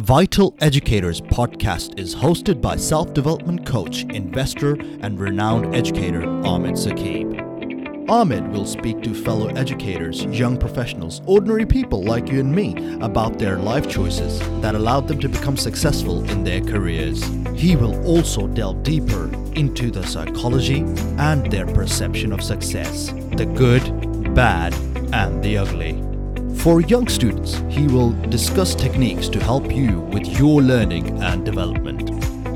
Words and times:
Vital 0.00 0.56
Educators 0.60 1.20
podcast 1.20 1.98
is 1.98 2.14
hosted 2.14 2.62
by 2.62 2.74
self 2.74 3.12
development 3.12 3.66
coach, 3.66 4.04
investor, 4.04 4.72
and 5.02 5.20
renowned 5.20 5.74
educator 5.74 6.22
Ahmed 6.42 6.76
Saqib. 6.76 8.08
Ahmed 8.08 8.48
will 8.48 8.64
speak 8.64 9.02
to 9.02 9.12
fellow 9.12 9.48
educators, 9.48 10.24
young 10.24 10.56
professionals, 10.56 11.20
ordinary 11.26 11.66
people 11.66 12.02
like 12.02 12.30
you 12.30 12.40
and 12.40 12.50
me 12.50 12.96
about 13.02 13.38
their 13.38 13.58
life 13.58 13.90
choices 13.90 14.38
that 14.62 14.74
allowed 14.74 15.06
them 15.06 15.20
to 15.20 15.28
become 15.28 15.58
successful 15.58 16.24
in 16.30 16.44
their 16.44 16.62
careers. 16.62 17.22
He 17.54 17.76
will 17.76 18.02
also 18.06 18.46
delve 18.46 18.82
deeper 18.82 19.30
into 19.54 19.90
the 19.90 20.06
psychology 20.06 20.80
and 21.18 21.52
their 21.52 21.66
perception 21.66 22.32
of 22.32 22.42
success 22.42 23.08
the 23.36 23.44
good, 23.54 24.34
bad, 24.34 24.72
and 25.12 25.44
the 25.44 25.58
ugly. 25.58 26.09
For 26.58 26.82
young 26.82 27.08
students, 27.08 27.54
he 27.68 27.86
will 27.86 28.12
discuss 28.28 28.74
techniques 28.74 29.28
to 29.28 29.42
help 29.42 29.74
you 29.74 30.00
with 30.00 30.26
your 30.38 30.60
learning 30.60 31.22
and 31.22 31.44
development. 31.44 32.10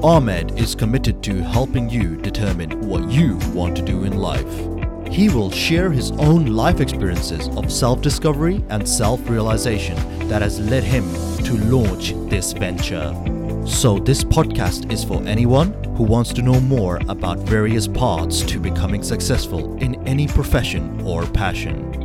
Ahmed 0.04 0.58
is 0.58 0.74
committed 0.74 1.22
to 1.22 1.42
helping 1.42 1.88
you 1.88 2.16
determine 2.16 2.86
what 2.86 3.10
you 3.10 3.38
want 3.54 3.74
to 3.76 3.82
do 3.82 4.04
in 4.04 4.18
life. 4.18 4.52
He 5.10 5.30
will 5.30 5.50
share 5.50 5.90
his 5.90 6.10
own 6.12 6.46
life 6.46 6.80
experiences 6.80 7.48
of 7.56 7.72
self 7.72 8.02
discovery 8.02 8.62
and 8.68 8.86
self 8.86 9.26
realization 9.28 9.96
that 10.28 10.42
has 10.42 10.60
led 10.60 10.84
him 10.84 11.04
to 11.44 11.56
launch 11.56 12.12
this 12.28 12.52
venture. 12.52 13.14
So, 13.66 13.98
this 13.98 14.22
podcast 14.22 14.92
is 14.92 15.02
for 15.02 15.22
anyone 15.22 15.72
who 15.96 16.02
wants 16.02 16.34
to 16.34 16.42
know 16.42 16.60
more 16.60 17.00
about 17.08 17.38
various 17.38 17.88
paths 17.88 18.42
to 18.42 18.60
becoming 18.60 19.02
successful 19.02 19.78
in 19.78 20.06
any 20.06 20.26
profession 20.26 21.00
or 21.06 21.24
passion. 21.24 22.03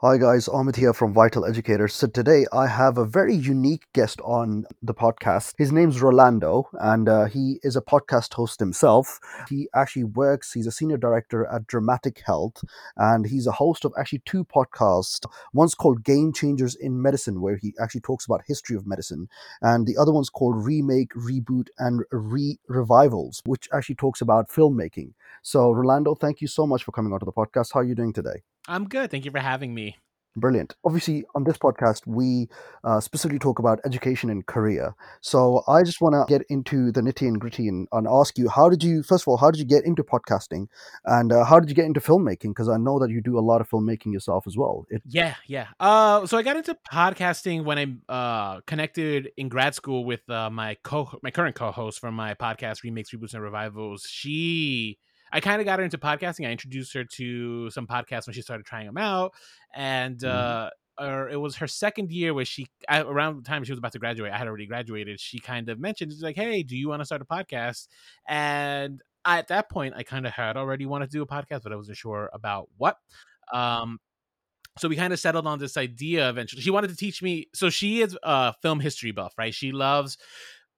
Hi 0.00 0.16
guys, 0.16 0.46
Ahmed 0.46 0.76
here 0.76 0.92
from 0.92 1.12
Vital 1.12 1.44
Educators. 1.44 1.92
So 1.92 2.06
today 2.06 2.46
I 2.52 2.68
have 2.68 2.98
a 2.98 3.04
very 3.04 3.34
unique 3.34 3.88
guest 3.92 4.20
on 4.20 4.64
the 4.80 4.94
podcast. 4.94 5.54
His 5.58 5.72
name's 5.72 6.00
Rolando 6.00 6.68
and 6.74 7.08
uh, 7.08 7.24
he 7.24 7.58
is 7.64 7.74
a 7.74 7.80
podcast 7.80 8.34
host 8.34 8.60
himself. 8.60 9.18
He 9.48 9.68
actually 9.74 10.04
works, 10.04 10.52
he's 10.52 10.68
a 10.68 10.70
senior 10.70 10.98
director 10.98 11.46
at 11.46 11.66
Dramatic 11.66 12.22
Health 12.24 12.62
and 12.96 13.26
he's 13.26 13.48
a 13.48 13.58
host 13.58 13.84
of 13.84 13.92
actually 13.98 14.22
two 14.24 14.44
podcasts. 14.44 15.26
One's 15.52 15.74
called 15.74 16.04
Game 16.04 16.32
Changers 16.32 16.76
in 16.76 17.02
Medicine 17.02 17.40
where 17.40 17.56
he 17.56 17.74
actually 17.82 18.02
talks 18.02 18.24
about 18.24 18.42
history 18.46 18.76
of 18.76 18.86
medicine 18.86 19.28
and 19.62 19.84
the 19.84 19.96
other 19.96 20.12
one's 20.12 20.30
called 20.30 20.64
Remake, 20.64 21.10
Reboot 21.14 21.70
and 21.80 22.04
Re-Revivals 22.12 23.42
which 23.46 23.68
actually 23.74 23.96
talks 23.96 24.20
about 24.20 24.48
filmmaking. 24.48 25.14
So 25.42 25.72
Rolando, 25.72 26.14
thank 26.14 26.40
you 26.40 26.46
so 26.46 26.68
much 26.68 26.84
for 26.84 26.92
coming 26.92 27.12
onto 27.12 27.26
the 27.26 27.32
podcast. 27.32 27.74
How 27.74 27.80
are 27.80 27.84
you 27.84 27.96
doing 27.96 28.12
today? 28.12 28.44
I'm 28.68 28.86
good. 28.86 29.10
Thank 29.10 29.24
you 29.24 29.30
for 29.30 29.40
having 29.40 29.74
me. 29.74 29.96
Brilliant. 30.36 30.76
Obviously, 30.84 31.24
on 31.34 31.44
this 31.44 31.56
podcast, 31.56 32.06
we 32.06 32.48
uh, 32.84 33.00
specifically 33.00 33.38
talk 33.38 33.58
about 33.58 33.80
education 33.84 34.30
and 34.30 34.46
career. 34.46 34.94
So 35.20 35.62
I 35.66 35.82
just 35.82 36.00
want 36.00 36.14
to 36.14 36.32
get 36.32 36.46
into 36.48 36.92
the 36.92 37.00
nitty 37.00 37.26
and 37.26 37.40
gritty 37.40 37.66
and, 37.66 37.88
and, 37.92 38.06
ask 38.08 38.38
you, 38.38 38.48
how 38.48 38.68
did 38.68 38.82
you, 38.82 39.02
first 39.02 39.24
of 39.24 39.28
all, 39.28 39.36
how 39.36 39.50
did 39.50 39.58
you 39.58 39.64
get 39.64 39.84
into 39.84 40.04
podcasting, 40.04 40.68
and 41.04 41.32
uh, 41.32 41.44
how 41.44 41.58
did 41.58 41.68
you 41.68 41.74
get 41.74 41.86
into 41.86 42.00
filmmaking? 42.00 42.50
Because 42.50 42.68
I 42.68 42.76
know 42.76 42.98
that 43.00 43.10
you 43.10 43.20
do 43.20 43.38
a 43.38 43.40
lot 43.40 43.60
of 43.60 43.68
filmmaking 43.68 44.12
yourself 44.12 44.46
as 44.46 44.56
well. 44.56 44.86
It- 44.90 45.02
yeah, 45.06 45.34
yeah. 45.46 45.68
Uh, 45.80 46.26
so 46.26 46.38
I 46.38 46.42
got 46.42 46.56
into 46.56 46.76
podcasting 46.92 47.64
when 47.64 48.00
I 48.08 48.12
uh, 48.12 48.60
connected 48.66 49.30
in 49.36 49.48
grad 49.48 49.74
school 49.74 50.04
with 50.04 50.28
uh, 50.30 50.50
my 50.50 50.76
co, 50.84 51.10
my 51.22 51.30
current 51.30 51.56
co-host 51.56 51.98
from 51.98 52.14
my 52.14 52.34
podcast, 52.34 52.84
Remakes, 52.84 53.10
Reboots, 53.10 53.34
and 53.34 53.42
Revivals. 53.42 54.06
She 54.08 54.98
I 55.32 55.40
kind 55.40 55.60
of 55.60 55.64
got 55.64 55.78
her 55.78 55.84
into 55.84 55.98
podcasting. 55.98 56.46
I 56.46 56.50
introduced 56.50 56.92
her 56.94 57.04
to 57.04 57.70
some 57.70 57.86
podcasts 57.86 58.26
when 58.26 58.34
she 58.34 58.42
started 58.42 58.66
trying 58.66 58.86
them 58.86 58.98
out, 58.98 59.32
and 59.74 60.18
mm. 60.18 60.28
uh, 60.28 60.70
or 61.00 61.28
it 61.28 61.36
was 61.36 61.56
her 61.56 61.66
second 61.66 62.10
year 62.10 62.34
where 62.34 62.44
she 62.44 62.66
around 62.90 63.36
the 63.36 63.42
time 63.42 63.64
she 63.64 63.72
was 63.72 63.78
about 63.78 63.92
to 63.92 63.98
graduate. 63.98 64.32
I 64.32 64.38
had 64.38 64.48
already 64.48 64.66
graduated. 64.66 65.20
She 65.20 65.38
kind 65.38 65.68
of 65.68 65.78
mentioned, 65.78 66.12
"Like, 66.20 66.36
hey, 66.36 66.62
do 66.62 66.76
you 66.76 66.88
want 66.88 67.00
to 67.00 67.06
start 67.06 67.22
a 67.22 67.24
podcast?" 67.24 67.88
And 68.26 69.00
I, 69.24 69.38
at 69.38 69.48
that 69.48 69.70
point, 69.70 69.94
I 69.96 70.02
kind 70.02 70.26
of 70.26 70.32
had 70.32 70.56
already 70.56 70.86
wanted 70.86 71.10
to 71.10 71.18
do 71.18 71.22
a 71.22 71.26
podcast, 71.26 71.62
but 71.62 71.72
I 71.72 71.76
wasn't 71.76 71.96
sure 71.96 72.30
about 72.32 72.68
what. 72.76 72.96
Um, 73.52 73.98
so 74.78 74.88
we 74.88 74.96
kind 74.96 75.12
of 75.12 75.18
settled 75.18 75.46
on 75.46 75.58
this 75.58 75.76
idea 75.76 76.28
eventually. 76.28 76.62
She 76.62 76.70
wanted 76.70 76.88
to 76.88 76.96
teach 76.96 77.22
me. 77.22 77.48
So 77.54 77.68
she 77.68 78.00
is 78.00 78.16
a 78.22 78.54
film 78.62 78.80
history 78.80 79.10
buff, 79.10 79.34
right? 79.36 79.52
She 79.52 79.72
loves 79.72 80.18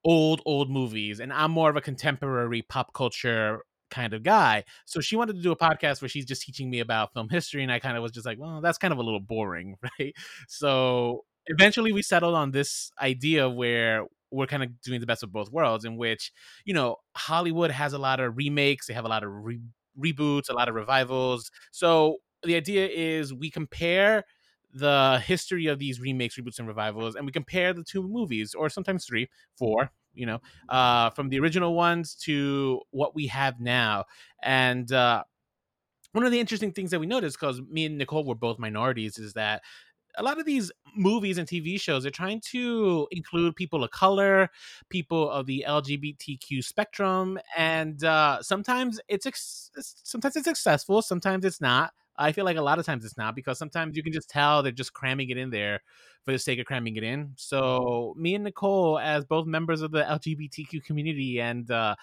old 0.04 0.40
old 0.46 0.70
movies 0.70 1.20
and 1.20 1.30
i'm 1.30 1.50
more 1.50 1.68
of 1.68 1.76
a 1.76 1.80
contemporary 1.80 2.62
pop 2.62 2.94
culture 2.94 3.60
kind 3.90 4.14
of 4.14 4.22
guy. 4.22 4.64
So 4.84 5.00
she 5.00 5.16
wanted 5.16 5.36
to 5.36 5.42
do 5.42 5.52
a 5.52 5.56
mm-hmm. 5.56 5.72
podcast 5.72 6.02
where 6.02 6.08
she's 6.08 6.24
just 6.24 6.42
teaching 6.42 6.70
me 6.70 6.80
about 6.80 7.12
film 7.12 7.28
history, 7.28 7.62
and 7.62 7.72
I 7.72 7.78
kind 7.78 7.96
of 7.96 8.02
was 8.02 8.12
just 8.12 8.26
like, 8.26 8.38
well, 8.38 8.60
that's 8.60 8.78
kind 8.78 8.92
of 8.92 8.98
a 8.98 9.02
little 9.02 9.20
boring, 9.20 9.76
right? 9.98 10.14
So 10.48 11.24
eventually 11.46 11.92
we 11.92 12.02
settled 12.02 12.34
on 12.34 12.50
this 12.50 12.90
idea 13.00 13.48
where 13.48 14.06
we're 14.30 14.46
kind 14.46 14.62
of 14.62 14.80
doing 14.80 15.00
the 15.00 15.06
best 15.06 15.22
of 15.22 15.32
both 15.32 15.50
worlds, 15.50 15.84
in 15.84 15.96
which 15.96 16.32
you 16.64 16.74
know 16.74 16.96
Hollywood 17.16 17.70
has 17.70 17.92
a 17.92 17.98
lot 17.98 18.20
of 18.20 18.36
remakes, 18.36 18.86
they 18.86 18.94
have 18.94 19.04
a 19.04 19.08
lot 19.08 19.24
of 19.24 19.30
re- 19.32 19.60
reboots, 19.98 20.48
a 20.48 20.54
lot 20.54 20.68
of 20.68 20.74
revivals. 20.74 21.50
So 21.72 22.18
the 22.42 22.56
idea 22.56 22.88
is 22.88 23.34
we 23.34 23.50
compare 23.50 24.24
the 24.72 25.20
history 25.26 25.66
of 25.66 25.78
these 25.78 26.00
remakes, 26.00 26.38
reboots, 26.38 26.58
and 26.58 26.68
revivals, 26.68 27.16
and 27.16 27.26
we 27.26 27.32
compare 27.32 27.72
the 27.72 27.84
two 27.84 28.02
movies, 28.02 28.54
or 28.54 28.68
sometimes 28.68 29.04
three, 29.04 29.28
four, 29.58 29.90
you 30.14 30.26
know, 30.26 30.40
uh, 30.68 31.10
from 31.10 31.28
the 31.28 31.38
original 31.40 31.74
ones 31.74 32.14
to 32.14 32.80
what 32.90 33.14
we 33.14 33.26
have 33.28 33.60
now. 33.60 34.04
And 34.42 34.90
uh, 34.92 35.24
one 36.12 36.24
of 36.24 36.32
the 36.32 36.40
interesting 36.40 36.72
things 36.72 36.90
that 36.90 37.00
we 37.00 37.06
noticed, 37.06 37.38
because 37.38 37.60
me 37.70 37.86
and 37.86 37.98
Nicole 37.98 38.24
were 38.24 38.34
both 38.34 38.58
minorities, 38.58 39.18
is 39.18 39.34
that 39.34 39.62
a 40.16 40.22
lot 40.22 40.38
of 40.38 40.46
these 40.46 40.72
movies 40.96 41.38
and 41.38 41.46
TV 41.46 41.80
shows 41.80 42.04
are 42.04 42.10
trying 42.10 42.40
to 42.50 43.06
include 43.10 43.54
people 43.54 43.84
of 43.84 43.90
color, 43.90 44.50
people 44.88 45.30
of 45.30 45.46
the 45.46 45.64
LGBTQ 45.66 46.64
spectrum, 46.64 47.38
and 47.56 48.02
uh, 48.04 48.42
sometimes 48.42 49.00
it's 49.08 49.26
ex- 49.26 49.70
sometimes 50.02 50.36
it's 50.36 50.46
successful, 50.46 51.02
sometimes 51.02 51.44
it's 51.44 51.60
not. 51.60 51.92
I 52.20 52.32
feel 52.32 52.44
like 52.44 52.58
a 52.58 52.62
lot 52.62 52.78
of 52.78 52.84
times 52.84 53.04
it's 53.04 53.16
not 53.16 53.34
because 53.34 53.58
sometimes 53.58 53.96
you 53.96 54.02
can 54.02 54.12
just 54.12 54.28
tell 54.28 54.62
they're 54.62 54.72
just 54.72 54.92
cramming 54.92 55.30
it 55.30 55.38
in 55.38 55.50
there 55.50 55.80
for 56.24 56.32
the 56.32 56.38
sake 56.38 56.58
of 56.58 56.66
cramming 56.66 56.96
it 56.96 57.02
in. 57.02 57.32
So 57.36 58.14
me 58.16 58.34
and 58.34 58.44
Nicole, 58.44 58.98
as 58.98 59.24
both 59.24 59.46
members 59.46 59.80
of 59.80 59.90
the 59.90 60.02
LGBTQ 60.02 60.84
community 60.84 61.40
and 61.40 61.70
uh, 61.70 61.96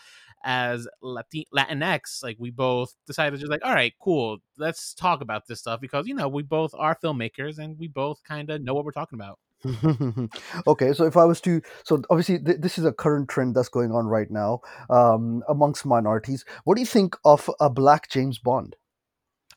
as 0.43 0.87
Latin- 1.01 1.45
Latinx, 1.55 2.23
like 2.23 2.37
we 2.39 2.49
both 2.49 2.95
decided 3.05 3.39
just 3.39 3.51
like, 3.51 3.63
all 3.63 3.73
right, 3.73 3.93
cool, 4.01 4.39
let's 4.57 4.95
talk 4.95 5.21
about 5.21 5.45
this 5.47 5.59
stuff 5.59 5.79
because 5.79 6.07
you 6.07 6.15
know 6.15 6.27
we 6.27 6.41
both 6.41 6.73
are 6.75 6.97
filmmakers 7.01 7.59
and 7.59 7.77
we 7.77 7.87
both 7.87 8.23
kind 8.23 8.49
of 8.49 8.61
know 8.61 8.73
what 8.73 8.85
we're 8.85 8.91
talking 8.91 9.19
about. 9.19 9.39
okay, 10.67 10.93
so 10.93 11.05
if 11.05 11.15
I 11.15 11.25
was 11.25 11.41
to, 11.41 11.61
so 11.83 12.01
obviously 12.09 12.39
th- 12.39 12.59
this 12.59 12.77
is 12.77 12.85
a 12.85 12.91
current 12.91 13.29
trend 13.29 13.55
that's 13.55 13.69
going 13.69 13.91
on 13.91 14.07
right 14.07 14.29
now 14.29 14.61
um, 14.89 15.43
amongst 15.47 15.85
minorities. 15.85 16.43
What 16.63 16.75
do 16.75 16.81
you 16.81 16.87
think 16.87 17.15
of 17.25 17.49
a 17.59 17.69
black 17.69 18.09
James 18.09 18.39
Bond? 18.39 18.75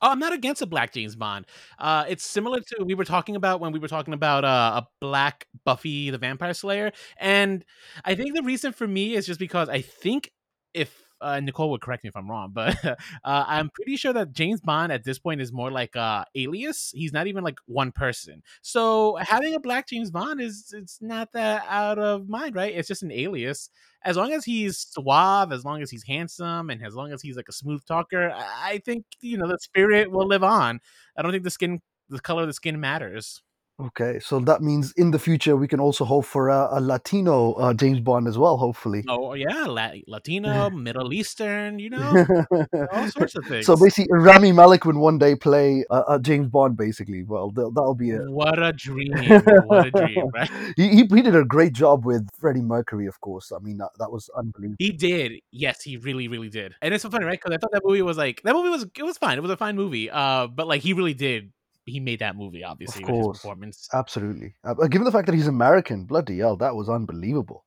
Oh, 0.03 0.11
I'm 0.11 0.19
not 0.19 0.33
against 0.33 0.63
a 0.63 0.67
black 0.67 0.93
James 0.93 1.15
Bond. 1.15 1.47
Uh, 1.79 2.05
it's 2.09 2.25
similar 2.25 2.61
to 2.61 2.85
we 2.85 2.95
were 2.95 3.05
talking 3.05 3.37
about 3.37 3.61
when 3.61 3.73
we 3.73 3.79
were 3.79 3.89
talking 3.89 4.15
about 4.15 4.45
uh, 4.45 4.83
a 4.83 4.87
black 5.01 5.47
Buffy 5.65 6.11
the 6.11 6.19
Vampire 6.19 6.55
Slayer, 6.55 6.93
and 7.19 7.65
I 8.05 8.15
think 8.15 8.35
the 8.35 8.43
reason 8.43 8.73
for 8.73 8.87
me 8.89 9.15
is 9.15 9.27
just 9.27 9.39
because 9.41 9.69
I 9.69 9.83
think 9.83 10.33
if 10.75 11.10
uh, 11.21 11.41
Nicole 11.41 11.71
would 11.71 11.81
correct 11.81 12.05
me 12.05 12.09
if 12.09 12.17
I'm 12.17 12.31
wrong, 12.31 12.51
but 12.53 12.77
uh, 12.85 12.97
I'm 13.25 13.71
pretty 13.71 13.97
sure 13.97 14.13
that 14.13 14.33
James 14.33 14.61
Bond 14.61 14.93
at 14.93 15.05
this 15.05 15.19
point 15.19 15.41
is 15.41 15.53
more 15.53 15.71
like 15.71 15.97
a 15.97 16.25
alias. 16.35 16.93
He's 16.95 17.13
not 17.13 17.27
even 17.27 17.45
like 17.45 17.59
one 17.67 17.93
person. 17.93 18.43
So 18.63 19.17
having 19.17 19.55
a 19.55 19.61
black 19.61 19.89
James 19.89 20.11
Bond 20.11 20.41
is 20.41 20.73
it's 20.77 21.01
not 21.01 21.33
that 21.33 21.65
out 21.69 21.99
of 21.99 22.29
mind, 22.29 22.55
right? 22.55 22.75
It's 22.75 22.89
just 22.89 23.03
an 23.03 23.13
alias. 23.13 23.71
As 24.03 24.17
long 24.17 24.33
as 24.33 24.45
he's 24.45 24.79
suave, 24.79 25.53
as 25.53 25.65
long 25.65 25.83
as 25.83 25.91
he's 25.91 26.05
handsome, 26.05 26.71
and 26.71 26.83
as 26.83 26.95
long 26.95 27.13
as 27.13 27.21
he's 27.21 27.37
like 27.37 27.49
a 27.49 27.53
smooth 27.53 27.85
talker, 27.85 28.33
I 28.35 28.81
think 28.85 29.05
you 29.21 29.37
know 29.37 29.47
the 29.47 29.59
spirit 29.59 30.11
will 30.11 30.27
live 30.27 30.43
on. 30.43 30.81
I 31.17 31.23
don't 31.23 31.33
think 31.33 31.45
the 31.45 31.51
skin, 31.51 31.81
the 32.09 32.21
color 32.21 32.43
of 32.43 32.49
the 32.49 32.55
skin 32.55 32.81
matters. 32.81 33.43
Okay, 33.87 34.19
so 34.21 34.41
that 34.41 34.61
means 34.61 34.93
in 34.97 35.11
the 35.11 35.19
future 35.19 35.57
we 35.57 35.67
can 35.67 35.81
also 35.81 36.05
hope 36.05 36.27
for 36.27 36.49
a, 36.51 36.69
a 36.73 36.81
Latino 36.81 37.53
uh, 37.55 37.73
James 37.73 38.01
Bond 38.01 38.29
as 38.29 38.37
well, 38.37 38.59
hopefully. 38.59 39.05
Oh 39.09 39.33
yeah, 39.33 39.65
La- 39.67 39.93
Latino, 40.07 40.69
Middle 40.87 41.13
Eastern, 41.15 41.79
you 41.79 41.89
know, 41.91 42.27
all 42.93 43.09
sorts 43.09 43.37
of 43.37 43.47
things. 43.47 43.65
So 43.65 43.77
basically, 43.77 44.09
Rami 44.11 44.53
Malek 44.53 44.85
would 44.85 44.97
one 44.97 45.19
day 45.19 45.35
play 45.35 45.85
a, 45.91 46.03
a 46.11 46.21
James 46.21 46.49
Bond, 46.49 46.77
basically. 46.77 47.23
Well, 47.23 47.51
that'll 47.51 47.95
be 47.95 48.11
it. 48.11 48.31
What 48.31 48.63
a 48.63 48.73
dream! 48.73 49.13
What 49.71 49.87
a 49.87 49.91
dream, 49.91 50.29
right? 50.35 50.51
he, 50.77 50.89
he, 50.89 50.97
he 50.97 51.23
did 51.23 51.37
a 51.37 51.45
great 51.45 51.73
job 51.73 52.05
with 52.05 52.29
Freddie 52.39 52.61
Mercury, 52.61 53.07
of 53.07 53.21
course. 53.21 53.53
I 53.53 53.59
mean, 53.61 53.79
that, 53.79 53.91
that 53.99 54.11
was 54.11 54.29
unbelievable. 54.37 54.77
He 54.79 54.93
did, 54.93 55.33
yes, 55.53 55.83
he 55.83 55.97
really, 55.97 56.29
really 56.29 56.49
did. 56.49 56.75
And 56.83 56.93
it's 56.93 57.03
so 57.03 57.11
funny, 57.11 57.25
right? 57.25 57.39
Because 57.41 57.53
I 57.55 57.59
thought 57.59 57.73
that 57.73 57.83
movie 57.85 58.03
was 58.03 58.19
like 58.19 58.43
that 58.43 58.55
movie 58.55 58.69
was 58.69 58.83
it 58.83 59.03
was 59.03 59.17
fine. 59.17 59.39
It 59.39 59.43
was 59.43 59.51
a 59.51 59.57
fine 59.57 59.77
movie. 59.77 60.11
Uh, 60.11 60.49
but 60.49 60.67
like 60.67 60.83
he 60.83 60.93
really 60.93 61.15
did 61.15 61.53
he 61.85 62.01
made 62.01 62.21
that 62.21 62.37
movie, 62.37 62.65
obviously, 62.65 63.03
of 63.03 63.09
course. 63.09 63.39
performance. 63.39 63.89
Absolutely. 63.93 64.55
Uh, 64.65 64.75
given 64.87 65.05
the 65.05 65.13
fact 65.13 65.27
that 65.27 65.35
he's 65.35 65.47
American, 65.47 66.05
bloody 66.05 66.39
hell, 66.39 66.57
that 66.57 66.75
was 66.75 66.89
unbelievable. 66.89 67.65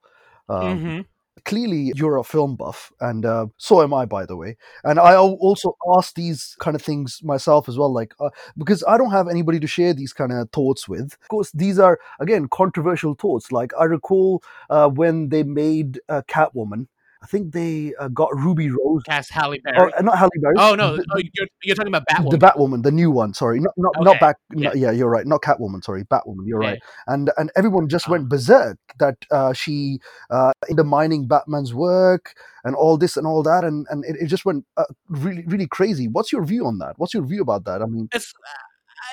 Um, 0.50 0.62
mm-hmm. 0.62 1.02
clearly 1.46 1.94
you're 1.96 2.18
a 2.18 2.24
film 2.24 2.58
buff 2.58 2.92
and 3.00 3.26
uh, 3.26 3.46
so 3.56 3.82
am 3.82 3.94
i 3.94 4.04
by 4.04 4.26
the 4.26 4.36
way 4.36 4.58
and 4.84 5.00
i 5.00 5.16
also 5.16 5.78
ask 5.96 6.16
these 6.16 6.58
kind 6.60 6.76
of 6.76 6.82
things 6.82 7.22
myself 7.24 7.70
as 7.70 7.78
well 7.78 7.94
like 7.94 8.14
uh, 8.20 8.30
because 8.58 8.84
i 8.90 8.98
don't 8.98 9.12
have 9.12 9.30
anybody 9.30 9.58
to 9.58 9.68
share 9.68 9.94
these 9.94 10.12
kind 10.12 10.34
of 10.34 10.50
thoughts 10.52 10.86
with 10.90 11.14
of 11.14 11.28
course 11.30 11.50
these 11.54 11.80
are 11.80 11.98
again 12.20 12.50
controversial 12.50 13.16
thoughts 13.16 13.54
like 13.54 13.72
i 13.80 13.86
recall 13.86 14.44
uh, 14.70 14.90
when 14.90 15.30
they 15.30 15.44
made 15.44 15.98
uh, 16.10 16.22
catwoman 16.28 16.88
I 17.24 17.26
think 17.26 17.54
they 17.54 17.94
uh, 18.00 18.10
got 18.10 18.30
Ruby 18.36 18.70
Rose. 18.70 19.02
Cast 19.08 19.32
Halle 19.32 19.58
Oh, 19.58 19.72
Berry. 19.72 19.94
uh, 19.98 20.02
not 20.02 20.18
Halle 20.18 20.30
Berry. 20.42 20.56
Oh 20.58 20.76
no, 20.76 20.98
the, 20.98 21.06
oh, 21.16 21.18
you're, 21.34 21.48
you're 21.64 21.76
talking 21.76 21.88
about 21.96 22.06
Batwoman. 22.12 22.32
the 22.32 22.38
Batwoman, 22.38 22.84
the 22.84 22.92
new 22.92 23.10
one. 23.12 23.34
Sorry, 23.34 23.60
not 23.62 23.74
not 23.78 23.94
not 24.00 24.08
Okay, 24.16 24.20
back. 24.20 24.36
yeah. 24.54 24.72
Yeah. 24.74 24.88
yeah, 24.88 24.92
you're 24.92 25.10
right. 25.10 25.26
Not 25.26 25.42
Catwoman. 25.42 25.84
Sorry, 25.84 26.04
Batwoman. 26.04 26.46
You're 26.46 26.60
right. 26.60 26.80
And 27.08 27.32
and 27.38 27.50
everyone 27.56 27.88
just 27.88 28.08
Ah. 28.10 28.12
went 28.12 28.28
berserk 28.30 28.78
that 29.00 29.16
uh, 29.32 29.54
she 29.54 30.00
uh, 30.30 30.52
undermining 30.70 31.28
Batman's 31.28 31.74
work 31.74 32.34
and 32.66 32.76
all 32.76 32.98
this 32.98 33.16
and 33.18 33.26
all 33.26 33.42
that, 33.44 33.64
and 33.64 33.88
and 33.90 34.04
it, 34.06 34.18
it 34.20 34.28
just 34.28 34.44
went 34.46 34.66
uh, 34.76 34.84
really 35.08 35.44
really 35.48 35.68
crazy. 35.68 36.08
What's 36.10 36.32
your 36.34 36.44
view 36.44 36.66
on 36.66 36.78
that? 36.80 36.96
What's 36.98 37.14
your 37.14 37.24
view 37.26 37.42
about 37.42 37.64
that? 37.66 37.82
I 37.82 37.86
mean, 37.86 38.10
It's, 38.14 38.34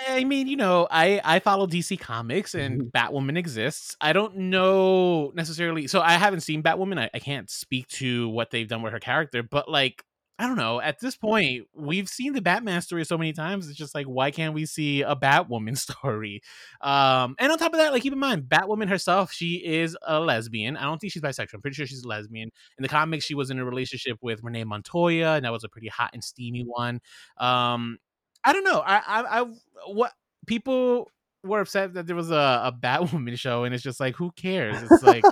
I 0.09 0.25
mean, 0.25 0.47
you 0.47 0.57
know, 0.57 0.87
I 0.91 1.21
I 1.25 1.39
follow 1.41 1.67
DC 1.67 1.97
Comics 1.97 2.55
and 2.55 2.83
Mhm. 2.83 2.91
Batwoman 2.93 3.37
exists. 3.37 3.97
I 4.01 4.13
don't 4.13 4.37
know 4.37 5.33
necessarily, 5.35 5.87
so 5.87 6.01
I 6.01 6.13
haven't 6.13 6.41
seen 6.41 6.63
Batwoman. 6.63 6.99
I, 7.01 7.11
I 7.15 7.19
can't 7.19 7.51
speak 7.51 7.89
to 7.89 8.29
what 8.29 8.51
they've 8.51 8.69
done 8.69 8.83
with 8.83 8.93
her 8.93 9.01
character, 9.01 9.43
but 9.43 9.69
like, 9.69 10.05
I 10.39 10.47
don't 10.47 10.57
know. 10.57 10.81
At 10.81 11.01
this 11.01 11.17
point, 11.17 11.67
we've 11.75 12.09
seen 12.09 12.33
the 12.33 12.41
Batman 12.41 12.81
story 12.81 13.05
so 13.05 13.19
many 13.19 13.33
times. 13.35 13.69
It's 13.69 13.77
just 13.77 13.95
like, 13.95 14.07
why 14.07 14.31
can't 14.31 14.55
we 14.55 14.65
see 14.65 15.03
a 15.03 15.15
Batwoman 15.15 15.77
story? 15.79 16.41
Um, 16.81 17.35
and 17.39 17.53
on 17.53 17.59
top 17.59 17.73
of 17.75 17.79
that, 17.79 17.93
like, 17.93 18.03
keep 18.03 18.13
in 18.15 18.19
mind, 18.19 18.45
Batwoman 18.45 18.89
herself, 18.89 19.33
she 19.33 19.57
is 19.57 19.97
a 20.07 20.19
lesbian. 20.19 20.77
I 20.79 20.85
don't 20.85 20.99
think 20.99 21.13
she's 21.13 21.21
bisexual. 21.23 21.55
I'm 21.55 21.61
pretty 21.61 21.75
sure 21.75 21.87
she's 21.87 22.05
a 22.05 22.09
lesbian. 22.09 22.51
In 22.79 22.83
the 22.83 22.89
comics, 22.89 23.25
she 23.27 23.35
was 23.35 23.51
in 23.51 23.59
a 23.59 23.65
relationship 23.67 24.17
with 24.23 24.43
Renee 24.43 24.65
Montoya, 24.65 25.35
and 25.35 25.45
that 25.45 25.53
was 25.53 25.65
a 25.65 25.69
pretty 25.69 25.89
hot 25.89 26.11
and 26.15 26.25
steamy 26.25 26.63
one. 26.63 27.01
Um, 27.37 27.99
I 28.45 28.53
don't 28.53 28.65
know. 28.65 28.81
I, 28.81 28.97
I, 28.97 29.41
I, 29.41 29.47
what 29.87 30.13
people 30.47 31.11
were 31.43 31.61
upset 31.61 31.95
that 31.95 32.07
there 32.07 32.17
was 32.17 32.31
a, 32.31 32.35
a 32.35 32.73
Batwoman 32.79 33.39
show, 33.39 33.65
and 33.65 33.75
it's 33.75 33.83
just 33.83 34.01
like, 34.01 34.17
who 34.17 34.31
cares? 34.33 34.83
It's 34.83 35.03
like, 35.03 35.25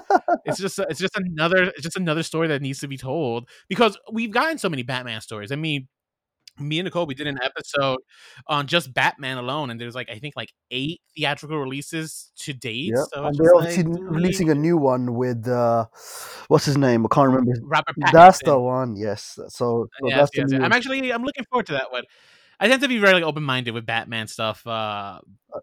it's 0.44 0.58
just, 0.60 0.78
it's 0.78 1.00
just 1.00 1.16
another, 1.16 1.64
it's 1.64 1.82
just 1.82 1.96
another 1.96 2.22
story 2.22 2.48
that 2.48 2.62
needs 2.62 2.80
to 2.80 2.88
be 2.88 2.96
told 2.96 3.48
because 3.68 3.98
we've 4.12 4.30
gotten 4.30 4.58
so 4.58 4.68
many 4.68 4.82
Batman 4.82 5.20
stories. 5.20 5.52
I 5.52 5.56
mean, 5.56 5.88
me 6.60 6.78
and 6.78 6.86
Nicole, 6.86 7.06
we 7.06 7.14
did 7.14 7.26
an 7.26 7.38
episode 7.42 7.98
on 8.46 8.66
just 8.66 8.92
Batman 8.92 9.38
alone, 9.38 9.70
and 9.70 9.80
there's 9.80 9.94
like, 9.94 10.10
I 10.10 10.18
think 10.18 10.34
like 10.36 10.52
eight 10.70 11.00
theatrical 11.16 11.58
releases 11.58 12.32
to 12.38 12.52
date. 12.52 12.92
yeah. 12.94 13.04
So 13.12 13.26
and 13.26 13.36
they're 13.36 13.54
obviously 13.54 13.84
like, 13.84 14.02
releasing 14.02 14.50
a 14.50 14.54
new 14.54 14.76
one 14.76 15.14
with 15.14 15.46
uh, 15.46 15.86
what's 16.48 16.64
his 16.64 16.76
name? 16.76 17.06
I 17.06 17.14
can't 17.14 17.28
remember. 17.28 17.52
Robert 17.62 17.94
that's 18.12 18.42
the 18.42 18.58
one. 18.58 18.96
Yes. 18.96 19.34
So, 19.34 19.48
so 19.50 19.88
Yes, 20.02 20.18
that's 20.18 20.30
the 20.30 20.38
yes. 20.38 20.50
new. 20.50 20.64
I'm 20.64 20.72
actually, 20.72 21.12
I'm 21.12 21.22
looking 21.22 21.44
forward 21.44 21.66
to 21.66 21.72
that 21.72 21.92
one. 21.92 22.04
I 22.60 22.68
tend 22.68 22.82
to 22.82 22.88
be 22.88 22.98
very 22.98 23.14
like, 23.14 23.22
open 23.22 23.44
minded 23.44 23.72
with 23.72 23.86
Batman 23.86 24.26
stuff. 24.26 24.66
Uh, 24.66 25.20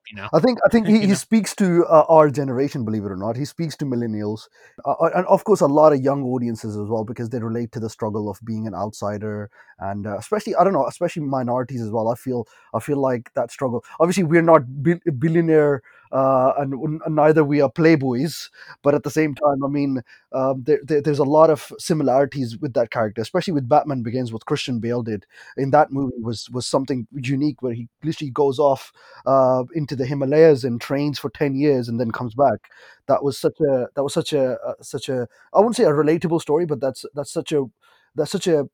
you 0.10 0.16
know, 0.16 0.30
I 0.34 0.40
think 0.40 0.60
I 0.66 0.70
think 0.70 0.88
he, 0.92 1.02
he 1.02 1.08
know? 1.08 1.14
speaks 1.14 1.56
to 1.56 1.86
uh, 1.86 2.06
our 2.08 2.30
generation, 2.30 2.86
believe 2.86 3.04
it 3.04 3.12
or 3.12 3.18
not. 3.18 3.36
He 3.36 3.46
speaks 3.46 3.76
to 3.78 3.86
millennials, 3.86 4.48
uh, 4.86 4.92
uh, 4.92 5.10
and 5.16 5.26
of 5.28 5.44
course 5.44 5.62
a 5.62 5.68
lot 5.68 5.94
of 5.94 6.02
young 6.02 6.24
audiences 6.24 6.78
as 6.78 6.88
well, 6.88 7.04
because 7.04 7.30
they 7.30 7.40
relate 7.40 7.72
to 7.74 7.80
the 7.80 7.90
struggle 7.90 8.30
of 8.30 8.40
being 8.46 8.66
an 8.66 8.74
outsider, 8.74 9.50
and 9.80 10.08
uh, 10.08 10.18
especially 10.18 10.56
I 10.56 10.64
don't 10.64 10.74
know, 10.74 10.88
especially 10.88 11.24
minorities 11.24 11.82
as 11.82 11.92
well. 11.92 12.08
I 12.08 12.16
feel 12.16 12.48
I 12.74 12.80
feel 12.80 12.98
like 12.98 13.32
that 13.34 13.52
struggle. 13.52 13.84
Obviously, 14.00 14.24
we're 14.24 14.42
not 14.42 14.62
bil- 14.82 15.00
billionaire, 15.20 15.82
uh, 16.12 16.54
and, 16.58 16.74
and 17.06 17.16
neither 17.16 17.44
we 17.44 17.62
are 17.62 17.72
playboys, 17.72 18.50
but 18.84 18.96
at 18.96 19.04
the 19.04 19.12
same 19.12 19.36
time, 19.36 19.64
I 19.64 19.68
mean, 19.68 20.02
um, 20.32 20.64
there, 20.64 20.80
there, 20.84 21.02
there's 21.02 21.20
a 21.20 21.24
lot 21.24 21.50
of 21.50 21.72
similarities 21.78 22.58
with 22.58 22.74
that 22.74 22.92
character, 22.92 23.22
especially 23.22 23.54
with 23.54 23.70
Batman 23.70 24.04
Begins. 24.04 24.32
What 24.32 24.46
Christian 24.46 24.80
Bale 24.80 25.04
did 25.04 25.26
in 25.58 25.72
that 25.72 25.92
movie 25.92 26.22
was 26.22 26.50
was 26.52 26.68
something 26.68 27.08
unique, 27.12 27.62
where 27.62 27.74
he 27.74 27.88
literally 28.04 28.32
goes 28.32 28.60
off 28.60 28.92
uh, 29.26 29.64
into 29.74 29.96
the 29.96 30.06
Himalayas 30.06 30.64
and 30.64 30.80
trains 30.80 31.20
for 31.20 31.30
ten 31.30 31.56
years 31.56 31.88
and 31.90 32.00
then 32.00 32.12
comes 32.12 32.36
back. 32.36 32.70
That 33.08 33.24
was 33.24 33.38
such 33.38 33.60
a 33.62 33.88
that 33.96 34.04
was 34.04 34.14
such 34.14 34.34
a 34.34 34.54
uh, 34.62 34.74
such 34.82 35.10
a 35.10 35.28
I 35.54 35.60
wouldn't 35.60 35.76
say 35.76 35.84
a 35.86 35.90
relatable 35.90 36.42
story, 36.42 36.66
but 36.66 36.80
that's 36.82 37.06
that's 37.14 37.32
such 37.32 37.52
a 37.52 37.66
that's 38.16 38.32
such 38.32 38.48
a 38.48 38.68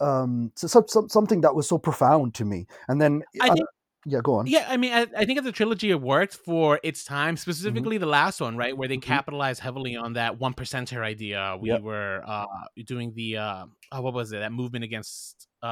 um 0.00 0.52
so, 0.56 0.84
some, 0.86 1.08
something 1.08 1.40
that 1.40 1.54
was 1.54 1.68
so 1.68 1.78
profound 1.78 2.34
to 2.34 2.44
me. 2.44 2.66
And 2.88 3.00
then 3.00 3.22
I 3.40 3.48
think 3.50 3.66
yeah, 4.08 4.20
go 4.22 4.34
on. 4.36 4.46
Yeah, 4.46 4.64
I 4.68 4.76
mean, 4.76 4.92
I, 4.92 5.06
I 5.16 5.24
think 5.24 5.44
a 5.44 5.50
trilogy, 5.52 5.90
it 5.90 6.00
worked 6.00 6.34
for 6.34 6.78
its 6.84 7.02
time, 7.04 7.34
Mm-hmm. 7.34 7.40
specifically 7.40 7.98
the 7.98 8.06
last 8.06 8.40
one, 8.40 8.56
right, 8.56 8.76
where 8.76 8.86
they 8.88 8.96
Mhm. 8.98 9.02
capitalized 9.02 9.60
heavily 9.60 9.96
on 9.96 10.12
that 10.14 10.38
one 10.38 10.54
percenter 10.54 11.02
idea. 11.02 11.56
We 11.60 11.70
Yep. 11.70 11.82
were 11.82 12.22
uh, 12.24 12.46
doing 12.86 13.12
the 13.14 13.36
uh, 13.38 13.66
oh, 13.92 14.00
what 14.00 14.14
was 14.14 14.32
it? 14.32 14.38
That 14.38 14.52
movement 14.52 14.84
against 14.84 15.48
uh, 15.62 15.66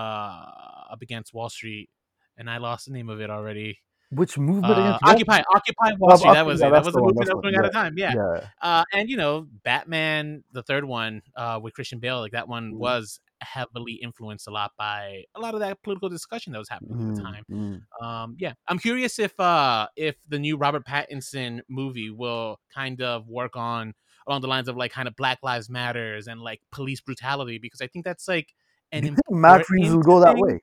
up 0.90 1.00
against 1.00 1.32
Wall 1.32 1.48
Street, 1.48 1.88
and 2.36 2.50
I 2.50 2.58
lost 2.58 2.86
the 2.86 2.92
name 2.92 3.08
of 3.08 3.20
it 3.20 3.30
already. 3.30 3.78
Which 4.10 4.36
movement 4.38 4.74
Uh, 4.78 4.98
Occupy, 5.02 5.42
Occupy 5.54 5.92
Wall 5.98 6.16
Street. 6.18 6.34
That 6.34 6.46
was 6.46 6.60
yeah, 6.60 6.68
it. 6.68 6.70
That 6.72 6.84
was 6.84 6.92
the 6.94 7.00
the 7.00 7.04
movement 7.06 7.26
that 7.26 7.36
was 7.36 7.42
the 7.42 7.50
going 7.50 7.54
one, 7.54 7.64
out 7.64 7.68
of 7.68 7.72
time. 7.72 7.94
Yeah. 7.96 8.14
yeah. 8.14 8.48
Uh, 8.60 8.84
and 8.92 9.08
you 9.08 9.16
know, 9.16 9.46
Batman, 9.64 10.44
the 10.52 10.62
third 10.62 10.84
one, 10.84 11.22
uh, 11.36 11.58
with 11.62 11.74
Christian 11.74 11.98
Bale, 12.00 12.20
like 12.20 12.32
that 12.32 12.48
one 12.48 12.72
Mhm. 12.72 12.78
was 12.78 13.20
heavily 13.44 13.94
influenced 13.94 14.48
a 14.48 14.50
lot 14.50 14.72
by 14.78 15.24
a 15.34 15.40
lot 15.40 15.54
of 15.54 15.60
that 15.60 15.82
political 15.82 16.08
discussion 16.08 16.52
that 16.52 16.58
was 16.58 16.68
happening 16.68 16.98
at 17.00 17.06
the 17.06 17.12
Mm, 17.12 17.22
time. 17.22 17.44
mm. 17.50 17.82
Um, 18.02 18.36
yeah, 18.38 18.54
I'm 18.68 18.78
curious 18.78 19.18
if 19.18 19.38
uh 19.38 19.88
if 19.96 20.16
the 20.28 20.38
new 20.38 20.56
Robert 20.56 20.84
Pattinson 20.84 21.60
movie 21.68 22.10
will 22.10 22.58
kind 22.74 23.00
of 23.00 23.28
work 23.28 23.56
on 23.56 23.94
along 24.26 24.40
the 24.40 24.48
lines 24.48 24.68
of 24.68 24.76
like 24.76 24.92
kind 24.92 25.06
of 25.08 25.14
Black 25.16 25.38
Lives 25.42 25.68
Matters 25.70 26.26
and 26.26 26.40
like 26.40 26.60
police 26.72 27.00
brutality 27.00 27.58
because 27.58 27.80
I 27.80 27.86
think 27.86 28.04
that's 28.04 28.26
like 28.26 28.48
an 28.92 29.04
you 29.04 29.10
think 29.10 29.30
Matt 29.30 29.68
Reeves 29.70 29.94
will 29.94 30.02
go 30.02 30.20
that 30.20 30.36
way? 30.36 30.60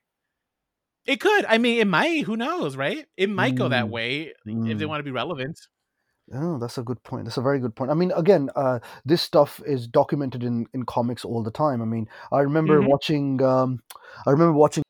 It 1.05 1.19
could. 1.19 1.45
I 1.45 1.57
mean, 1.57 1.79
it 1.79 1.87
might. 1.87 2.23
Who 2.25 2.37
knows, 2.37 2.75
right? 2.77 3.05
It 3.17 3.29
might 3.29 3.55
go 3.55 3.69
that 3.69 3.87
Mm, 3.87 3.91
way 3.91 4.33
if 4.45 4.77
they 4.77 4.85
mm. 4.85 4.87
want 4.87 4.99
to 4.99 5.03
be 5.03 5.11
relevant. 5.11 5.59
Oh, 6.33 6.57
that's 6.57 6.77
a 6.77 6.83
good 6.83 7.01
point. 7.03 7.25
That's 7.25 7.37
a 7.37 7.41
very 7.41 7.59
good 7.59 7.75
point. 7.75 7.91
I 7.91 7.93
mean, 7.93 8.11
again, 8.13 8.49
uh, 8.55 8.79
this 9.03 9.21
stuff 9.21 9.61
is 9.65 9.85
documented 9.87 10.43
in, 10.43 10.65
in 10.73 10.83
comics 10.85 11.25
all 11.25 11.43
the 11.43 11.51
time. 11.51 11.81
I 11.81 11.85
mean, 11.85 12.07
I 12.31 12.39
remember 12.39 12.81
Mhm. 12.81 12.87
watching. 12.87 13.41
Um, 13.41 13.81
I 14.25 14.31
remember 14.31 14.53
watching 14.53 14.83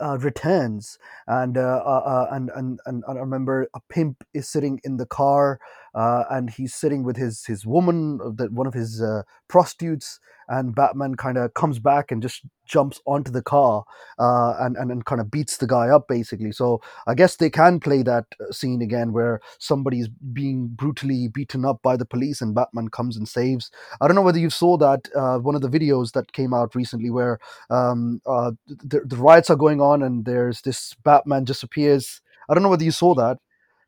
uh, 0.00 0.18
returns 0.20 0.98
and, 1.26 1.58
uh, 1.58 1.82
uh, 1.84 2.02
uh, 2.06 2.28
and 2.30 2.50
and 2.54 2.80
and 2.86 3.02
and 3.06 3.18
I 3.18 3.20
remember 3.20 3.66
a 3.74 3.80
pimp 3.88 4.22
is 4.34 4.48
sitting 4.48 4.80
in 4.84 4.96
the 4.96 5.06
car 5.06 5.58
uh, 5.98 6.22
and 6.30 6.48
he's 6.48 6.74
sitting 6.74 7.02
with 7.02 7.16
his 7.16 7.44
his 7.44 7.66
woman, 7.66 8.20
uh, 8.24 8.30
that 8.36 8.52
one 8.52 8.68
of 8.68 8.74
his 8.74 9.02
uh, 9.02 9.22
prostitutes, 9.48 10.20
and 10.48 10.72
Batman 10.72 11.16
kind 11.16 11.36
of 11.36 11.54
comes 11.54 11.80
back 11.80 12.12
and 12.12 12.22
just 12.22 12.42
jumps 12.66 13.00
onto 13.04 13.32
the 13.32 13.42
car 13.42 13.82
uh, 14.20 14.54
and 14.60 14.76
and, 14.76 14.92
and 14.92 15.04
kind 15.06 15.20
of 15.20 15.28
beats 15.28 15.56
the 15.56 15.66
guy 15.66 15.88
up 15.88 16.06
basically. 16.06 16.52
So 16.52 16.80
I 17.08 17.14
guess 17.14 17.34
they 17.34 17.50
can 17.50 17.80
play 17.80 18.04
that 18.04 18.26
uh, 18.40 18.52
scene 18.52 18.80
again 18.80 19.12
where 19.12 19.40
somebody's 19.58 20.06
being 20.32 20.68
brutally 20.68 21.26
beaten 21.26 21.64
up 21.64 21.82
by 21.82 21.96
the 21.96 22.06
police 22.06 22.40
and 22.40 22.54
Batman 22.54 22.90
comes 22.90 23.16
and 23.16 23.28
saves. 23.28 23.68
I 24.00 24.06
don't 24.06 24.14
know 24.14 24.22
whether 24.22 24.38
you 24.38 24.50
saw 24.50 24.76
that 24.76 25.08
uh, 25.16 25.38
one 25.38 25.56
of 25.56 25.62
the 25.62 25.68
videos 25.68 26.12
that 26.12 26.32
came 26.32 26.54
out 26.54 26.76
recently 26.76 27.10
where 27.10 27.40
um, 27.70 28.20
uh, 28.24 28.52
the, 28.68 29.00
the 29.04 29.16
riots 29.16 29.50
are 29.50 29.56
going 29.56 29.80
on 29.80 30.04
and 30.04 30.24
there's 30.24 30.60
this 30.62 30.94
Batman 31.02 31.44
just 31.44 31.64
appears. 31.64 32.20
I 32.48 32.54
don't 32.54 32.62
know 32.62 32.68
whether 32.68 32.84
you 32.84 32.92
saw 32.92 33.16
that. 33.16 33.38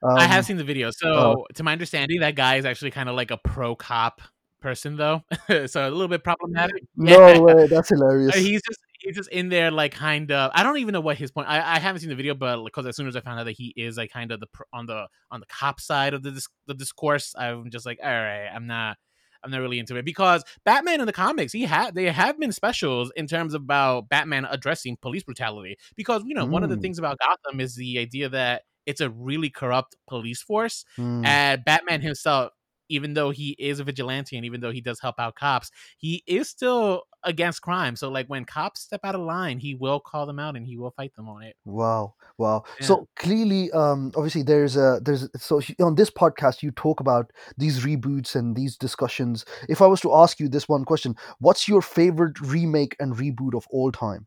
Um, 0.03 0.17
I 0.19 0.25
have 0.25 0.47
seen 0.47 0.57
the 0.57 0.65
video. 0.65 0.91
So, 0.91 1.47
to 1.55 1.63
my 1.63 1.73
understanding, 1.73 2.21
that 2.21 2.35
guy 2.35 2.57
is 2.57 2.65
actually 2.65 2.91
kind 2.91 3.09
of 3.09 3.17
like 3.17 3.31
a 3.31 3.39
pro 3.39 3.75
cop 3.77 4.21
person, 4.61 4.97
though. 4.97 5.23
so 5.67 5.89
a 5.89 5.91
little 5.91 6.09
bit 6.09 6.25
problematic. 6.25 6.83
No 6.97 7.19
Yeah. 7.19 7.41
way, 7.43 7.67
that's 7.71 7.89
hilarious. 7.91 8.37
he's 8.37 8.63
just 8.63 8.79
he's 9.01 9.17
just 9.17 9.31
in 9.31 9.49
there 9.49 9.71
like 9.71 9.93
kind 9.93 10.31
of 10.31 10.51
I 10.55 10.63
don't 10.63 10.79
even 10.79 10.93
know 10.93 11.01
what 11.01 11.17
his 11.19 11.31
point. 11.31 11.49
I, 11.49 11.77
I 11.77 11.79
haven't 11.79 12.01
seen 12.01 12.11
the 12.11 12.15
video, 12.17 12.35
but 12.35 12.63
because 12.65 12.87
as 12.87 12.97
soon 12.97 13.09
as 13.09 13.17
I 13.17 13.21
found 13.21 13.41
out 13.41 13.45
that 13.45 13.53
he 13.57 13.73
is 13.77 13.97
like 13.97 14.11
kind 14.13 14.33
of 14.33 14.41
the 14.41 14.47
on 14.73 14.87
the 14.87 15.07
on 15.31 15.41
the 15.41 15.47
cop 15.47 15.81
side 15.81 16.15
of 16.15 16.23
the 16.23 16.41
the 16.67 16.75
discourse, 16.75 17.35
I'm 17.39 17.71
just 17.71 17.87
like, 17.87 17.99
all 18.03 18.09
right, 18.11 18.49
I'm 18.55 18.67
not. 18.67 18.97
I'm 19.43 19.51
not 19.51 19.61
really 19.63 19.79
into 19.79 19.97
it 19.97 20.05
because 20.05 20.45
Batman 20.67 21.01
in 21.01 21.07
the 21.07 21.15
comics, 21.15 21.51
he 21.55 21.63
had 21.63 21.95
they 21.95 22.11
have 22.11 22.39
been 22.39 22.53
specials 22.53 23.11
in 23.17 23.27
terms 23.27 23.55
about 23.55 24.09
Batman 24.11 24.45
addressing 24.45 24.99
police 25.01 25.23
brutality. 25.23 25.79
Because 25.97 26.23
you 26.27 26.35
know, 26.35 26.45
one 26.45 26.63
of 26.63 26.69
the 26.69 26.77
Mm. 26.77 26.83
things 26.83 26.99
about 26.99 27.17
Gotham 27.19 27.59
is 27.59 27.75
the 27.75 27.99
idea 27.99 28.29
that 28.29 28.65
it's 28.91 29.01
a 29.01 29.11
really 29.11 29.51
corrupt 29.51 29.97
police 30.07 30.43
force, 30.43 30.85
Mm, 30.99 31.25
and 31.25 31.65
Batman 31.65 32.01
himself, 32.03 32.53
even 32.89 33.15
though 33.15 33.31
he 33.31 33.51
is 33.59 33.81
a 33.81 33.85
vigilante 33.85 34.37
and 34.37 34.45
even 34.45 34.61
though 34.61 34.73
he 34.73 34.81
does 34.81 35.01
help 35.01 35.17
out 35.19 35.35
cops, 35.37 35.71
he 35.97 36.23
is 36.27 36.49
still 36.49 37.05
against 37.23 37.63
crime. 37.63 37.97
So 37.97 38.11
like 38.11 38.27
when 38.27 38.45
cops 38.45 38.81
step 38.81 39.01
out 39.05 39.15
of 39.15 39.21
line, 39.21 39.59
he 39.59 39.75
will 39.75 40.01
call 40.01 40.27
them 40.27 40.39
out 40.39 40.57
and 40.57 40.67
he 40.67 40.77
will 40.77 40.91
fight 40.91 41.15
them 41.15 41.29
on 41.29 41.43
it. 41.43 41.55
Wow, 41.65 42.15
wow. 42.39 42.65
Yeah. 42.81 42.87
So 42.87 43.09
clearly, 43.17 43.71
um, 43.73 44.13
obviously, 44.17 44.43
there's 44.43 44.77
a 44.77 45.01
there's 45.05 45.29
so 45.37 45.61
on 45.81 45.95
this 45.95 46.11
podcast 46.11 46.63
you 46.63 46.73
talk 46.73 47.01
about 47.01 47.31
these 47.57 47.85
reboots 47.85 48.35
and 48.35 48.57
these 48.57 48.77
discussions. 48.77 49.45
If 49.69 49.81
I 49.81 49.87
was 49.87 50.01
to 50.01 50.15
ask 50.15 50.41
you 50.41 50.49
this 50.49 50.69
one 50.69 50.85
question, 50.85 51.15
what's 51.39 51.69
your 51.69 51.83
favorite 51.83 52.41
remake 52.41 52.97
and 52.99 53.15
reboot 53.15 53.55
of 53.55 53.67
all 53.71 53.93
time? 53.93 54.27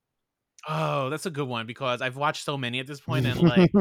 Oh, 0.68 1.10
that's 1.10 1.26
a 1.26 1.30
good 1.30 1.48
one 1.48 1.66
because 1.68 2.02
I've 2.02 2.16
watched 2.16 2.44
so 2.46 2.58
many 2.58 2.80
at 2.80 2.88
this 2.88 3.00
point 3.02 3.26
and 3.26 3.42
like 3.42 3.74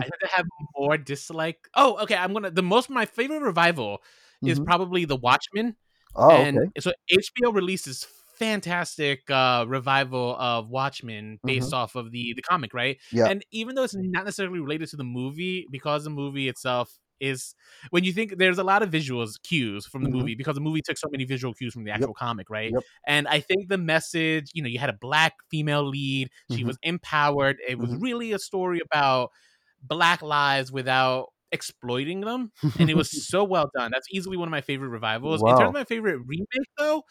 I 0.00 0.06
have 0.32 0.46
more 0.76 0.96
dislike. 0.96 1.68
Oh, 1.74 1.98
okay. 2.02 2.14
I'm 2.16 2.32
gonna 2.32 2.50
the 2.50 2.62
most 2.62 2.88
my 2.90 3.04
favorite 3.06 3.40
revival 3.42 4.02
is 4.44 4.58
Mhm. 4.58 4.64
probably 4.66 5.04
The 5.04 5.16
Watchmen 5.16 5.76
Oh, 6.14 6.42
and 6.42 6.56
okay. 6.56 6.70
so 6.78 6.92
HBO 7.12 7.52
released 7.52 7.86
this 7.86 8.04
fantastic 8.38 9.30
uh, 9.30 9.66
revival 9.68 10.36
of 10.38 10.70
Watchmen 10.70 11.40
based 11.44 11.74
off 11.74 11.94
of 11.94 12.10
the 12.10 12.32
the 12.36 12.42
comic, 12.42 12.72
right? 12.74 12.96
Mm-hmm. 12.96 13.18
Yeah. 13.18 13.30
And 13.30 13.44
even 13.52 13.74
though 13.74 13.84
it's 13.84 13.96
not 13.96 14.24
necessarily 14.24 14.60
related 14.60 14.88
to 14.90 14.96
the 14.96 15.04
movie, 15.04 15.66
because 15.70 16.04
the 16.04 16.10
movie 16.10 16.48
itself 16.48 16.98
is 17.20 17.54
when 17.90 18.04
you 18.04 18.12
think 18.12 18.38
there's 18.38 18.58
a 18.58 18.64
lot 18.64 18.82
of 18.82 18.90
visuals 18.90 19.40
cues 19.42 19.86
from 19.86 20.02
the 20.02 20.08
Mhm. 20.08 20.10
movie 20.10 20.34
because 20.34 20.54
the 20.54 20.60
movie 20.60 20.82
took 20.82 20.98
so 20.98 21.08
many 21.10 21.24
visual 21.24 21.54
cues 21.54 21.72
from 21.74 21.84
the 21.84 21.90
actual 21.90 22.14
comic, 22.14 22.50
right? 22.50 22.74
Yep. 22.74 22.84
And 23.06 23.28
I 23.28 23.40
think 23.40 23.68
the 23.68 23.78
message, 23.78 24.50
you 24.54 24.62
know, 24.62 24.68
you 24.68 24.78
had 24.78 24.90
a 24.90 24.98
black 25.00 25.34
female 25.50 25.84
lead, 25.88 26.30
she 26.46 26.64
Mhm. 26.64 26.64
was 26.64 26.78
empowered. 26.82 27.58
It 27.66 27.78
was 27.78 27.90
Mhm. 27.90 28.00
really 28.00 28.32
a 28.32 28.38
story 28.38 28.80
about 28.84 29.30
black 29.82 30.22
lives 30.22 30.70
without 30.72 31.28
exploiting 31.52 32.20
them 32.20 32.52
and 32.78 32.88
it 32.90 32.94
was 32.94 33.10
so 33.12 33.42
well 33.42 33.68
done 33.76 33.90
that's 33.92 34.06
easily 34.12 34.36
one 34.36 34.46
of 34.46 34.52
my 34.52 34.60
favorite 34.60 34.88
revivals 34.88 35.42
in 35.46 35.54
terms 35.56 35.70
of 35.70 35.74
my 35.74 35.82
favorite 35.82 36.18
remake 36.26 36.68
though 36.78 37.02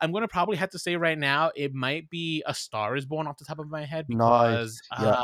i'm 0.00 0.12
gonna 0.12 0.28
probably 0.28 0.56
have 0.56 0.70
to 0.70 0.78
say 0.78 0.96
right 0.96 1.18
now 1.18 1.50
it 1.56 1.74
might 1.74 2.10
be 2.10 2.42
a 2.46 2.54
star 2.54 2.96
is 2.96 3.06
born 3.06 3.26
off 3.26 3.38
the 3.38 3.44
top 3.46 3.58
of 3.58 3.68
my 3.70 3.84
head 3.84 4.06
because 4.08 4.18
Nice, 4.18 4.82
yeah. 4.96 5.16
uh, 5.16 5.22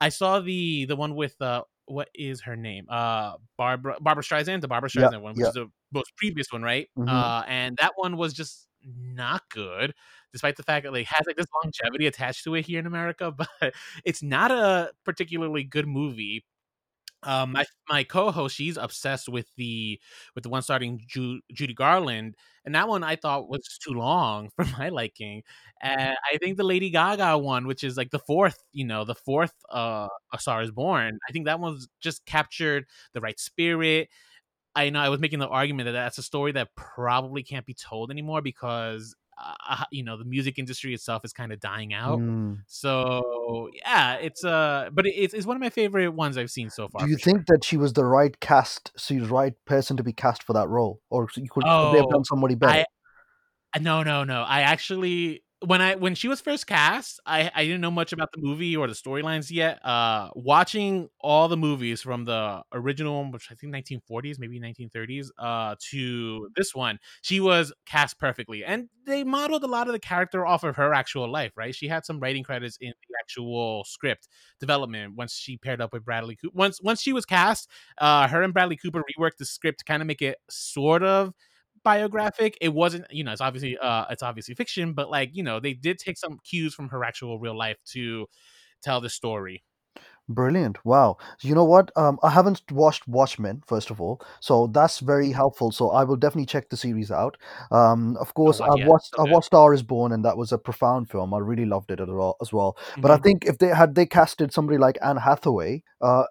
i 0.00 0.08
saw 0.08 0.40
the 0.40 0.84
the 0.86 0.96
one 0.96 1.14
with 1.14 1.40
uh 1.40 1.62
what 1.90 2.08
is 2.14 2.42
her 2.42 2.56
name 2.56 2.86
uh 2.88 3.36
barbara 3.58 3.96
barbara 4.00 4.22
streisand 4.24 4.60
the 4.60 4.68
barbara 4.68 4.90
Yeah, 4.92 5.10
streisand 5.10 5.22
one 5.22 5.34
which 5.34 5.46
yeah. 5.46 5.48
is 5.48 5.54
the 5.54 5.68
most 5.92 6.14
previous 6.16 6.52
one 6.52 6.62
right 6.62 6.88
Mhm. 6.96 7.08
uh 7.08 7.42
and 7.46 7.76
that 7.80 7.92
one 7.96 8.16
was 8.16 8.32
just 8.32 8.68
not 8.84 9.42
good 9.50 9.94
despite 10.32 10.56
the 10.56 10.62
fact 10.62 10.84
that 10.84 10.92
like 10.92 11.06
has 11.06 11.26
like 11.26 11.36
this 11.36 11.46
longevity 11.62 12.06
attached 12.06 12.44
to 12.44 12.54
it 12.54 12.64
here 12.66 12.78
in 12.78 12.86
america 12.86 13.30
but 13.60 13.74
it's 14.04 14.22
not 14.22 14.50
a 14.50 14.92
particularly 15.04 15.64
good 15.64 15.86
movie 15.86 16.44
um 17.22 17.52
my 17.52 17.64
my 17.88 18.02
co-host 18.04 18.56
she's 18.56 18.76
obsessed 18.76 19.28
with 19.28 19.46
the 19.56 20.00
with 20.34 20.42
the 20.44 20.50
one 20.50 20.62
starting 20.62 21.00
Ju- 21.06 21.40
Judy 21.52 21.74
Garland 21.74 22.34
and 22.64 22.74
that 22.74 22.88
one 22.88 23.02
I 23.04 23.16
thought 23.16 23.48
was 23.48 23.78
too 23.84 23.92
long 23.92 24.50
for 24.56 24.64
my 24.78 24.88
liking 24.88 25.42
and 25.82 26.16
I 26.32 26.38
think 26.38 26.56
the 26.56 26.64
Lady 26.64 26.90
Gaga 26.90 27.38
one 27.38 27.66
which 27.66 27.84
is 27.84 27.96
like 27.96 28.10
the 28.10 28.18
fourth 28.18 28.58
you 28.72 28.86
know 28.86 29.04
the 29.04 29.14
fourth 29.14 29.52
uh 29.70 30.08
A 30.32 30.38
Star 30.38 30.62
is 30.62 30.70
Born 30.70 31.18
I 31.28 31.32
think 31.32 31.46
that 31.46 31.60
one's 31.60 31.88
just 32.00 32.24
captured 32.26 32.86
the 33.14 33.20
right 33.20 33.38
spirit. 33.38 34.08
I 34.76 34.90
know 34.90 35.00
I 35.00 35.08
was 35.08 35.20
making 35.20 35.40
the 35.40 35.48
argument 35.48 35.86
that 35.86 35.92
that's 35.92 36.18
a 36.18 36.22
story 36.22 36.52
that 36.52 36.74
probably 36.76 37.42
can't 37.42 37.66
be 37.66 37.74
told 37.74 38.10
anymore 38.10 38.40
because 38.42 39.14
uh, 39.68 39.84
you 39.90 40.02
know 40.04 40.16
the 40.16 40.24
music 40.24 40.58
industry 40.58 40.94
itself 40.94 41.24
is 41.24 41.32
kind 41.32 41.52
of 41.52 41.60
dying 41.60 41.92
out 41.94 42.18
Mm. 42.18 42.58
so 42.66 43.68
yeah, 43.74 44.14
it's 44.14 44.44
uh, 44.44 44.90
but 44.92 45.06
it's, 45.06 45.34
it's 45.34 45.46
one 45.46 45.56
of 45.56 45.60
my 45.60 45.70
favorite 45.70 46.08
ones 46.10 46.36
I've 46.36 46.50
seen 46.50 46.70
so 46.70 46.88
far. 46.88 47.02
Do 47.02 47.10
you 47.10 47.16
for 47.16 47.20
sure. 47.20 47.32
think 47.34 47.46
that 47.46 47.64
she 47.64 47.76
was 47.76 47.92
the 47.92 48.04
right 48.04 48.38
cast, 48.40 48.92
so 48.96 49.14
the 49.14 49.26
right 49.26 49.54
person 49.64 49.96
to 49.96 50.02
be 50.02 50.12
cast 50.12 50.42
for 50.42 50.52
that 50.52 50.68
role, 50.68 51.00
or 51.10 51.28
you 51.36 51.48
could, 51.48 51.64
could 51.64 51.92
they 51.92 51.98
have 51.98 52.06
Oh, 52.06 52.10
done 52.10 52.24
somebody 52.24 52.54
better? 52.54 52.84
I 53.74 53.78
no 53.80 54.02
no 54.02 54.24
no. 54.24 54.42
I 54.42 54.62
actually 54.62 55.42
when 55.66 55.82
I 55.82 55.94
when 55.94 56.14
she 56.14 56.26
was 56.26 56.40
first 56.40 56.66
cast, 56.66 57.20
I 57.26 57.50
I 57.54 57.64
didn't 57.64 57.82
know 57.82 57.90
much 57.90 58.12
about 58.12 58.30
the 58.32 58.40
movie 58.40 58.76
or 58.76 58.86
the 58.86 58.94
storylines 58.94 59.50
yet. 59.50 59.84
Uh, 59.84 60.30
watching 60.34 61.08
all 61.20 61.48
the 61.48 61.56
movies 61.56 62.00
from 62.00 62.24
the 62.24 62.62
original 62.72 63.20
one, 63.22 63.30
which 63.30 63.48
I 63.50 63.54
think 63.54 63.72
1940s, 63.72 64.38
maybe 64.38 64.58
1930s, 64.58 65.30
uh, 65.38 65.76
to 65.90 66.48
this 66.56 66.74
one, 66.74 66.98
she 67.22 67.40
was 67.40 67.72
cast 67.86 68.18
perfectly, 68.18 68.64
and 68.64 68.88
they 69.06 69.22
modeled 69.22 69.62
a 69.64 69.66
lot 69.66 69.86
of 69.86 69.92
the 69.92 69.98
character 69.98 70.46
off 70.46 70.64
of 70.64 70.76
her 70.76 70.94
actual 70.94 71.30
life. 71.30 71.52
Right, 71.56 71.74
she 71.74 71.88
had 71.88 72.06
some 72.06 72.20
writing 72.20 72.42
credits 72.42 72.78
in 72.80 72.88
the 73.08 73.14
actual 73.20 73.84
script 73.84 74.28
development 74.60 75.14
once 75.16 75.34
she 75.34 75.58
paired 75.58 75.80
up 75.82 75.92
with 75.92 76.04
Bradley 76.06 76.36
Cooper. 76.36 76.56
Once 76.56 76.80
once 76.82 77.02
she 77.02 77.12
was 77.12 77.26
cast, 77.26 77.68
uh, 77.98 78.26
her 78.28 78.42
and 78.42 78.54
Bradley 78.54 78.76
Cooper 78.76 79.02
reworked 79.18 79.36
the 79.38 79.44
script 79.44 79.80
to 79.80 79.84
kind 79.84 80.02
of 80.02 80.06
make 80.06 80.22
it 80.22 80.38
sort 80.48 81.02
of 81.02 81.34
biographic 81.84 82.56
it 82.60 82.72
wasn't 82.74 83.04
you 83.10 83.24
know 83.24 83.32
it's 83.32 83.40
obviously 83.40 83.76
uh 83.78 84.04
it's 84.10 84.22
obviously 84.22 84.54
fiction 84.54 84.92
but 84.92 85.10
like 85.10 85.30
you 85.32 85.42
know 85.42 85.60
they 85.60 85.72
did 85.72 85.98
take 85.98 86.18
some 86.18 86.38
cues 86.44 86.74
from 86.74 86.88
her 86.88 87.04
actual 87.04 87.38
real 87.38 87.56
life 87.56 87.78
to 87.86 88.26
tell 88.82 89.00
the 89.00 89.08
story 89.08 89.62
Brilliant. 90.30 90.78
Wow. 90.86 91.16
You 91.40 91.56
know 91.56 91.64
what? 91.64 91.90
Um, 91.96 92.16
I 92.22 92.30
haven't 92.30 92.62
watched 92.70 93.08
Watchmen, 93.08 93.64
first 93.66 93.90
of 93.90 94.00
all. 94.00 94.20
So 94.40 94.68
that's 94.68 95.00
Mm-hmm. 95.02 95.14
very 95.14 95.32
helpful. 95.32 95.72
So 95.72 95.90
I 95.90 96.04
will 96.04 96.14
definitely 96.16 96.46
check 96.46 96.70
the 96.70 96.76
series 96.76 97.10
out. 97.10 97.36
Um, 97.72 98.16
of 98.20 98.32
oh 98.44 98.54
course, 98.54 98.60
I 98.60 98.74
yeah 98.74 98.86
watched 98.86 99.10
so 99.10 99.18
I 99.18 99.24
good 99.24 99.30
watched 99.32 99.46
Star 99.46 99.74
is 99.74 99.82
Born, 99.82 100.12
and 100.12 100.24
that 100.24 100.36
was 100.36 100.52
a 100.52 100.58
profound 100.58 101.10
film. 101.10 101.34
I 101.34 101.38
really 101.38 101.66
loved 101.66 101.90
it 101.90 102.00
as 102.00 102.08
well. 102.08 102.36
As 102.40 102.52
well. 102.52 102.76
But 103.02 103.10
I 103.10 103.16
Mhm. 103.16 103.24
think 103.24 103.44
if 103.44 103.58
they 103.58 103.68
had 103.68 103.96
they 103.96 104.06
casted 104.06 104.52
somebody 104.52 104.78
like 104.78 104.98
Anne 105.02 105.16
Hathaway, 105.16 105.82
uh, 106.00 106.20
uh, 106.20 106.24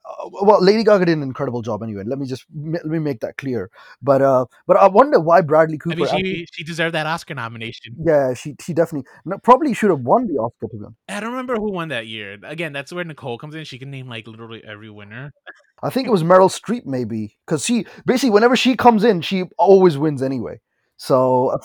well, 0.44 0.64
Lady 0.64 0.86
Gaga 0.86 1.06
did 1.06 1.18
an 1.18 1.24
incredible 1.24 1.62
job 1.62 1.84
anyway. 1.84 2.04
Let 2.06 2.20
me 2.20 2.26
just 2.26 2.46
let 2.56 2.86
me 2.86 3.00
make 3.00 3.20
that 3.20 3.38
clear. 3.38 3.70
But 4.02 4.22
uh, 4.22 4.46
but 4.66 4.78
I 4.78 4.88
wonder 4.88 5.20
why 5.20 5.42
Bradley 5.42 5.78
i 5.90 5.96
mean 5.96 6.06
Cooper. 6.06 6.10
Actually, 6.10 6.46
she 6.46 6.48
she 6.52 6.64
deserved 6.64 6.94
that 6.96 7.06
oscar 7.06 7.34
nomination 7.36 8.00
yeah, 8.06 8.34
she 8.34 8.56
she 8.62 8.74
definitely 8.74 9.08
no, 9.26 9.38
probably 9.40 9.74
should 9.74 9.90
have 9.90 10.02
won 10.02 10.28
the 10.28 10.40
Oscar 10.40 10.68
to 10.68 10.78
be 10.78 10.86
honest. 10.86 10.98
i 11.08 11.20
don't 11.20 11.32
remember 11.32 11.56
who 11.56 11.72
won 11.72 11.90
that 11.90 12.08
year 12.08 12.38
again 12.44 12.72
that's 12.74 12.92
where 12.94 13.04
nicole 13.04 13.38
comes 13.38 13.56
in 13.56 13.64
she 13.66 13.80
can 13.80 13.89
name 13.90 14.08
like 14.08 14.28
literally 14.28 14.64
every 14.66 14.90
winner 14.90 15.34
I 15.82 15.90
think 15.90 16.08
it 16.08 16.12
was 16.12 16.24
Meryl 16.24 16.50
Streep, 16.50 16.86
maybe, 16.86 17.38
because 17.46 17.64
she 17.64 17.86
basically 18.06 18.32
whenever 18.32 18.56
she 18.56 18.76
comes 18.76 19.04
in, 19.04 19.22
she 19.22 19.46
always 19.58 19.98
wins 19.98 20.22
anyway. 20.22 20.60
So 20.98 21.50
uh, 21.50 21.58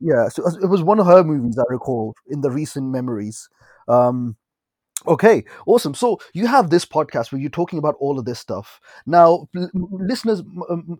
yeah, 0.00 0.28
so 0.28 0.46
it 0.62 0.66
was 0.66 0.82
one 0.82 1.00
of 1.00 1.06
her 1.06 1.24
movies 1.24 1.58
I 1.58 1.64
recall 1.68 2.14
in 2.28 2.42
the 2.42 2.50
recent 2.50 2.86
memories. 2.86 3.48
Um, 3.88 4.36
okay, 5.06 5.44
awesome. 5.66 5.94
So 5.94 6.18
you 6.34 6.46
have 6.46 6.70
this 6.70 6.84
podcast 6.84 7.30
where 7.32 7.40
you're 7.40 7.50
talking 7.50 7.78
about 7.78 7.94
all 8.00 8.18
of 8.18 8.24
this 8.24 8.38
stuff. 8.38 8.80
Now, 9.06 9.48
l- 9.56 9.70
listeners, 9.74 10.42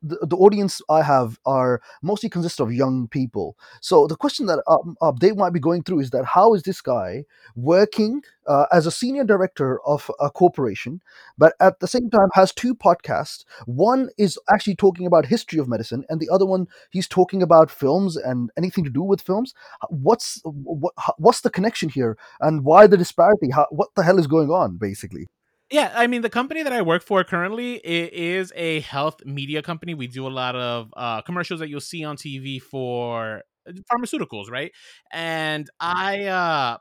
the, 0.02 0.18
the 0.26 0.36
audience 0.36 0.80
I 0.88 1.02
have 1.02 1.38
are 1.46 1.80
mostly 2.02 2.28
consist 2.28 2.60
of 2.60 2.72
young 2.72 3.08
people. 3.08 3.56
So 3.80 4.06
the 4.06 4.16
question 4.16 4.46
that 4.46 4.62
um, 4.66 4.96
uh, 5.00 5.12
they 5.18 5.32
might 5.32 5.52
be 5.52 5.60
going 5.60 5.82
through 5.82 6.00
is 6.00 6.10
that 6.10 6.24
how 6.24 6.54
is 6.54 6.62
this 6.62 6.80
guy 6.80 7.24
working 7.56 8.22
uh, 8.46 8.66
as 8.72 8.86
a 8.86 8.90
senior 8.90 9.24
director 9.24 9.80
of 9.86 10.10
a 10.20 10.30
corporation, 10.30 11.00
but 11.36 11.54
at 11.60 11.80
the 11.80 11.86
same 11.86 12.08
time 12.08 12.28
has 12.32 12.52
two 12.52 12.74
podcasts. 12.74 13.44
One 13.66 14.08
is 14.16 14.38
actually 14.50 14.76
talking 14.76 15.06
about 15.06 15.26
history 15.26 15.58
of 15.58 15.68
medicine, 15.68 16.04
and 16.08 16.18
the 16.20 16.30
other 16.30 16.46
one 16.46 16.66
he's 16.90 17.06
talking 17.08 17.42
about 17.42 17.70
films 17.70 18.16
and 18.16 18.50
anything 18.56 18.84
to 18.84 18.90
do 18.90 19.02
with 19.02 19.20
films. 19.20 19.52
What's 19.90 20.40
what, 20.44 20.94
what's 21.18 21.42
the 21.42 21.50
connection 21.50 21.88
here, 21.90 22.16
and 22.40 22.64
why 22.64 22.86
the 22.86 22.96
disparity? 22.96 23.50
How, 23.50 23.66
what 23.70 23.87
the 23.96 24.02
hell 24.02 24.18
is 24.18 24.26
going 24.26 24.50
on, 24.50 24.76
basically? 24.78 25.26
Yeah, 25.70 25.92
I 25.94 26.06
mean 26.06 26.22
the 26.22 26.30
company 26.30 26.62
that 26.62 26.72
I 26.72 26.80
work 26.80 27.02
for 27.02 27.22
currently 27.24 27.74
is 27.84 28.52
a 28.56 28.80
health 28.80 29.24
media 29.26 29.60
company. 29.60 29.92
We 29.92 30.06
do 30.06 30.26
a 30.26 30.30
lot 30.30 30.56
of 30.56 30.92
uh, 30.96 31.20
commercials 31.22 31.60
that 31.60 31.68
you'll 31.68 31.80
see 31.80 32.04
on 32.04 32.16
TV 32.16 32.60
for 32.60 33.42
uh, 33.68 33.72
pharmaceuticals, 33.92 34.50
right? 34.50 34.72
And 35.12 35.68
I, 35.78 36.24
uh, 36.24 36.78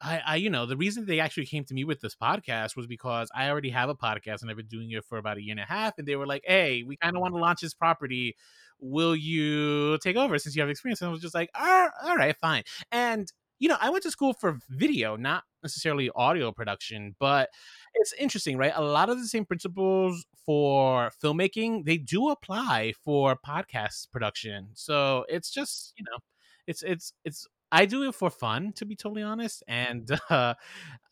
I, 0.00 0.22
I, 0.26 0.36
you 0.36 0.48
know, 0.48 0.64
the 0.64 0.76
reason 0.76 1.04
they 1.04 1.20
actually 1.20 1.46
came 1.46 1.64
to 1.64 1.74
me 1.74 1.84
with 1.84 2.00
this 2.00 2.14
podcast 2.14 2.76
was 2.76 2.86
because 2.86 3.28
I 3.34 3.50
already 3.50 3.70
have 3.70 3.90
a 3.90 3.94
podcast 3.94 4.40
and 4.40 4.50
I've 4.50 4.56
been 4.56 4.66
doing 4.66 4.90
it 4.90 5.04
for 5.04 5.18
about 5.18 5.36
a 5.36 5.42
year 5.42 5.52
and 5.52 5.60
a 5.60 5.64
half, 5.64 5.98
and 5.98 6.06
they 6.06 6.16
were 6.16 6.26
like, 6.26 6.44
"Hey, 6.46 6.84
we 6.84 6.96
kind 6.96 7.14
of 7.16 7.20
want 7.20 7.34
to 7.34 7.40
launch 7.40 7.60
this 7.60 7.74
property. 7.74 8.36
Will 8.80 9.16
you 9.16 9.98
take 9.98 10.16
over 10.16 10.38
since 10.38 10.54
you 10.56 10.62
have 10.62 10.70
experience?" 10.70 11.02
And 11.02 11.08
I 11.08 11.12
was 11.12 11.20
just 11.20 11.34
like, 11.34 11.50
"All 11.54 11.88
all 12.04 12.16
right, 12.16 12.36
fine." 12.36 12.62
And 12.92 13.30
you 13.58 13.68
know, 13.68 13.76
I 13.80 13.90
went 13.90 14.02
to 14.04 14.10
school 14.10 14.32
for 14.32 14.58
video, 14.68 15.16
not 15.16 15.44
necessarily 15.62 16.10
audio 16.14 16.52
production, 16.52 17.16
but 17.18 17.50
it's 17.94 18.12
interesting, 18.14 18.56
right? 18.56 18.72
A 18.74 18.82
lot 18.82 19.08
of 19.10 19.18
the 19.18 19.26
same 19.26 19.44
principles 19.44 20.24
for 20.46 21.10
filmmaking 21.22 21.84
they 21.84 21.98
do 21.98 22.30
apply 22.30 22.92
for 23.04 23.36
podcast 23.46 24.10
production. 24.12 24.68
So 24.74 25.24
it's 25.28 25.50
just 25.50 25.92
you 25.96 26.04
know, 26.04 26.18
it's 26.66 26.82
it's 26.82 27.12
it's. 27.24 27.46
I 27.70 27.84
do 27.84 28.08
it 28.08 28.14
for 28.14 28.30
fun, 28.30 28.72
to 28.76 28.86
be 28.86 28.96
totally 28.96 29.22
honest, 29.22 29.62
and 29.68 30.10
uh, 30.30 30.54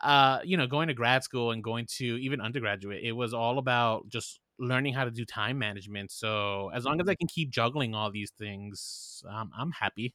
uh, 0.01 0.39
you 0.45 0.57
know, 0.57 0.67
going 0.67 0.89
to 0.89 0.95
grad 0.95 1.23
school 1.23 1.51
and 1.51 1.63
going 1.63 1.87
to 1.97 2.05
even 2.05 2.41
undergraduate, 2.41 3.03
it 3.05 3.13
was 3.13 3.35
all 3.35 3.59
about 3.59 4.09
just 4.09 4.41
learning 4.59 4.95
how 4.95 5.05
to 5.05 5.11
do 5.11 5.25
time 5.27 5.59
management. 5.59 6.11
So 6.11 6.71
as 6.75 6.85
long 6.85 7.01
as 7.01 7.09
I 7.09 7.15
can 7.15 7.29
keep 7.29 7.51
juggling 7.51 7.95
all 7.95 8.11
these 8.11 8.31
things, 8.39 9.23
um, 9.29 9.51
I'm 9.57 9.71
happy. 9.73 10.15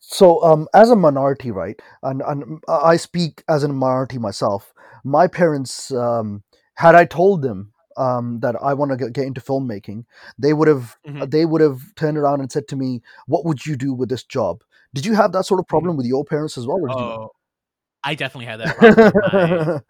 So, 0.00 0.42
um, 0.42 0.68
as 0.74 0.90
a 0.90 0.96
minority, 0.96 1.50
right, 1.50 1.80
and 2.02 2.22
and 2.22 2.62
I 2.68 2.96
speak 2.96 3.42
as 3.48 3.64
a 3.64 3.68
minority 3.68 4.18
myself. 4.18 4.72
My 5.04 5.26
parents, 5.26 5.90
um, 5.92 6.42
had 6.74 6.94
I 6.94 7.04
told 7.04 7.42
them 7.42 7.72
um, 7.96 8.40
that 8.40 8.54
I 8.62 8.74
want 8.74 8.92
to 8.92 9.10
get, 9.10 9.24
into 9.24 9.40
filmmaking, 9.40 10.04
they 10.38 10.52
would 10.54 10.68
have 10.68 10.96
Mhm, 11.06 11.30
they 11.30 11.44
would 11.46 11.60
have 11.60 11.80
turned 11.96 12.16
around 12.16 12.40
and 12.40 12.50
said 12.50 12.68
to 12.68 12.76
me, 12.76 13.02
"What 13.26 13.44
would 13.44 13.66
you 13.66 13.76
do 13.76 13.92
with 13.92 14.08
this 14.08 14.22
job?" 14.22 14.62
Did 14.94 15.04
you 15.04 15.14
have 15.14 15.32
that 15.32 15.44
sort 15.46 15.60
of 15.60 15.66
mhm. 15.66 15.68
problem 15.68 15.96
with 15.96 16.06
your 16.06 16.24
parents 16.24 16.56
as 16.56 16.66
well, 16.66 16.78
or 16.80 16.88
did 16.88 16.98
you? 17.00 17.06
Oh, 17.06 17.30
I 18.04 18.14
definitely 18.14 18.46
had 18.46 18.60
that 18.60 18.74
problem 18.76 18.96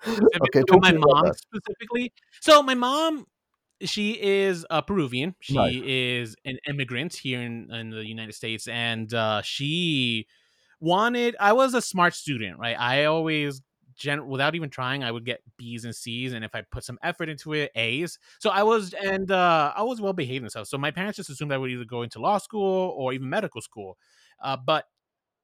with 0.06 0.32
my 0.40 0.46
okay, 0.46 0.60
with 0.60 0.80
my 0.80 0.90
to 0.90 0.94
me 0.94 1.02
about 1.02 1.24
mom 1.24 1.32
specifically. 1.34 2.12
So 2.40 2.62
my 2.62 2.74
mom, 2.74 3.26
she 3.82 4.20
is 4.20 4.66
a 4.70 4.82
Peruvian. 4.82 5.34
Nice. 5.50 5.72
She 5.72 6.18
is 6.20 6.36
an 6.44 6.58
immigrant 6.68 7.14
here 7.14 7.40
in, 7.40 7.70
in 7.72 7.90
the 7.90 8.06
United 8.06 8.34
States, 8.34 8.66
and 8.68 9.12
uh, 9.14 9.42
she 9.42 10.26
wanted. 10.80 11.36
I 11.38 11.52
was 11.52 11.74
a 11.74 11.82
smart 11.82 12.14
student, 12.14 12.58
right? 12.58 12.78
I 12.78 13.04
always 13.04 13.62
gen 13.98 14.26
without 14.26 14.54
even 14.54 14.70
trying, 14.70 15.04
I 15.04 15.10
would 15.10 15.24
get 15.24 15.42
B's 15.56 15.84
and 15.84 15.94
C's, 15.94 16.32
and 16.32 16.44
if 16.44 16.54
I 16.54 16.62
put 16.62 16.84
some 16.84 16.98
effort 17.02 17.28
into 17.28 17.52
it, 17.52 17.70
A's. 17.74 18.18
So 18.38 18.50
I 18.50 18.62
was 18.62 18.94
and 18.94 19.30
uh, 19.30 19.72
I 19.76 19.82
was 19.82 20.00
well 20.00 20.12
behaved 20.12 20.44
and 20.44 20.50
stuff. 20.50 20.68
So 20.68 20.78
my 20.78 20.90
parents 20.90 21.16
just 21.16 21.30
assumed 21.30 21.52
I 21.52 21.58
would 21.58 21.70
either 21.70 21.84
go 21.84 22.02
into 22.02 22.20
law 22.20 22.38
school 22.38 22.94
or 22.96 23.12
even 23.12 23.28
medical 23.28 23.60
school. 23.60 23.98
Uh, 24.42 24.56
but 24.56 24.84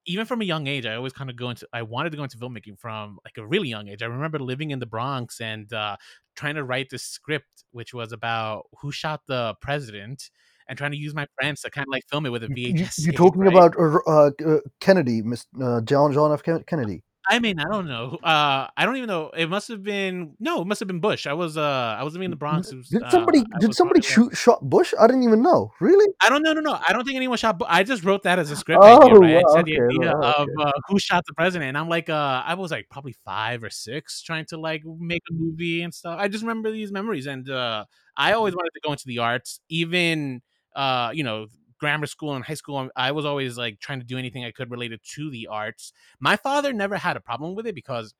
even 0.07 0.26
from 0.26 0.43
a 0.43 0.45
young 0.45 0.67
age, 0.67 0.87
I 0.87 0.95
always 0.95 1.12
kind 1.12 1.31
of 1.31 1.37
go 1.37 1.50
into. 1.50 1.67
I 1.73 1.83
wanted 1.83 2.11
to 2.11 2.17
go 2.17 2.23
into 2.23 2.37
filmmaking 2.37 2.79
from 2.79 3.19
like 3.25 3.37
a 3.38 3.47
really 3.47 3.69
young 3.69 3.88
age. 3.88 4.03
I 4.03 4.07
remember 4.07 4.38
living 4.38 4.71
in 4.71 4.79
the 4.79 4.87
Bronx 4.87 5.41
and 5.41 5.73
uh, 5.73 5.97
trying 6.35 6.55
to 6.57 6.64
write 6.64 6.88
this 6.91 7.05
script, 7.05 7.64
which 7.73 7.95
was 7.95 8.12
about 8.12 8.64
who 8.81 8.93
shot 8.93 9.21
the 9.26 9.55
president, 9.61 10.31
and 10.69 10.79
trying 10.79 10.93
to 10.93 10.97
use 10.97 11.14
my 11.14 11.26
friends 11.38 11.61
to 11.62 11.71
kind 11.71 11.87
of 11.87 11.93
like 11.93 12.05
film 12.11 12.26
it 12.26 12.31
with 12.31 12.45
a 12.45 12.49
VHS. 12.49 13.00
You, 13.00 13.11
are 13.11 13.12
talking 13.12 13.43
right? 13.43 13.55
about 13.55 13.76
uh, 13.79 14.31
uh, 14.47 14.61
Kennedy, 14.81 15.23
Miss 15.23 15.47
uh, 15.61 15.81
John 15.83 16.12
John 16.12 16.33
F. 16.33 16.43
Kennedy. 16.67 17.03
I 17.28 17.38
mean, 17.38 17.59
I 17.59 17.64
don't 17.64 17.87
know. 17.87 18.19
Uh, 18.23 18.69
I 18.76 18.85
don't 18.85 18.97
even 18.97 19.09
know. 19.09 19.31
It 19.37 19.49
must 19.49 19.69
have 19.69 19.83
been 19.83 20.35
no. 20.40 20.62
It 20.62 20.66
must 20.66 20.81
have 20.81 20.87
been 20.87 21.00
Bush. 21.00 21.26
I 21.26 21.33
was 21.33 21.57
uh, 21.57 21.97
I 21.99 22.02
was 22.02 22.12
living 22.12 22.26
in 22.26 22.31
the 22.31 22.37
Bronx. 22.37 22.73
Was, 22.73 22.88
did 22.88 23.02
somebody 23.11 23.40
uh, 23.40 23.59
did 23.61 23.75
somebody 23.75 24.02
shoot 24.02 24.37
shot 24.37 24.62
Bush? 24.62 24.93
I 24.99 25.07
didn't 25.07 25.23
even 25.23 25.43
know. 25.43 25.73
Really? 25.81 26.12
I 26.21 26.28
don't 26.28 26.43
know. 26.43 26.52
No, 26.52 26.61
no. 26.61 26.78
I 26.87 26.93
don't 26.93 27.04
think 27.04 27.16
anyone 27.16 27.38
shot. 27.38 27.61
I 27.66 27.83
just 27.83 28.04
wrote 28.04 28.25
that 28.25 28.38
as 28.38 28.50
a 28.50 28.57
script 28.57 28.81
oh, 28.83 29.02
idea. 29.02 29.19
Right? 29.19 29.45
Wow, 29.47 29.54
I 29.54 29.61
okay, 29.61 29.76
the 29.76 29.85
idea 29.85 30.14
well, 30.19 30.25
of 30.25 30.49
uh, 30.61 30.73
who 30.88 30.99
shot 30.99 31.25
the 31.26 31.35
president, 31.35 31.69
and 31.71 31.78
I'm 31.78 31.88
like, 31.88 32.11
uh, 32.11 32.43
I 32.45 32.54
was 32.54 32.71
like 32.71 32.88
probably 32.90 33.14
five 33.25 33.64
or 33.64 33.71
six, 33.71 34.23
trying 34.23 34.45
to 34.47 34.59
like 34.59 34.83
make 34.85 35.23
a 35.31 35.33
movie 35.33 35.83
and 35.83 35.95
stuff. 35.95 36.19
I 36.19 36.28
just 36.28 36.43
remember 36.43 36.71
these 36.71 36.93
memories, 36.93 37.26
and 37.26 37.49
uh, 37.49 37.85
I 38.16 38.33
always 38.33 38.54
wanted 38.54 38.71
to 38.75 38.81
go 38.85 38.93
into 38.93 39.04
the 39.07 39.19
arts, 39.19 39.61
even 39.69 40.43
uh, 40.75 41.11
you 41.14 41.25
know, 41.25 41.47
grammar 41.78 42.07
school 42.07 42.35
and 42.35 42.45
high 42.45 42.54
school, 42.54 42.88
I 42.97 43.12
was 43.12 43.25
always 43.25 43.57
like 43.59 43.81
trying 43.81 44.00
to 44.00 44.07
do 44.07 44.19
anything 44.19 44.45
I 44.45 44.50
could 44.50 44.71
related 44.71 45.00
to 45.14 45.31
the 45.31 45.47
arts. 45.47 45.93
My 46.21 46.37
father 46.37 46.73
never 46.73 46.97
had 46.97 47.16
a 47.16 47.21
problem 47.21 47.54
with 47.54 47.66
it 47.66 47.75
because 47.75 48.14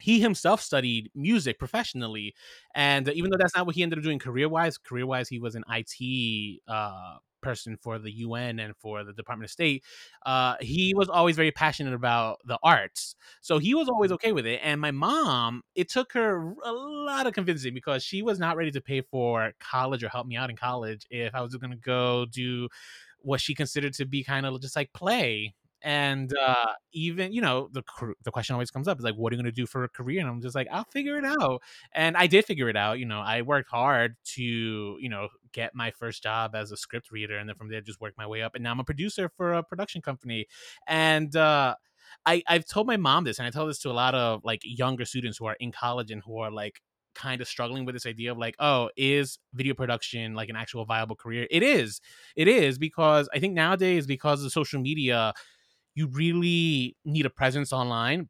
he 0.00 0.20
himself 0.20 0.60
studied 0.60 1.10
music 1.14 1.58
professionally 1.58 2.34
and 2.74 3.08
even 3.10 3.30
though 3.30 3.38
that's 3.38 3.56
not 3.56 3.66
what 3.66 3.74
he 3.74 3.82
ended 3.82 3.98
up 3.98 4.04
doing 4.04 4.18
career 4.18 4.48
wise 4.48 4.78
career 4.78 5.06
wise 5.06 5.28
he 5.28 5.38
was 5.38 5.54
an 5.54 5.64
it 5.70 6.60
uh, 6.68 7.16
person 7.40 7.76
for 7.80 7.98
the 7.98 8.10
UN 8.10 8.58
and 8.58 8.76
for 8.76 9.04
the 9.04 9.12
Department 9.12 9.46
of 9.46 9.50
State, 9.50 9.82
uh, 10.26 10.56
he 10.60 10.94
was 10.94 11.08
always 11.08 11.36
very 11.36 11.50
passionate 11.50 11.94
about 11.94 12.38
the 12.44 12.58
arts. 12.62 13.16
So 13.40 13.58
he 13.58 13.74
was 13.74 13.88
always 13.88 14.12
okay 14.12 14.32
with 14.32 14.46
it. 14.46 14.60
And 14.62 14.80
my 14.80 14.90
mom, 14.90 15.62
it 15.74 15.88
took 15.88 16.12
her 16.12 16.54
a 16.64 16.72
lot 16.72 17.26
of 17.26 17.34
convincing 17.34 17.74
because 17.74 18.02
she 18.02 18.22
was 18.22 18.38
not 18.38 18.56
ready 18.56 18.70
to 18.72 18.80
pay 18.80 19.00
for 19.00 19.52
college 19.60 20.04
or 20.04 20.08
help 20.08 20.26
me 20.26 20.36
out 20.36 20.50
in 20.50 20.56
college 20.56 21.06
if 21.10 21.34
I 21.34 21.40
was 21.40 21.54
going 21.56 21.72
to 21.72 21.76
go 21.76 22.26
do 22.26 22.68
what 23.22 23.40
she 23.40 23.54
considered 23.54 23.92
to 23.94 24.06
be 24.06 24.24
kind 24.24 24.46
of 24.46 24.60
just 24.62 24.76
like 24.76 24.92
play 24.92 25.54
and 25.82 26.36
uh, 26.36 26.72
even 26.92 27.32
you 27.32 27.40
know 27.40 27.68
the 27.72 27.82
the 28.24 28.30
question 28.30 28.54
always 28.54 28.70
comes 28.70 28.88
up 28.88 28.98
is 28.98 29.04
like 29.04 29.14
what 29.14 29.32
are 29.32 29.36
you 29.36 29.42
going 29.42 29.52
to 29.52 29.60
do 29.60 29.66
for 29.66 29.84
a 29.84 29.88
career 29.88 30.20
and 30.20 30.28
i'm 30.28 30.40
just 30.40 30.54
like 30.54 30.68
i'll 30.70 30.84
figure 30.84 31.16
it 31.16 31.24
out 31.24 31.62
and 31.92 32.16
i 32.16 32.26
did 32.26 32.44
figure 32.44 32.68
it 32.68 32.76
out 32.76 32.98
you 32.98 33.06
know 33.06 33.20
i 33.20 33.42
worked 33.42 33.70
hard 33.70 34.16
to 34.24 34.42
you 34.42 35.08
know 35.08 35.28
get 35.52 35.74
my 35.74 35.90
first 35.90 36.22
job 36.22 36.54
as 36.54 36.70
a 36.70 36.76
script 36.76 37.10
reader 37.10 37.36
and 37.36 37.48
then 37.48 37.56
from 37.56 37.68
there 37.68 37.80
just 37.80 38.00
work 38.00 38.14
my 38.16 38.26
way 38.26 38.42
up 38.42 38.54
and 38.54 38.64
now 38.64 38.70
i'm 38.70 38.80
a 38.80 38.84
producer 38.84 39.30
for 39.36 39.54
a 39.54 39.62
production 39.62 40.02
company 40.02 40.46
and 40.86 41.36
uh 41.36 41.74
I, 42.26 42.42
I've 42.48 42.66
told 42.66 42.86
my 42.86 42.96
mom 42.96 43.24
this, 43.24 43.38
and 43.38 43.46
I 43.46 43.50
tell 43.50 43.66
this 43.66 43.78
to 43.80 43.90
a 43.90 43.92
lot 43.92 44.14
of 44.14 44.44
like 44.44 44.60
younger 44.64 45.04
students 45.04 45.38
who 45.38 45.46
are 45.46 45.56
in 45.60 45.72
college 45.72 46.10
and 46.10 46.20
who 46.24 46.38
are 46.38 46.50
like 46.50 46.80
kind 47.14 47.40
of 47.40 47.48
struggling 47.48 47.84
with 47.84 47.94
this 47.94 48.06
idea 48.06 48.32
of 48.32 48.38
like, 48.38 48.56
oh, 48.58 48.90
is 48.96 49.38
video 49.54 49.74
production 49.74 50.34
like 50.34 50.48
an 50.48 50.56
actual 50.56 50.84
viable 50.84 51.16
career? 51.16 51.46
It 51.50 51.62
is. 51.62 52.00
It 52.36 52.48
is 52.48 52.78
because 52.78 53.28
I 53.34 53.38
think 53.38 53.54
nowadays, 53.54 54.06
because 54.06 54.44
of 54.44 54.52
social 54.52 54.80
media, 54.80 55.32
you 55.94 56.06
really 56.08 56.96
need 57.04 57.26
a 57.26 57.30
presence 57.30 57.72
online 57.72 58.28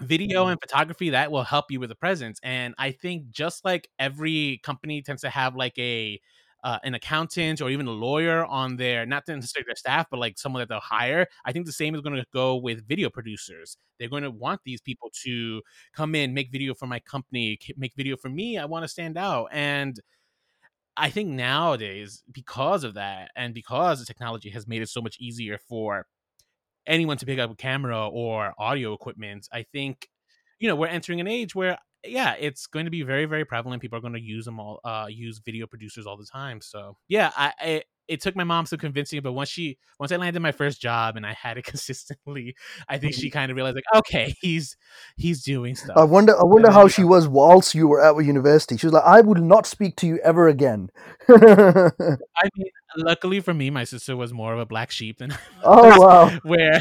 video 0.00 0.42
mm-hmm. 0.42 0.52
and 0.52 0.60
photography 0.60 1.10
that 1.10 1.30
will 1.30 1.42
help 1.42 1.66
you 1.70 1.80
with 1.80 1.90
a 1.90 1.94
presence 1.94 2.38
and 2.42 2.74
i 2.78 2.90
think 2.90 3.30
just 3.30 3.64
like 3.64 3.88
every 3.98 4.60
company 4.62 5.02
tends 5.02 5.22
to 5.22 5.30
have 5.30 5.56
like 5.56 5.76
a 5.78 6.20
uh, 6.64 6.78
an 6.82 6.94
accountant 6.94 7.60
or 7.60 7.70
even 7.70 7.86
a 7.86 7.90
lawyer 7.92 8.44
on 8.46 8.76
their 8.76 9.06
not 9.06 9.22
necessarily 9.28 9.64
their 9.66 9.76
staff 9.76 10.06
but 10.10 10.18
like 10.18 10.36
someone 10.36 10.60
that 10.60 10.68
they'll 10.68 10.80
hire 10.80 11.26
i 11.44 11.52
think 11.52 11.66
the 11.66 11.72
same 11.72 11.94
is 11.94 12.00
going 12.00 12.16
to 12.16 12.24
go 12.32 12.56
with 12.56 12.86
video 12.86 13.08
producers 13.08 13.76
they're 13.98 14.08
going 14.08 14.24
to 14.24 14.30
want 14.30 14.60
these 14.64 14.80
people 14.80 15.10
to 15.22 15.62
come 15.92 16.14
in 16.14 16.34
make 16.34 16.50
video 16.50 16.74
for 16.74 16.86
my 16.86 16.98
company 17.00 17.58
make 17.76 17.92
video 17.96 18.16
for 18.16 18.28
me 18.28 18.58
i 18.58 18.64
want 18.64 18.82
to 18.82 18.88
stand 18.88 19.16
out 19.16 19.48
and 19.52 20.00
i 20.96 21.08
think 21.08 21.28
nowadays 21.28 22.24
because 22.32 22.82
of 22.82 22.94
that 22.94 23.30
and 23.36 23.54
because 23.54 24.00
the 24.00 24.06
technology 24.06 24.50
has 24.50 24.66
made 24.66 24.82
it 24.82 24.88
so 24.88 25.00
much 25.00 25.16
easier 25.20 25.58
for 25.68 26.06
anyone 26.88 27.16
to 27.18 27.26
pick 27.26 27.38
up 27.38 27.50
a 27.50 27.54
camera 27.54 28.08
or 28.08 28.54
audio 28.58 28.92
equipment. 28.92 29.48
I 29.52 29.64
think, 29.72 30.08
you 30.58 30.68
know, 30.68 30.76
we're 30.76 30.88
entering 30.88 31.20
an 31.20 31.28
age 31.28 31.54
where 31.54 31.78
yeah, 32.04 32.34
it's 32.38 32.66
going 32.66 32.84
to 32.84 32.90
be 32.90 33.02
very, 33.02 33.24
very 33.24 33.44
prevalent. 33.44 33.82
People 33.82 33.98
are 33.98 34.00
going 34.00 34.14
to 34.14 34.20
use 34.20 34.44
them 34.44 34.60
all, 34.60 34.80
uh, 34.84 35.06
use 35.08 35.40
video 35.44 35.66
producers 35.66 36.06
all 36.06 36.16
the 36.16 36.26
time. 36.26 36.60
So 36.60 36.96
yeah, 37.08 37.32
I, 37.36 37.52
I 37.60 37.82
it 38.08 38.22
took 38.22 38.34
my 38.34 38.44
mom 38.44 38.66
some 38.66 38.78
convincing, 38.78 39.20
but 39.20 39.32
once 39.32 39.50
she 39.50 39.78
once 40.00 40.10
I 40.10 40.16
landed 40.16 40.40
my 40.40 40.52
first 40.52 40.80
job 40.80 41.16
and 41.16 41.26
I 41.26 41.34
had 41.34 41.58
it 41.58 41.64
consistently, 41.64 42.56
I 42.88 42.98
think 42.98 43.14
she 43.14 43.28
mm-hmm. 43.28 43.38
kind 43.38 43.50
of 43.50 43.56
realized 43.56 43.76
like, 43.76 43.84
okay, 43.94 44.34
he's 44.40 44.76
he's 45.16 45.42
doing 45.42 45.74
stuff. 45.74 45.96
I 45.96 46.04
wonder 46.04 46.38
I 46.38 46.44
wonder 46.44 46.70
how 46.70 46.88
she 46.88 47.04
was 47.04 47.28
whilst 47.28 47.74
you 47.74 47.86
were 47.86 48.02
at 48.02 48.16
university. 48.24 48.76
She 48.76 48.86
was 48.86 48.94
like, 48.94 49.04
I 49.04 49.20
will 49.20 49.34
not 49.34 49.66
speak 49.66 49.96
to 49.96 50.06
you 50.06 50.18
ever 50.18 50.48
again. 50.48 50.90
I 51.28 51.92
mean, 52.56 52.70
luckily 52.96 53.40
for 53.40 53.52
me, 53.52 53.70
my 53.70 53.84
sister 53.84 54.16
was 54.16 54.32
more 54.32 54.52
of 54.54 54.58
a 54.58 54.66
black 54.66 54.90
sheep 54.90 55.18
than 55.18 55.36
oh 55.62 56.00
wow, 56.00 56.38
where 56.42 56.80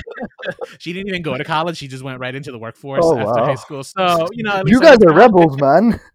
she 0.80 0.94
didn't 0.94 1.10
even 1.10 1.22
go 1.22 1.38
to 1.38 1.44
college; 1.44 1.78
she 1.78 1.88
just 1.88 2.04
went 2.04 2.20
right 2.20 2.34
into 2.34 2.52
the 2.52 2.60
workforce 2.60 3.04
oh, 3.04 3.18
after 3.18 3.42
wow. 3.42 3.46
high 3.46 3.56
school. 3.56 3.84
So 3.84 4.28
you 4.32 4.44
know, 4.44 4.64
you 4.66 4.80
guys 4.80 4.98
are 5.06 5.14
rebels, 5.18 5.60
man. 5.60 6.00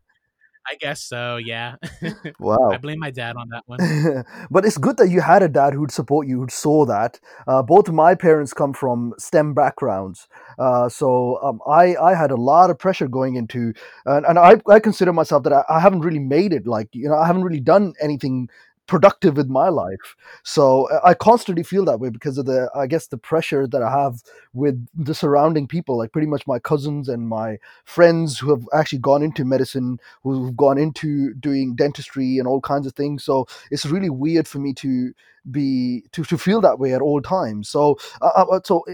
I 0.69 0.77
guess 0.77 1.03
so. 1.03 1.37
Yeah. 1.37 1.77
Wow. 2.39 2.71
I 2.73 2.79
blame 2.79 2.99
my 2.99 3.11
dad 3.11 3.37
on 3.37 3.49
that 3.51 3.65
one. 3.67 4.25
but 4.51 4.65
it's 4.65 4.79
good 4.79 4.97
that 4.97 5.09
you 5.09 5.21
had 5.21 5.43
a 5.43 5.49
dad 5.49 5.75
who'd 5.75 5.91
support 5.91 6.27
you, 6.27 6.41
who 6.41 6.49
saw 6.49 6.85
that. 6.87 7.21
Uh, 7.47 7.63
both 7.63 7.89
of 7.89 7.95
my 7.95 8.15
parents 8.15 8.53
come 8.53 8.73
from 8.73 9.13
STEM 9.19 9.55
backgrounds, 9.55 10.29
uh, 10.59 10.89
so 10.89 11.39
um, 11.43 11.61
I 11.69 11.97
I 11.97 12.15
had 12.15 12.31
a 12.31 12.37
lot 12.37 12.71
of 12.71 12.79
pressure 12.79 13.09
going 13.09 13.37
into, 13.37 13.73
and, 14.07 14.25
and 14.27 14.39
I 14.39 14.61
I 14.69 14.81
consider 14.81 15.13
myself 15.13 15.43
that 15.45 15.53
I, 15.53 15.65
I 15.69 15.81
haven't 15.81 16.01
really 16.01 16.19
made 16.21 16.53
it. 16.53 16.67
Like 16.67 16.89
you 16.93 17.09
know, 17.09 17.17
I 17.17 17.27
haven't 17.27 17.45
really 17.45 17.61
done 17.61 17.95
anything 18.01 18.49
productive 18.87 19.37
with 19.37 19.49
my 19.49 19.69
life. 19.69 20.17
So 20.43 20.89
uh, 20.91 21.01
I 21.05 21.15
constantly 21.15 21.63
feel 21.63 21.85
that 21.87 22.01
way 22.01 22.11
because 22.11 22.39
of 22.39 22.47
the, 22.47 22.71
I 22.75 22.87
guess, 22.87 23.07
the 23.07 23.19
pressure 23.19 23.67
that 23.67 23.83
I 23.83 23.91
have 23.91 24.23
with 24.53 24.87
the 24.95 25.15
surrounding 25.15 25.67
people, 25.67 25.97
like 25.97 26.13
pretty 26.13 26.27
much 26.27 26.47
my 26.47 26.59
cousins 26.59 27.09
and 27.09 27.29
my 27.29 27.59
friends 27.85 28.39
who 28.39 28.51
have 28.51 28.67
actually 28.75 28.99
gone 28.99 29.23
into 29.23 29.45
medicine, 29.45 29.99
who've 30.23 30.57
gone 30.57 30.79
into 30.79 31.35
doing 31.35 31.75
dentistry 31.75 32.39
and 32.39 32.49
all 32.49 32.61
kinds 32.61 32.87
of 32.87 32.95
things. 32.95 33.25
So 33.25 33.47
it's 33.71 33.87
really 33.87 34.11
weird 34.11 34.49
for 34.49 34.59
me 34.59 34.75
to 34.75 35.13
be 35.51 36.05
to, 36.13 36.23
to 36.25 36.39
feel 36.39 36.61
that 36.61 36.79
way 36.79 36.95
at 36.95 37.01
all 37.03 37.21
times 37.21 37.69
so 37.69 37.99
uh, 38.21 38.31
uh, 38.37 38.45
uh 38.45 38.61
so 38.65 38.85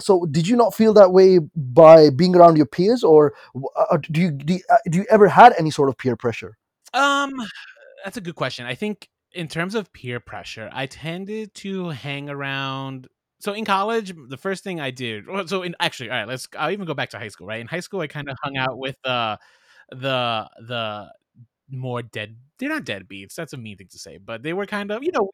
so 0.00 0.24
did 0.30 0.48
you 0.48 0.56
not 0.56 0.74
feel 0.74 0.94
that 0.94 1.12
way 1.12 1.38
by 1.54 2.08
being 2.08 2.34
around 2.34 2.56
your 2.56 2.64
peers 2.64 3.04
or 3.04 3.34
do 4.10 4.18
you 4.22 4.30
do 4.30 4.54
you, 4.54 4.60
do 4.88 4.96
you 4.96 5.04
ever 5.10 5.28
had 5.28 5.52
any 5.58 5.70
sort 5.70 5.90
of 5.90 5.98
peer 5.98 6.16
pressure 6.16 6.56
um 6.94 7.34
that's 8.06 8.16
a 8.16 8.22
good 8.22 8.36
question 8.36 8.64
i 8.64 8.74
think 8.74 9.10
in 9.32 9.48
terms 9.48 9.74
of 9.74 9.92
peer 9.92 10.20
pressure, 10.20 10.70
I 10.72 10.86
tended 10.86 11.54
to 11.56 11.90
hang 11.90 12.28
around. 12.30 13.08
So 13.40 13.52
in 13.52 13.64
college, 13.64 14.12
the 14.28 14.36
first 14.36 14.64
thing 14.64 14.80
I 14.80 14.90
did. 14.90 15.26
So 15.46 15.62
in 15.62 15.76
actually, 15.80 16.10
all 16.10 16.16
right, 16.16 16.28
let's. 16.28 16.48
I'll 16.58 16.70
even 16.70 16.86
go 16.86 16.94
back 16.94 17.10
to 17.10 17.18
high 17.18 17.28
school. 17.28 17.46
Right 17.46 17.60
in 17.60 17.66
high 17.68 17.80
school, 17.80 18.00
I 18.00 18.06
kind 18.08 18.28
of 18.28 18.36
hung 18.42 18.56
out 18.56 18.78
with 18.78 18.96
uh, 19.04 19.36
the 19.90 20.48
the 20.66 21.12
more 21.70 22.02
dead. 22.02 22.36
They're 22.58 22.68
not 22.68 22.84
deadbeats. 22.84 23.34
That's 23.34 23.52
a 23.52 23.56
mean 23.56 23.76
thing 23.76 23.88
to 23.92 23.98
say, 23.98 24.18
but 24.18 24.42
they 24.42 24.52
were 24.52 24.66
kind 24.66 24.90
of 24.90 25.02
you 25.04 25.12
know. 25.12 25.30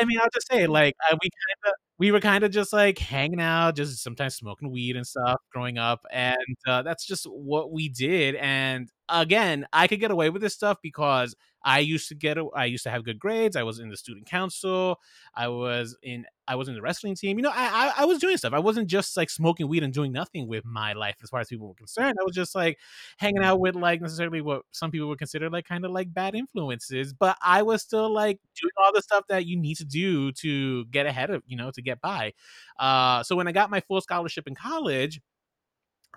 I 0.00 0.04
mean, 0.04 0.18
I'll 0.20 0.28
just 0.32 0.48
say 0.48 0.66
like 0.66 0.94
we 1.12 1.30
kind 1.30 1.58
of 1.66 1.72
we 1.98 2.10
were 2.10 2.20
kind 2.20 2.42
of 2.44 2.50
just 2.50 2.72
like 2.72 2.98
hanging 2.98 3.40
out, 3.40 3.76
just 3.76 4.02
sometimes 4.02 4.34
smoking 4.34 4.70
weed 4.70 4.96
and 4.96 5.06
stuff 5.06 5.40
growing 5.52 5.78
up. 5.78 6.04
And 6.12 6.36
uh, 6.66 6.82
that's 6.82 7.06
just 7.06 7.24
what 7.24 7.70
we 7.72 7.88
did. 7.88 8.34
And 8.36 8.90
again, 9.08 9.66
I 9.72 9.86
could 9.86 10.00
get 10.00 10.10
away 10.10 10.30
with 10.30 10.42
this 10.42 10.54
stuff 10.54 10.78
because 10.82 11.36
I 11.66 11.78
used 11.78 12.08
to 12.08 12.14
get, 12.14 12.36
I 12.54 12.66
used 12.66 12.84
to 12.84 12.90
have 12.90 13.04
good 13.04 13.18
grades. 13.18 13.56
I 13.56 13.62
was 13.62 13.78
in 13.78 13.88
the 13.88 13.96
student 13.96 14.26
council. 14.26 14.98
I 15.34 15.48
was 15.48 15.96
in, 16.02 16.26
I 16.46 16.56
was 16.56 16.68
in 16.68 16.74
the 16.74 16.82
wrestling 16.82 17.14
team. 17.14 17.38
You 17.38 17.42
know, 17.44 17.52
I, 17.54 17.92
I, 17.96 18.02
I 18.02 18.04
was 18.04 18.18
doing 18.18 18.36
stuff. 18.36 18.52
I 18.52 18.58
wasn't 18.58 18.88
just 18.88 19.16
like 19.16 19.30
smoking 19.30 19.68
weed 19.68 19.82
and 19.82 19.92
doing 19.92 20.12
nothing 20.12 20.46
with 20.46 20.64
my 20.66 20.92
life 20.92 21.16
as 21.22 21.30
far 21.30 21.40
as 21.40 21.48
people 21.48 21.68
were 21.68 21.74
concerned. 21.74 22.16
I 22.20 22.24
was 22.24 22.34
just 22.34 22.54
like 22.54 22.78
hanging 23.18 23.42
out 23.42 23.60
with 23.60 23.76
like 23.76 24.02
necessarily 24.02 24.42
what 24.42 24.62
some 24.72 24.90
people 24.90 25.08
would 25.08 25.18
consider 25.18 25.48
like 25.48 25.64
kind 25.66 25.84
of 25.84 25.90
like 25.90 26.12
bad 26.12 26.34
influences. 26.34 27.14
But 27.14 27.38
I 27.40 27.62
was 27.62 27.82
still 27.82 28.12
like 28.12 28.40
doing 28.60 28.72
all 28.84 28.92
the 28.92 29.02
stuff 29.02 29.24
that 29.28 29.46
you 29.46 29.56
need 29.56 29.76
to 29.76 29.84
do 29.84 30.32
to 30.32 30.84
get 30.86 31.06
ahead 31.06 31.30
of, 31.30 31.42
you 31.46 31.56
know, 31.56 31.70
to 31.70 31.82
get 31.84 32.00
by. 32.00 32.32
Uh, 32.78 33.22
so 33.22 33.36
when 33.36 33.48
I 33.48 33.52
got 33.52 33.70
my 33.70 33.80
full 33.80 34.00
scholarship 34.00 34.46
in 34.46 34.54
college, 34.54 35.20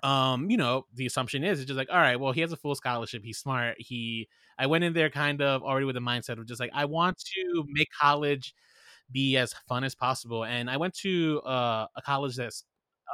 um, 0.02 0.50
you 0.50 0.56
know, 0.56 0.86
the 0.94 1.06
assumption 1.06 1.42
is 1.44 1.58
it's 1.60 1.66
just 1.66 1.76
like, 1.78 1.88
all 1.90 1.98
right, 1.98 2.18
well, 2.18 2.32
he 2.32 2.40
has 2.40 2.52
a 2.52 2.56
full 2.56 2.74
scholarship, 2.74 3.22
he's 3.24 3.38
smart. 3.38 3.76
He 3.78 4.28
I 4.58 4.66
went 4.66 4.84
in 4.84 4.92
there 4.92 5.10
kind 5.10 5.40
of 5.42 5.62
already 5.62 5.86
with 5.86 5.96
a 5.96 6.00
mindset 6.00 6.38
of 6.38 6.46
just 6.46 6.60
like, 6.60 6.70
I 6.74 6.84
want 6.84 7.18
to 7.18 7.64
make 7.68 7.88
college 8.00 8.54
be 9.10 9.36
as 9.36 9.54
fun 9.68 9.84
as 9.84 9.94
possible. 9.94 10.44
And 10.44 10.70
I 10.70 10.76
went 10.76 10.94
to 10.98 11.40
uh, 11.42 11.86
a 11.96 12.02
college 12.02 12.36
that's 12.36 12.64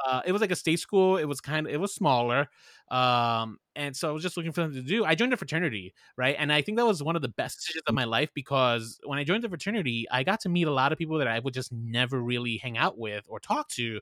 uh, 0.07 0.21
it 0.25 0.31
was 0.31 0.41
like 0.41 0.51
a 0.51 0.55
state 0.55 0.79
school. 0.79 1.17
It 1.17 1.25
was 1.25 1.39
kind 1.41 1.67
of 1.67 1.73
it 1.73 1.77
was 1.79 1.93
smaller, 1.93 2.49
um, 2.91 3.57
and 3.75 3.95
so 3.95 4.09
I 4.09 4.11
was 4.11 4.23
just 4.23 4.37
looking 4.37 4.51
for 4.51 4.61
something 4.61 4.81
to 4.81 4.87
do. 4.87 5.05
I 5.05 5.15
joined 5.15 5.33
a 5.33 5.37
fraternity, 5.37 5.93
right? 6.17 6.35
And 6.37 6.51
I 6.51 6.61
think 6.61 6.77
that 6.77 6.85
was 6.85 7.01
one 7.03 7.15
of 7.15 7.21
the 7.21 7.29
best 7.29 7.57
decisions 7.59 7.83
of 7.87 7.95
my 7.95 8.03
life 8.03 8.29
because 8.33 8.99
when 9.05 9.19
I 9.19 9.23
joined 9.23 9.43
the 9.43 9.49
fraternity, 9.49 10.05
I 10.11 10.23
got 10.23 10.41
to 10.41 10.49
meet 10.49 10.67
a 10.67 10.71
lot 10.71 10.91
of 10.91 10.97
people 10.97 11.17
that 11.19 11.27
I 11.27 11.39
would 11.39 11.53
just 11.53 11.71
never 11.71 12.21
really 12.21 12.57
hang 12.57 12.77
out 12.77 12.97
with 12.97 13.25
or 13.29 13.39
talk 13.39 13.69
to, 13.69 13.99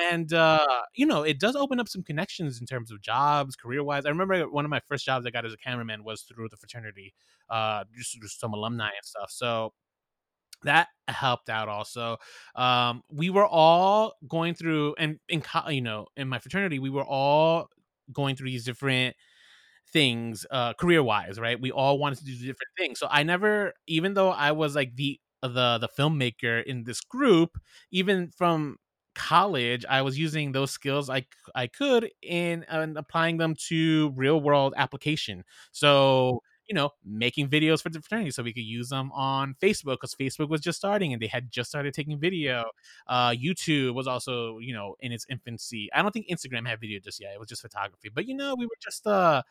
and 0.00 0.32
uh, 0.32 0.64
you 0.94 1.06
know, 1.06 1.22
it 1.22 1.38
does 1.38 1.56
open 1.56 1.80
up 1.80 1.88
some 1.88 2.02
connections 2.02 2.60
in 2.60 2.66
terms 2.66 2.90
of 2.90 3.00
jobs, 3.00 3.56
career 3.56 3.82
wise. 3.82 4.04
I 4.06 4.10
remember 4.10 4.48
one 4.48 4.64
of 4.64 4.70
my 4.70 4.80
first 4.80 5.04
jobs 5.04 5.26
I 5.26 5.30
got 5.30 5.44
as 5.46 5.52
a 5.52 5.56
cameraman 5.56 6.04
was 6.04 6.22
through 6.22 6.48
the 6.48 6.56
fraternity, 6.56 7.14
uh, 7.50 7.84
just, 7.96 8.20
just 8.20 8.40
some 8.40 8.52
alumni 8.52 8.86
and 8.88 9.04
stuff. 9.04 9.30
So 9.30 9.72
that 10.64 10.88
helped 11.08 11.48
out 11.50 11.68
also. 11.68 12.16
Um 12.54 13.02
we 13.10 13.30
were 13.30 13.46
all 13.46 14.14
going 14.28 14.54
through 14.54 14.94
and 14.98 15.18
in 15.28 15.42
you 15.70 15.80
know 15.82 16.06
in 16.16 16.28
my 16.28 16.38
fraternity 16.38 16.78
we 16.78 16.90
were 16.90 17.04
all 17.04 17.68
going 18.12 18.36
through 18.36 18.50
these 18.50 18.64
different 18.64 19.16
things 19.92 20.44
uh 20.50 20.72
career 20.74 21.02
wise 21.02 21.38
right? 21.40 21.60
We 21.60 21.70
all 21.72 21.98
wanted 21.98 22.18
to 22.20 22.24
do 22.24 22.32
different 22.36 22.72
things. 22.78 22.98
So 22.98 23.08
i 23.10 23.22
never 23.22 23.72
even 23.86 24.14
though 24.14 24.30
i 24.30 24.52
was 24.52 24.74
like 24.76 24.96
the 24.96 25.20
the 25.42 25.78
the 25.78 25.88
filmmaker 25.98 26.64
in 26.64 26.84
this 26.84 27.00
group 27.00 27.58
even 27.92 28.30
from 28.36 28.76
college 29.14 29.84
i 29.88 30.02
was 30.02 30.18
using 30.18 30.52
those 30.52 30.70
skills 30.70 31.08
i 31.08 31.24
i 31.54 31.66
could 31.66 32.10
in 32.22 32.64
and 32.68 32.98
applying 32.98 33.36
them 33.38 33.54
to 33.68 34.12
real 34.16 34.40
world 34.40 34.74
application. 34.76 35.44
So 35.72 36.40
you 36.68 36.74
know, 36.74 36.90
making 37.04 37.48
videos 37.48 37.82
for 37.82 37.88
the 37.90 38.00
fraternity 38.00 38.30
so 38.30 38.42
we 38.42 38.52
could 38.52 38.64
use 38.64 38.88
them 38.88 39.12
on 39.12 39.54
Facebook 39.62 39.94
because 40.00 40.14
Facebook 40.14 40.48
was 40.48 40.60
just 40.60 40.78
starting 40.78 41.12
and 41.12 41.22
they 41.22 41.26
had 41.26 41.50
just 41.50 41.68
started 41.68 41.94
taking 41.94 42.18
video. 42.18 42.64
Uh, 43.06 43.30
YouTube 43.30 43.94
was 43.94 44.06
also, 44.06 44.58
you 44.58 44.74
know, 44.74 44.96
in 45.00 45.12
its 45.12 45.26
infancy. 45.28 45.88
I 45.94 46.02
don't 46.02 46.12
think 46.12 46.28
Instagram 46.28 46.66
had 46.66 46.80
video 46.80 46.98
just 46.98 47.20
yet. 47.20 47.32
It 47.34 47.38
was 47.38 47.48
just 47.48 47.62
photography. 47.62 48.10
But, 48.12 48.26
you 48.26 48.34
know, 48.34 48.54
we 48.58 48.66
were 48.66 48.78
just, 48.82 49.06
uh, 49.06 49.42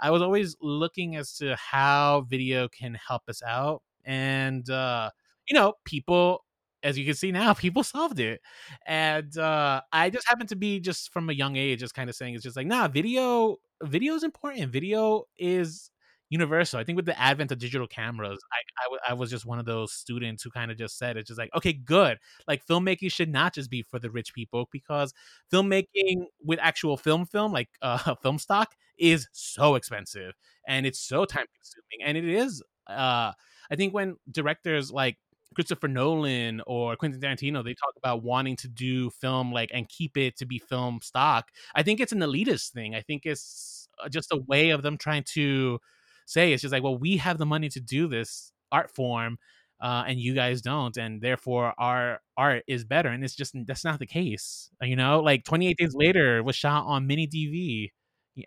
I 0.00 0.10
was 0.10 0.22
always 0.22 0.56
looking 0.60 1.16
as 1.16 1.36
to 1.38 1.54
how 1.56 2.26
video 2.28 2.68
can 2.68 2.94
help 2.94 3.22
us 3.28 3.42
out. 3.42 3.82
And, 4.04 4.68
uh, 4.68 5.10
you 5.48 5.54
know, 5.54 5.74
people 5.84 6.44
as 6.82 6.98
you 6.98 7.04
can 7.04 7.14
see 7.14 7.32
now, 7.32 7.54
people 7.54 7.82
solved 7.82 8.20
it. 8.20 8.40
And 8.86 9.36
uh, 9.38 9.80
I 9.92 10.10
just 10.10 10.28
happen 10.28 10.46
to 10.48 10.56
be 10.56 10.80
just 10.80 11.12
from 11.12 11.30
a 11.30 11.32
young 11.32 11.56
age, 11.56 11.80
just 11.80 11.94
kind 11.94 12.10
of 12.10 12.16
saying 12.16 12.34
it's 12.34 12.44
just 12.44 12.56
like, 12.56 12.66
nah, 12.66 12.88
video, 12.88 13.56
video 13.82 14.14
is 14.14 14.22
important. 14.22 14.70
Video 14.70 15.24
is 15.38 15.90
universal. 16.34 16.78
I 16.80 16.84
think 16.84 16.96
with 16.96 17.06
the 17.06 17.18
advent 17.20 17.52
of 17.52 17.58
digital 17.58 17.86
cameras, 17.86 18.38
I, 18.52 18.58
I, 18.82 18.84
w- 18.86 19.00
I 19.08 19.14
was 19.14 19.30
just 19.30 19.46
one 19.46 19.58
of 19.58 19.66
those 19.66 19.92
students 19.92 20.42
who 20.42 20.50
kind 20.50 20.70
of 20.70 20.76
just 20.76 20.98
said 20.98 21.16
it's 21.16 21.28
just 21.28 21.38
like, 21.38 21.50
okay, 21.56 21.72
good. 21.72 22.18
Like 22.48 22.66
filmmaking 22.66 23.12
should 23.12 23.30
not 23.30 23.54
just 23.54 23.70
be 23.70 23.82
for 23.82 23.98
the 23.98 24.10
rich 24.10 24.34
people 24.34 24.68
because 24.72 25.12
filmmaking 25.52 26.24
with 26.44 26.58
actual 26.60 26.96
film 26.96 27.26
film, 27.26 27.52
like 27.52 27.68
uh, 27.82 28.14
film 28.16 28.38
stock, 28.38 28.74
is 28.98 29.28
so 29.32 29.74
expensive 29.74 30.34
and 30.66 30.86
it's 30.86 31.00
so 31.00 31.24
time 31.24 31.46
consuming. 31.56 32.06
And 32.06 32.16
it 32.16 32.24
is, 32.24 32.62
uh, 32.88 33.32
I 33.70 33.76
think 33.76 33.94
when 33.94 34.16
directors 34.30 34.90
like 34.92 35.16
Christopher 35.54 35.88
Nolan 35.88 36.60
or 36.66 36.96
Quentin 36.96 37.20
Tarantino, 37.20 37.64
they 37.64 37.74
talk 37.74 37.94
about 37.96 38.22
wanting 38.22 38.56
to 38.56 38.68
do 38.68 39.10
film 39.10 39.52
like 39.52 39.70
and 39.72 39.88
keep 39.88 40.16
it 40.16 40.36
to 40.38 40.46
be 40.46 40.58
film 40.58 40.98
stock. 41.02 41.48
I 41.74 41.82
think 41.82 42.00
it's 42.00 42.12
an 42.12 42.20
elitist 42.20 42.70
thing. 42.72 42.94
I 42.94 43.00
think 43.02 43.22
it's 43.24 43.88
uh, 44.02 44.08
just 44.08 44.32
a 44.32 44.36
way 44.48 44.70
of 44.70 44.82
them 44.82 44.98
trying 44.98 45.24
to 45.34 45.78
say. 46.26 46.52
It's 46.52 46.62
just 46.62 46.72
like, 46.72 46.82
well, 46.82 46.96
we 46.96 47.16
have 47.18 47.38
the 47.38 47.46
money 47.46 47.68
to 47.70 47.80
do 47.80 48.08
this 48.08 48.52
art 48.72 48.90
form, 48.94 49.38
uh, 49.80 50.04
and 50.06 50.18
you 50.18 50.34
guys 50.34 50.62
don't, 50.62 50.96
and 50.96 51.20
therefore 51.20 51.74
our 51.78 52.20
art 52.36 52.64
is 52.66 52.84
better. 52.84 53.08
And 53.08 53.24
it's 53.24 53.34
just 53.34 53.54
that's 53.66 53.84
not 53.84 53.98
the 53.98 54.06
case. 54.06 54.70
You 54.82 54.96
know, 54.96 55.20
like 55.20 55.44
28 55.44 55.76
Days 55.76 55.94
Later 55.94 56.42
was 56.42 56.56
shot 56.56 56.84
on 56.86 57.06
mini 57.06 57.26
DV 57.26 57.90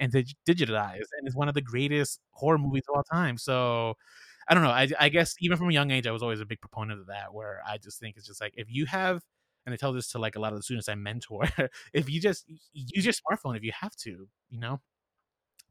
and 0.02 0.12
digitized, 0.12 1.10
and 1.18 1.28
is 1.28 1.36
one 1.36 1.48
of 1.48 1.54
the 1.56 1.62
greatest 1.62 2.20
horror 2.32 2.58
movies 2.58 2.84
of 2.90 2.96
all 2.98 3.04
time. 3.04 3.38
So. 3.38 3.96
I 4.50 4.54
don't 4.54 4.64
know. 4.64 4.70
I, 4.70 4.88
I 4.98 5.10
guess 5.10 5.36
even 5.42 5.58
from 5.58 5.70
a 5.70 5.74
young 5.74 5.92
age, 5.92 6.08
I 6.08 6.12
was 6.12 6.24
always 6.24 6.40
a 6.40 6.46
big 6.46 6.62
proponent 6.62 7.02
of 7.02 7.08
that. 7.08 7.34
Where 7.34 7.60
I 7.68 7.78
just 7.80 8.00
think 8.00 8.16
it's 8.16 8.26
just 8.28 8.40
like 8.40 8.54
if 8.56 8.68
you 8.70 8.86
have 8.86 9.22
and 9.68 9.74
I 9.74 9.76
tell 9.76 9.92
this 9.92 10.08
to 10.12 10.18
like 10.18 10.38
a 10.38 10.40
lot 10.40 10.54
of 10.54 10.60
the 10.60 10.64
students 10.64 10.88
I 10.88 10.96
mentor, 10.96 11.44
if 11.94 12.10
you 12.10 12.22
just 12.22 12.46
use 12.74 13.06
your 13.06 13.14
smartphone 13.14 13.58
if 13.58 13.64
you 13.64 13.74
have 13.82 13.94
to, 13.98 14.28
you 14.50 14.60
know, 14.60 14.80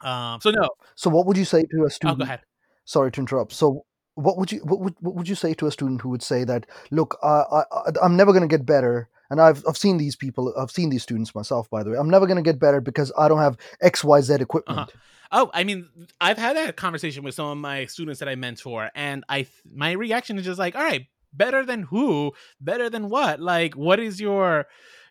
um, 0.03 0.41
so 0.41 0.51
no. 0.51 0.69
So 0.95 1.11
what 1.11 1.27
would 1.27 1.37
you 1.37 1.45
say 1.45 1.63
to 1.63 1.85
a 1.85 1.91
student? 1.91 1.91
Oh, 1.91 1.91
student? 1.91 2.19
go 2.19 2.25
ahead. 2.25 2.41
Sorry 2.85 3.11
to 3.13 3.21
interrupt. 3.21 3.53
So 3.53 3.85
what 4.17 4.39
would 4.39 4.51
you 4.51 4.61
what 4.61 4.81
would 4.81 4.95
what 5.01 5.15
would 5.15 5.29
you 5.29 5.35
say 5.35 5.55
to 5.55 5.67
a 5.67 5.71
student 5.71 6.01
who 6.01 6.09
would 6.09 6.23
say 6.23 6.45
that 6.45 6.67
look, 6.91 7.19
I, 7.23 7.43
I 7.51 7.63
I'm 8.03 8.17
never 8.17 8.33
going 8.33 8.49
to 8.49 8.49
get 8.49 8.67
better, 8.67 9.09
and 9.31 9.41
I've 9.41 9.63
I've 9.69 9.77
seen 9.77 9.99
these 9.99 10.17
people, 10.17 10.53
I've 10.59 10.71
seen 10.71 10.91
these 10.91 11.03
students 11.03 11.35
myself, 11.35 11.71
by 11.71 11.83
the 11.83 11.91
way. 11.91 11.99
I'm 11.99 12.11
never 12.11 12.27
going 12.27 12.37
to 12.37 12.43
get 12.43 12.59
better 12.59 12.81
because 12.81 13.13
I 13.17 13.29
don't 13.29 13.41
have 13.41 13.57
X 13.81 14.03
Y 14.03 14.21
Z 14.23 14.35
equipment. 14.35 14.79
Uh-huh. 14.79 14.99
Oh, 15.33 15.51
I 15.53 15.65
mean, 15.65 15.89
I've 16.21 16.39
had 16.39 16.57
that 16.57 16.77
conversation 16.77 17.25
with 17.25 17.35
some 17.35 17.47
of 17.47 17.59
my 17.59 17.87
students 17.87 18.21
that 18.21 18.29
I 18.29 18.37
mentor, 18.37 18.91
and 18.95 19.25
I 19.29 19.47
my 19.71 19.93
reaction 19.93 20.39
is 20.39 20.45
just 20.45 20.59
like, 20.59 20.75
all 20.75 20.83
right, 20.83 21.07
better 21.33 21.65
than 21.65 21.83
who? 21.83 22.33
Better 22.61 22.89
than 22.89 23.11
what? 23.11 23.41
Like, 23.41 23.75
what 23.75 24.01
is 24.01 24.21
your 24.21 24.67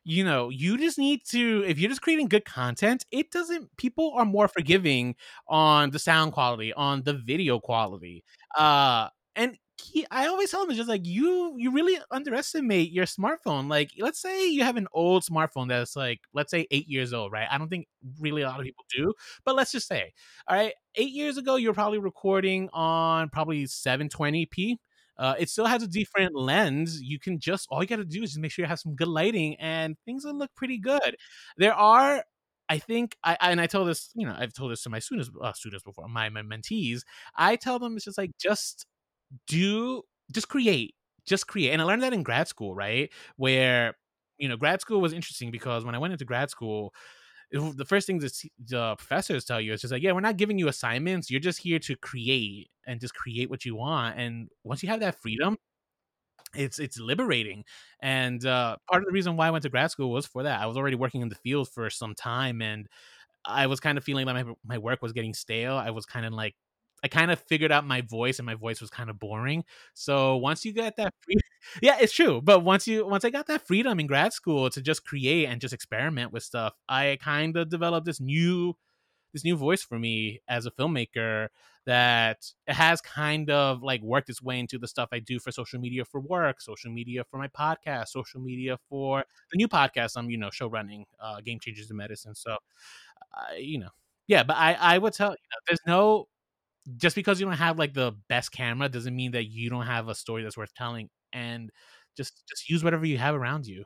you 0.06 0.24
know, 0.24 0.50
you 0.50 0.78
just 0.78 0.98
need 1.00 1.22
to 1.32 1.63
if 1.68 1.80
you're 1.80 1.89
just 1.89 2.02
creating 2.04 2.28
good 2.30 2.46
content, 2.46 3.06
it 3.12 3.32
doesn't 3.32 3.76
people 3.78 4.13
are 4.15 4.26
more 4.26 4.48
forgiving 4.48 5.15
on 5.48 5.91
the 5.91 6.00
sound 6.00 6.34
quality, 6.34 6.74
on 6.74 7.04
the 7.04 7.13
video 7.13 7.60
quality. 7.60 8.24
Uh 8.58 9.10
and 9.36 9.58
he, 9.84 10.06
I 10.10 10.28
always 10.28 10.52
tell 10.52 10.62
them 10.62 10.70
it's 10.70 10.78
just 10.78 10.89
like 10.89 11.06
you 11.06 11.56
you 11.58 11.72
really 11.72 11.98
underestimate 12.12 12.91
your 12.91 13.06
smartphone. 13.06 13.70
Like 13.70 13.91
let's 14.00 14.22
say 14.22 14.48
you 14.50 14.63
have 14.63 14.78
an 14.78 14.88
old 14.94 15.24
smartphone 15.24 15.68
that's 15.68 15.96
like 15.98 16.22
let's 16.34 16.52
say 16.52 16.65
8 16.72 16.88
years 16.88 17.13
old, 17.13 17.32
right? 17.34 17.48
I 17.52 17.58
don't 17.58 17.70
think 17.70 17.88
really 18.20 18.44
a 18.44 18.48
lot 18.48 18.60
of 18.60 18.65
people 18.65 18.86
do, 18.96 19.13
but 19.44 19.56
let's 19.56 19.72
just 19.74 19.88
say, 19.88 20.13
all 20.48 20.56
right, 20.58 20.74
8 20.96 21.12
years 21.12 21.38
ago 21.38 21.56
you're 21.58 21.74
probably 21.74 22.00
recording 22.00 22.70
on 22.74 23.30
probably 23.30 23.65
720p 23.65 24.78
uh, 25.17 25.36
it 25.39 25.49
still 25.49 25.65
has 25.65 25.84
a 25.84 25.88
different 25.88 26.36
lens. 26.36 27.01
You 27.01 27.19
can 27.19 27.39
just 27.39 27.67
all 27.69 27.82
you 27.82 27.88
got 27.88 27.97
to 27.97 28.06
do 28.06 28.23
is 28.23 28.32
just 28.32 28.39
make 28.39 28.51
sure 28.51 28.63
you 28.65 28.69
have 28.69 28.80
some 28.80 28.95
good 28.95 29.08
lighting, 29.08 29.56
and 29.60 29.95
things 30.06 30.25
will 30.25 30.38
look 30.38 30.51
pretty 30.56 30.78
good. 30.80 31.15
There 31.58 31.73
are, 31.73 32.23
I 32.69 32.80
think, 32.80 33.15
I 33.23 33.38
and 33.41 33.62
I 33.62 33.67
tell 33.67 33.86
this, 33.86 34.10
you 34.15 34.25
know, 34.28 34.36
I've 34.38 34.54
told 34.54 34.71
this 34.71 34.84
to 34.84 34.89
my 34.89 34.99
students, 34.99 35.30
uh, 35.41 35.54
students 35.54 35.84
before, 35.84 36.08
my 36.08 36.30
my 36.30 36.41
mentees. 36.41 37.01
I 37.36 37.56
tell 37.56 37.80
them 37.80 37.95
it's 37.95 38.06
just 38.06 38.17
like 38.17 38.32
just 38.39 38.86
do, 39.47 40.04
just 40.32 40.49
create, 40.49 40.95
just 41.28 41.47
create, 41.47 41.71
and 41.71 41.82
I 41.82 41.86
learned 41.86 42.04
that 42.04 42.13
in 42.13 42.23
grad 42.23 42.47
school, 42.47 42.75
right? 42.75 43.12
Where 43.38 43.95
you 44.38 44.49
know, 44.49 44.58
grad 44.58 44.82
school 44.82 45.01
was 45.01 45.13
interesting 45.13 45.51
because 45.51 45.86
when 45.86 45.95
I 45.95 45.97
went 45.99 46.12
into 46.13 46.25
grad 46.25 46.49
school, 46.49 46.93
the 47.51 47.86
first 47.86 48.08
thing 48.08 48.19
the, 48.19 48.31
the 48.67 48.95
professors 48.97 49.45
tell 49.45 49.62
you 49.62 49.73
is 49.73 49.81
just 49.81 49.91
like, 49.93 50.03
yeah, 50.03 50.12
we're 50.12 50.21
not 50.21 50.38
giving 50.38 50.58
you 50.60 50.67
assignments. 50.67 51.29
You're 51.31 51.39
just 51.39 51.60
here 51.60 51.79
to 51.79 51.95
create 51.95 52.69
and 52.88 52.99
just 52.99 53.15
create 53.15 53.49
what 53.49 53.65
you 53.65 53.75
want. 53.75 54.17
And 54.19 54.49
once 54.63 54.84
you 54.84 54.89
have 54.89 54.99
that 55.01 55.21
freedom, 55.21 55.58
it's 56.55 56.79
it's 56.79 56.99
liberating. 56.99 57.63
And 58.01 58.45
uh, 58.45 58.77
part 58.89 59.03
of 59.03 59.08
the 59.08 59.13
reason 59.13 59.36
why 59.38 59.47
I 59.47 59.51
went 59.51 59.63
to 59.63 59.69
grad 59.69 59.91
school 59.91 60.12
was 60.12 60.25
for 60.25 60.43
that. 60.43 60.62
I 60.62 60.65
was 60.67 60.77
already 60.77 60.95
working 60.95 61.21
in 61.21 61.29
the 61.29 61.36
field 61.36 61.69
for 61.69 61.89
some 61.89 62.15
time, 62.15 62.62
and 62.62 62.88
I 63.45 63.67
was 63.67 63.79
kind 63.79 63.97
of 63.97 64.03
feeling 64.03 64.25
like 64.25 64.45
my 64.45 64.53
my 64.65 64.77
work 64.79 65.01
was 65.01 65.13
getting 65.13 65.34
stale. 65.34 65.75
I 65.75 65.91
was 65.91 66.05
kind 66.05 66.25
of 66.25 66.34
like 66.34 66.55
I 67.03 67.08
kind 67.10 67.31
of 67.31 67.39
figured 67.39 67.71
out 67.71 67.86
my 67.86 68.01
voice 68.01 68.39
and 68.39 68.45
my 68.45 68.55
voice 68.55 68.81
was 68.81 68.89
kind 68.89 69.10
of 69.10 69.19
boring. 69.19 69.63
So 69.93 70.38
once 70.38 70.65
you 70.65 70.73
get 70.73 70.97
that 70.97 71.13
free 71.23 71.36
Yeah, 71.82 71.97
it's 71.99 72.13
true. 72.13 72.41
But 72.41 72.62
once 72.63 72.88
you 72.88 73.06
once 73.08 73.25
I 73.25 73.30
got 73.30 73.47
that 73.47 73.65
freedom 73.67 73.99
in 73.99 74.08
grad 74.08 74.34
school 74.34 74.69
to 74.69 74.82
just 74.82 75.06
create 75.06 75.45
and 75.47 75.62
just 75.62 75.73
experiment 75.73 76.32
with 76.34 76.43
stuff, 76.43 76.73
I 76.89 77.17
kind 77.21 77.58
of 77.58 77.69
developed 77.69 78.06
this 78.06 78.19
new 78.19 78.75
this 79.34 79.43
new 79.45 79.56
voice 79.58 79.84
for 79.84 79.99
me 79.99 80.41
as 80.49 80.65
a 80.65 80.71
filmmaker 80.71 81.49
that 81.86 82.45
has 82.67 83.01
kind 83.01 83.49
of 83.51 83.84
like 83.84 84.01
worked 84.01 84.30
its 84.30 84.41
way 84.41 84.60
into 84.60 84.78
the 84.80 84.88
stuff 84.88 85.10
I 85.12 85.19
do 85.19 85.39
for 85.39 85.51
social 85.51 85.80
media 85.80 86.06
for 86.06 86.21
work, 86.21 86.62
social 86.62 86.91
media 86.91 87.23
for 87.30 87.38
my 87.39 87.47
podcast, 87.49 88.10
social 88.10 88.41
media 88.41 88.78
for 88.89 89.25
the 89.51 89.58
new 89.58 89.67
podcast 89.67 90.13
I'm, 90.17 90.30
you 90.30 90.38
know, 90.38 90.51
show 90.51 90.67
running, 90.67 91.06
uh, 91.21 91.41
Game 91.41 91.60
Changers 91.60 91.91
in 91.91 91.97
Medicine. 91.97 92.36
So, 92.36 92.58
uh, 93.36 93.56
you 93.58 93.80
know, 93.80 93.89
yeah, 94.28 94.43
but 94.43 94.56
I, 94.58 94.73
I 94.73 94.97
would 94.97 95.13
tell 95.13 95.30
you 95.32 95.36
know, 95.36 95.60
there's 95.67 95.80
no 95.88 96.28
just 96.97 97.15
because 97.15 97.39
you 97.39 97.45
don't 97.47 97.56
have 97.58 97.80
like 97.80 97.93
the 97.93 98.13
best 98.30 98.51
camera 98.51 98.89
doesn't 98.89 99.15
mean 99.15 99.32
that 99.32 99.45
you 99.45 99.69
don't 99.69 99.86
have 99.88 100.08
a 100.10 100.15
story 100.15 100.43
that's 100.43 100.58
worth 100.58 100.73
telling 100.75 101.10
and 101.36 101.71
just 102.17 102.43
just 102.50 102.69
use 102.69 102.84
whatever 102.84 103.06
you 103.06 103.19
have 103.19 103.36
around 103.36 103.67
you 103.67 103.86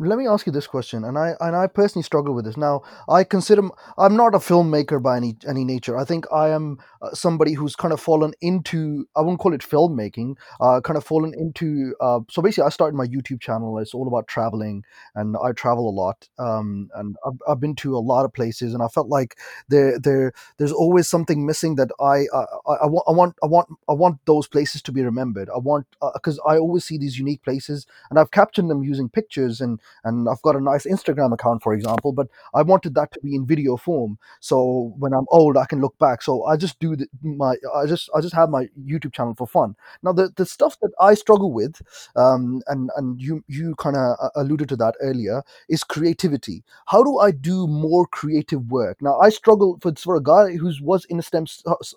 let 0.00 0.18
me 0.18 0.26
ask 0.26 0.46
you 0.46 0.52
this 0.52 0.66
question 0.66 1.04
and 1.04 1.18
i 1.18 1.34
and 1.40 1.54
i 1.54 1.66
personally 1.66 2.02
struggle 2.02 2.34
with 2.34 2.44
this. 2.44 2.56
Now 2.56 2.82
i 3.08 3.22
consider 3.22 3.62
i'm 3.98 4.16
not 4.16 4.34
a 4.34 4.38
filmmaker 4.38 5.02
by 5.02 5.16
any 5.16 5.36
any 5.46 5.64
nature. 5.64 5.96
I 5.96 6.04
think 6.04 6.24
i 6.32 6.48
am 6.48 6.78
uh, 7.02 7.10
somebody 7.12 7.52
who's 7.52 7.76
kind 7.76 7.92
of 7.92 8.00
fallen 8.00 8.32
into 8.40 9.06
i 9.16 9.20
won't 9.20 9.38
call 9.38 9.52
it 9.52 9.60
filmmaking 9.60 10.36
uh, 10.60 10.80
kind 10.80 10.96
of 10.96 11.04
fallen 11.04 11.34
into 11.34 11.94
uh, 12.00 12.20
so 12.30 12.40
basically 12.42 12.64
i 12.64 12.70
started 12.70 12.96
my 12.96 13.06
youtube 13.06 13.40
channel. 13.40 13.78
It's 13.78 13.94
all 13.94 14.08
about 14.08 14.26
traveling 14.26 14.84
and 15.14 15.36
i 15.42 15.52
travel 15.52 15.88
a 15.88 15.96
lot 16.02 16.28
um, 16.38 16.88
and 16.94 17.16
I've, 17.26 17.38
I've 17.48 17.60
been 17.60 17.76
to 17.76 17.96
a 17.96 17.98
lot 17.98 18.24
of 18.24 18.32
places 18.32 18.72
and 18.74 18.82
i 18.82 18.88
felt 18.88 19.08
like 19.08 19.36
there 19.68 19.98
there 19.98 20.32
there's 20.58 20.72
always 20.72 21.08
something 21.08 21.44
missing 21.46 21.74
that 21.76 21.90
i 22.00 22.24
i, 22.32 22.44
I, 22.66 22.74
I 22.82 22.86
want 22.86 23.04
i 23.08 23.12
want 23.12 23.36
i 23.42 23.46
want 23.46 23.68
i 23.88 23.92
want 23.92 24.18
those 24.26 24.46
places 24.48 24.82
to 24.82 24.92
be 24.92 25.02
remembered. 25.02 25.50
I 25.50 25.58
want 25.58 25.86
because 26.14 26.38
uh, 26.38 26.48
i 26.48 26.58
always 26.58 26.84
see 26.84 26.96
these 26.96 27.18
unique 27.18 27.42
places 27.42 27.86
and 28.08 28.18
i've 28.18 28.30
captured 28.30 28.68
them 28.68 28.82
using 28.82 29.08
pictures 29.08 29.60
and 29.60 29.80
and 30.04 30.28
I've 30.28 30.42
got 30.42 30.56
a 30.56 30.60
nice 30.60 30.84
Instagram 30.86 31.32
account, 31.32 31.62
for 31.62 31.72
example, 31.74 32.12
but 32.12 32.28
I 32.54 32.62
wanted 32.62 32.94
that 32.94 33.12
to 33.12 33.20
be 33.20 33.34
in 33.34 33.46
video 33.46 33.76
form. 33.76 34.18
So 34.40 34.94
when 34.98 35.12
I'm 35.12 35.26
old, 35.30 35.56
I 35.56 35.66
can 35.66 35.80
look 35.80 35.98
back. 35.98 36.22
So 36.22 36.44
I 36.44 36.56
just 36.56 36.78
do 36.80 36.96
the, 36.96 37.08
my, 37.22 37.54
I 37.74 37.86
just, 37.86 38.10
I 38.14 38.20
just 38.20 38.34
have 38.34 38.50
my 38.50 38.68
YouTube 38.84 39.12
channel 39.12 39.34
for 39.34 39.46
fun. 39.46 39.74
Now 40.02 40.12
the 40.12 40.30
the 40.36 40.46
stuff 40.46 40.78
that 40.80 40.90
I 41.00 41.14
struggle 41.14 41.52
with, 41.52 41.80
um, 42.16 42.62
and 42.66 42.90
and 42.96 43.20
you 43.20 43.42
you 43.48 43.74
kind 43.76 43.96
of 43.96 44.16
alluded 44.34 44.68
to 44.70 44.76
that 44.76 44.94
earlier, 45.00 45.42
is 45.68 45.84
creativity. 45.84 46.62
How 46.86 47.02
do 47.02 47.18
I 47.18 47.30
do 47.30 47.66
more 47.66 48.06
creative 48.06 48.70
work? 48.70 49.00
Now 49.00 49.18
I 49.18 49.30
struggle 49.30 49.78
for 49.80 49.92
for 49.96 50.16
a 50.16 50.22
guy 50.22 50.56
who 50.56 50.72
was 50.82 51.04
in 51.06 51.18
a 51.18 51.22
STEM 51.22 51.46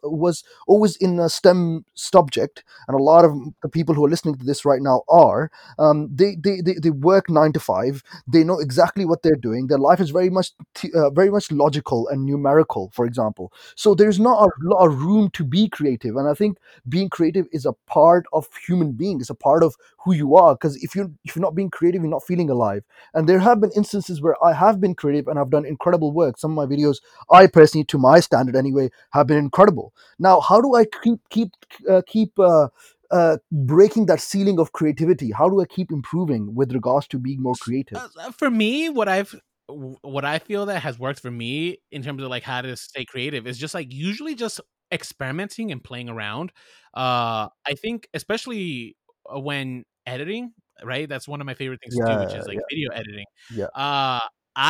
was 0.03 0.43
always 0.67 0.95
in 0.97 1.19
a 1.19 1.29
STEM 1.29 1.86
subject, 1.93 2.63
and 2.88 2.99
a 2.99 3.03
lot 3.03 3.25
of 3.25 3.38
the 3.62 3.69
people 3.69 3.95
who 3.95 4.06
are 4.06 4.10
listening 4.10 4.36
to 4.36 4.45
this 4.45 4.65
right 4.65 4.82
now 4.82 5.03
are. 5.10 5.51
Um, 5.79 6.10
they, 6.13 6.36
they 6.36 6.62
they 6.62 6.75
they 6.82 6.89
work 6.89 7.29
nine 7.29 7.51
to 7.53 7.60
five. 7.60 7.83
They 8.28 8.43
know 8.43 8.60
exactly 8.60 9.06
what 9.06 9.22
they're 9.24 9.36
doing. 9.36 9.67
Their 9.67 9.78
life 9.78 10.00
is 10.00 10.10
very 10.10 10.30
much 10.30 10.52
uh, 10.96 11.10
very 11.12 11.30
much 11.30 11.52
logical 11.52 12.08
and 12.10 12.26
numerical, 12.26 12.89
for 12.93 13.06
example. 13.06 13.52
So 13.76 13.96
there's 13.96 14.19
not 14.19 14.48
a 14.48 14.50
lot 14.62 14.86
of 14.88 15.02
room 15.02 15.30
to 15.32 15.43
be 15.43 15.69
creative, 15.69 16.15
and 16.15 16.28
I 16.28 16.34
think 16.34 16.58
being 16.89 17.10
creative 17.10 17.48
is 17.52 17.65
a 17.65 17.74
part 17.88 18.26
of 18.34 18.48
human 18.67 18.91
being. 18.93 19.19
It's 19.19 19.30
a 19.30 19.36
part 19.36 19.63
of 19.63 19.76
who 20.04 20.13
you 20.13 20.36
are. 20.36 20.56
Because 20.56 20.76
if 20.84 20.96
you 20.96 21.13
if 21.24 21.36
you're 21.36 21.41
not 21.41 21.56
being 21.56 21.69
creative, 21.69 22.02
you're 22.02 22.12
not 22.12 22.24
feeling 22.26 22.50
alive. 22.50 22.84
And 23.13 23.28
there 23.28 23.39
have 23.39 23.62
been 23.62 23.72
instances 23.76 24.22
where 24.22 24.36
I 24.43 24.54
have 24.54 24.80
been 24.82 24.96
creative 24.96 25.28
and 25.28 25.39
I've 25.39 25.50
done 25.50 25.65
incredible 25.65 26.12
work. 26.12 26.38
Some 26.38 26.58
of 26.58 26.69
my 26.69 26.76
videos, 26.76 26.98
I 27.32 27.48
personally, 27.48 27.86
to 27.86 27.98
my 27.98 28.19
standard 28.19 28.56
anyway, 28.56 28.89
have 29.12 29.28
been 29.28 29.38
incredible. 29.38 29.93
Now, 30.19 30.39
how 30.39 30.62
do 30.62 30.76
I 30.76 30.86
keep 30.86 31.19
keep 31.30 31.52
uh, 31.89 32.02
keep 32.08 32.38
uh, 32.39 32.67
uh, 33.13 33.38
breaking 33.52 34.08
that 34.08 34.19
ceiling 34.19 34.60
of 34.60 34.71
creativity? 34.73 35.32
How 35.32 35.47
do 35.49 35.62
I 35.62 35.65
keep 35.65 35.91
improving 35.91 36.56
with 36.56 36.73
regards 36.73 37.08
to 37.10 37.19
being 37.19 37.41
more 37.41 37.56
creative? 37.56 37.97
Uh, 37.97 38.32
for 38.32 38.49
me, 38.49 38.89
what 38.89 39.08
I've 39.08 39.34
what 39.67 40.26
I 40.26 40.39
feel 40.39 40.65
that 40.65 40.82
has 40.82 40.99
worked 40.99 41.21
for 41.21 41.32
me 41.32 41.78
in 41.91 42.04
terms 42.04 42.21
of 42.21 42.30
like 42.30 42.43
how 42.43 42.62
to 42.62 42.76
stay 42.76 43.06
creative 43.06 43.47
is 43.47 43.58
just 43.58 43.73
like 43.73 43.88
usually 43.91 44.36
just 44.36 44.60
experimenting 44.91 45.71
and 45.71 45.84
playing 45.84 46.10
around. 46.10 46.52
Uh, 46.93 47.47
I 47.65 47.73
think 47.82 48.08
especially 48.13 48.97
uh, 49.34 49.39
when 49.39 49.86
editing, 50.06 50.54
right? 50.84 51.08
That's 51.08 51.28
one 51.28 51.39
of 51.39 51.47
my 51.47 51.54
favorite 51.54 51.80
things 51.82 51.95
to 51.95 52.13
do, 52.13 52.19
which 52.19 52.36
is 52.36 52.47
like 52.47 52.58
yeah, 52.58 52.62
video 52.69 52.89
editing. 52.91 53.26
yeah. 53.56 53.67
Uh, 53.76 54.19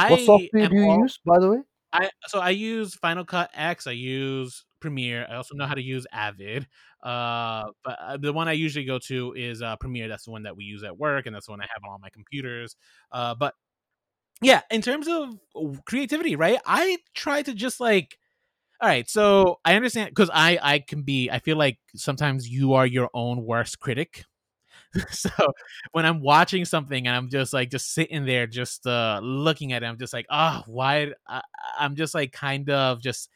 What 0.10 0.20
software 0.22 0.68
do 0.70 0.76
you 0.76 0.90
all 0.90 1.02
use, 1.02 1.20
by 1.26 1.40
the 1.40 1.50
way? 1.50 1.58
I 1.94 2.10
so 2.28 2.40
I 2.40 2.50
use 2.50 2.96
Final 2.96 3.24
Cut 3.24 3.52
X. 3.54 3.88
I 3.88 3.92
use 3.92 4.66
Premiere. 4.84 5.26
I 5.32 5.36
also 5.36 5.56
know 5.56 5.66
how 5.66 5.76
to 5.76 5.82
use 5.82 6.06
Avid. 6.12 6.68
Uh, 7.02 7.64
but 7.86 7.98
uh, 8.02 8.18
the 8.18 8.34
one 8.34 8.50
I 8.50 8.52
usually 8.52 8.84
go 8.84 9.00
to 9.00 9.34
is 9.34 9.62
uh, 9.62 9.78
Premiere. 9.78 10.10
That's 10.10 10.26
the 10.26 10.32
one 10.32 10.44
that 10.44 10.58
we 10.58 10.66
use 10.66 10.84
at 10.84 10.98
work, 10.98 11.26
and 11.26 11.34
that's 11.34 11.46
the 11.46 11.54
one 11.54 11.62
I 11.62 11.68
have 11.74 11.82
on 11.86 11.92
all 11.92 12.00
my 12.00 12.10
computers. 12.10 12.76
Uh, 13.14 13.34
but 13.34 13.54
yeah, 14.42 14.60
in 14.70 14.82
terms 14.82 15.08
of 15.08 15.40
creativity, 15.86 16.36
right? 16.36 16.60
I 16.66 16.98
try 17.14 17.44
to 17.44 17.54
just 17.54 17.80
like, 17.80 18.18
all 18.82 18.90
right. 18.90 19.10
So 19.10 19.62
I 19.64 19.76
understand 19.76 20.10
because 20.10 20.30
I 20.34 20.60
I 20.62 20.80
can 20.80 21.04
be. 21.04 21.30
I 21.30 21.40
feel 21.40 21.56
like 21.56 21.80
sometimes 21.96 22.50
you 22.50 22.74
are 22.74 22.86
your 22.86 23.10
own 23.14 23.46
worst 23.46 23.80
critic. 23.80 24.26
so 25.10 25.30
when 25.94 26.06
I'm 26.06 26.22
watching 26.22 26.66
something 26.66 27.08
and 27.08 27.16
I'm 27.16 27.30
just 27.30 27.54
like 27.54 27.72
just 27.72 27.94
sitting 27.94 28.26
there, 28.26 28.48
just 28.48 28.86
uh 28.86 29.22
looking 29.24 29.72
at 29.72 29.82
it, 29.82 29.86
I'm 29.86 29.98
just 29.98 30.14
like, 30.14 30.26
oh, 30.30 30.64
why? 30.68 31.14
I, 31.26 31.42
I'm 31.80 31.96
just 31.96 32.14
like 32.14 32.34
kind 32.34 32.70
of 32.70 33.02
just 33.02 33.30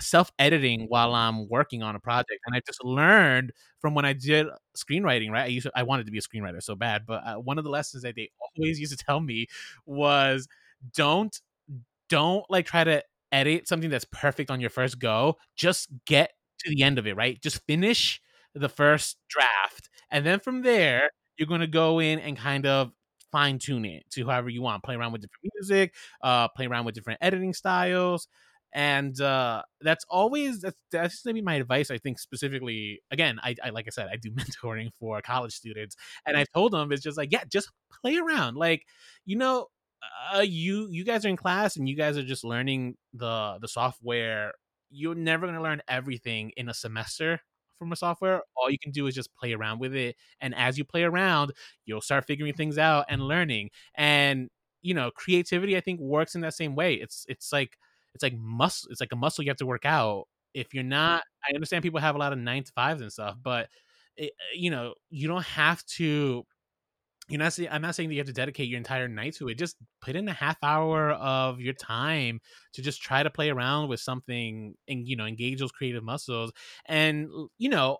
self 0.00 0.30
editing 0.38 0.86
while 0.88 1.14
I'm 1.14 1.48
working 1.48 1.82
on 1.82 1.96
a 1.96 2.00
project, 2.00 2.40
and 2.46 2.54
I 2.56 2.60
just 2.66 2.82
learned 2.84 3.52
from 3.80 3.94
when 3.94 4.04
I 4.04 4.12
did 4.12 4.46
screenwriting. 4.76 5.30
Right, 5.30 5.44
I 5.44 5.46
used 5.46 5.66
to, 5.66 5.72
I 5.74 5.82
wanted 5.84 6.06
to 6.06 6.12
be 6.12 6.18
a 6.18 6.22
screenwriter 6.22 6.62
so 6.62 6.74
bad, 6.74 7.04
but 7.06 7.22
uh, 7.26 7.34
one 7.36 7.58
of 7.58 7.64
the 7.64 7.70
lessons 7.70 8.02
that 8.02 8.14
they 8.16 8.30
always 8.58 8.80
used 8.80 8.96
to 8.98 9.04
tell 9.04 9.20
me 9.20 9.46
was 9.86 10.48
don't 10.94 11.38
don't 12.08 12.44
like 12.50 12.66
try 12.66 12.84
to 12.84 13.02
edit 13.32 13.68
something 13.68 13.90
that's 13.90 14.06
perfect 14.06 14.50
on 14.50 14.60
your 14.60 14.70
first 14.70 14.98
go. 14.98 15.36
Just 15.56 15.88
get 16.06 16.32
to 16.60 16.70
the 16.70 16.82
end 16.82 16.98
of 16.98 17.06
it, 17.06 17.16
right? 17.16 17.40
Just 17.40 17.64
finish 17.66 18.20
the 18.54 18.68
first 18.68 19.16
draft, 19.28 19.88
and 20.10 20.26
then 20.26 20.40
from 20.40 20.62
there 20.62 21.10
you're 21.38 21.46
going 21.48 21.60
to 21.60 21.66
go 21.66 22.00
in 22.00 22.18
and 22.18 22.36
kind 22.36 22.66
of 22.66 22.92
fine 23.32 23.58
tune 23.58 23.84
it 23.84 24.04
to 24.10 24.26
however 24.26 24.48
you 24.50 24.60
want. 24.62 24.82
Play 24.82 24.96
around 24.96 25.12
with 25.12 25.22
different 25.22 25.52
music, 25.54 25.94
uh, 26.22 26.48
play 26.48 26.66
around 26.66 26.84
with 26.84 26.94
different 26.94 27.18
editing 27.22 27.54
styles, 27.54 28.28
and 28.72 29.20
uh, 29.20 29.62
that's 29.80 30.04
always 30.08 30.60
that's 30.60 30.76
that's 30.92 31.24
maybe 31.26 31.42
my 31.42 31.54
advice. 31.54 31.90
I 31.90 31.98
think 31.98 32.18
specifically, 32.18 33.00
again, 33.10 33.38
I, 33.42 33.54
I 33.64 33.70
like 33.70 33.86
I 33.88 33.90
said, 33.90 34.08
I 34.12 34.16
do 34.16 34.30
mentoring 34.32 34.90
for 34.98 35.20
college 35.22 35.52
students, 35.54 35.96
and 36.26 36.36
I 36.36 36.44
told 36.54 36.72
them 36.72 36.92
it's 36.92 37.02
just 37.02 37.18
like, 37.18 37.32
yeah, 37.32 37.44
just 37.48 37.70
play 38.02 38.16
around, 38.16 38.56
like 38.56 38.84
you 39.24 39.36
know. 39.36 39.66
Uh, 40.34 40.40
you 40.40 40.88
you 40.90 41.04
guys 41.04 41.26
are 41.26 41.28
in 41.28 41.36
class 41.36 41.76
and 41.76 41.86
you 41.86 41.94
guys 41.94 42.16
are 42.16 42.22
just 42.22 42.42
learning 42.42 42.96
the 43.12 43.58
the 43.60 43.68
software 43.68 44.52
you're 44.90 45.14
never 45.14 45.46
going 45.46 45.56
to 45.56 45.62
learn 45.62 45.82
everything 45.88 46.50
in 46.56 46.68
a 46.68 46.74
semester 46.74 47.40
from 47.78 47.92
a 47.92 47.96
software 47.96 48.42
all 48.56 48.70
you 48.70 48.78
can 48.78 48.92
do 48.92 49.06
is 49.06 49.14
just 49.14 49.34
play 49.34 49.52
around 49.52 49.78
with 49.78 49.94
it 49.94 50.16
and 50.40 50.54
as 50.54 50.78
you 50.78 50.84
play 50.84 51.02
around 51.02 51.52
you'll 51.84 52.00
start 52.00 52.24
figuring 52.26 52.52
things 52.54 52.78
out 52.78 53.04
and 53.08 53.22
learning 53.22 53.68
and 53.94 54.48
you 54.82 54.94
know 54.94 55.10
creativity 55.10 55.76
i 55.76 55.80
think 55.80 56.00
works 56.00 56.34
in 56.34 56.40
that 56.40 56.54
same 56.54 56.74
way 56.74 56.94
it's 56.94 57.26
it's 57.28 57.52
like 57.52 57.76
it's 58.14 58.22
like 58.22 58.36
muscle 58.36 58.88
it's 58.90 59.00
like 59.00 59.12
a 59.12 59.16
muscle 59.16 59.44
you 59.44 59.50
have 59.50 59.56
to 59.56 59.66
work 59.66 59.84
out 59.84 60.24
if 60.54 60.74
you're 60.74 60.82
mm-hmm. 60.82 60.90
not 60.90 61.22
i 61.48 61.54
understand 61.54 61.82
people 61.82 62.00
have 62.00 62.14
a 62.14 62.18
lot 62.18 62.32
of 62.32 62.38
nine 62.38 62.64
to 62.64 62.72
fives 62.72 63.00
and 63.00 63.12
stuff 63.12 63.36
but 63.42 63.68
it, 64.16 64.32
you 64.54 64.70
know 64.70 64.94
you 65.10 65.28
don't 65.28 65.44
have 65.44 65.84
to 65.86 66.44
you're 67.30 67.38
not 67.38 67.52
saying 67.52 67.68
I'm 67.70 67.80
not 67.80 67.94
saying 67.94 68.08
that 68.08 68.14
you 68.16 68.20
have 68.20 68.26
to 68.26 68.32
dedicate 68.32 68.68
your 68.68 68.78
entire 68.78 69.06
night 69.06 69.36
to 69.36 69.48
it. 69.48 69.56
Just 69.56 69.76
put 70.02 70.16
in 70.16 70.28
a 70.28 70.32
half 70.32 70.56
hour 70.62 71.12
of 71.12 71.60
your 71.60 71.74
time 71.74 72.40
to 72.72 72.82
just 72.82 73.00
try 73.00 73.22
to 73.22 73.30
play 73.30 73.50
around 73.50 73.88
with 73.88 74.00
something 74.00 74.74
and 74.88 75.06
you 75.06 75.16
know 75.16 75.26
engage 75.26 75.60
those 75.60 75.70
creative 75.70 76.02
muscles. 76.02 76.52
And 76.86 77.28
you 77.56 77.68
know, 77.68 77.98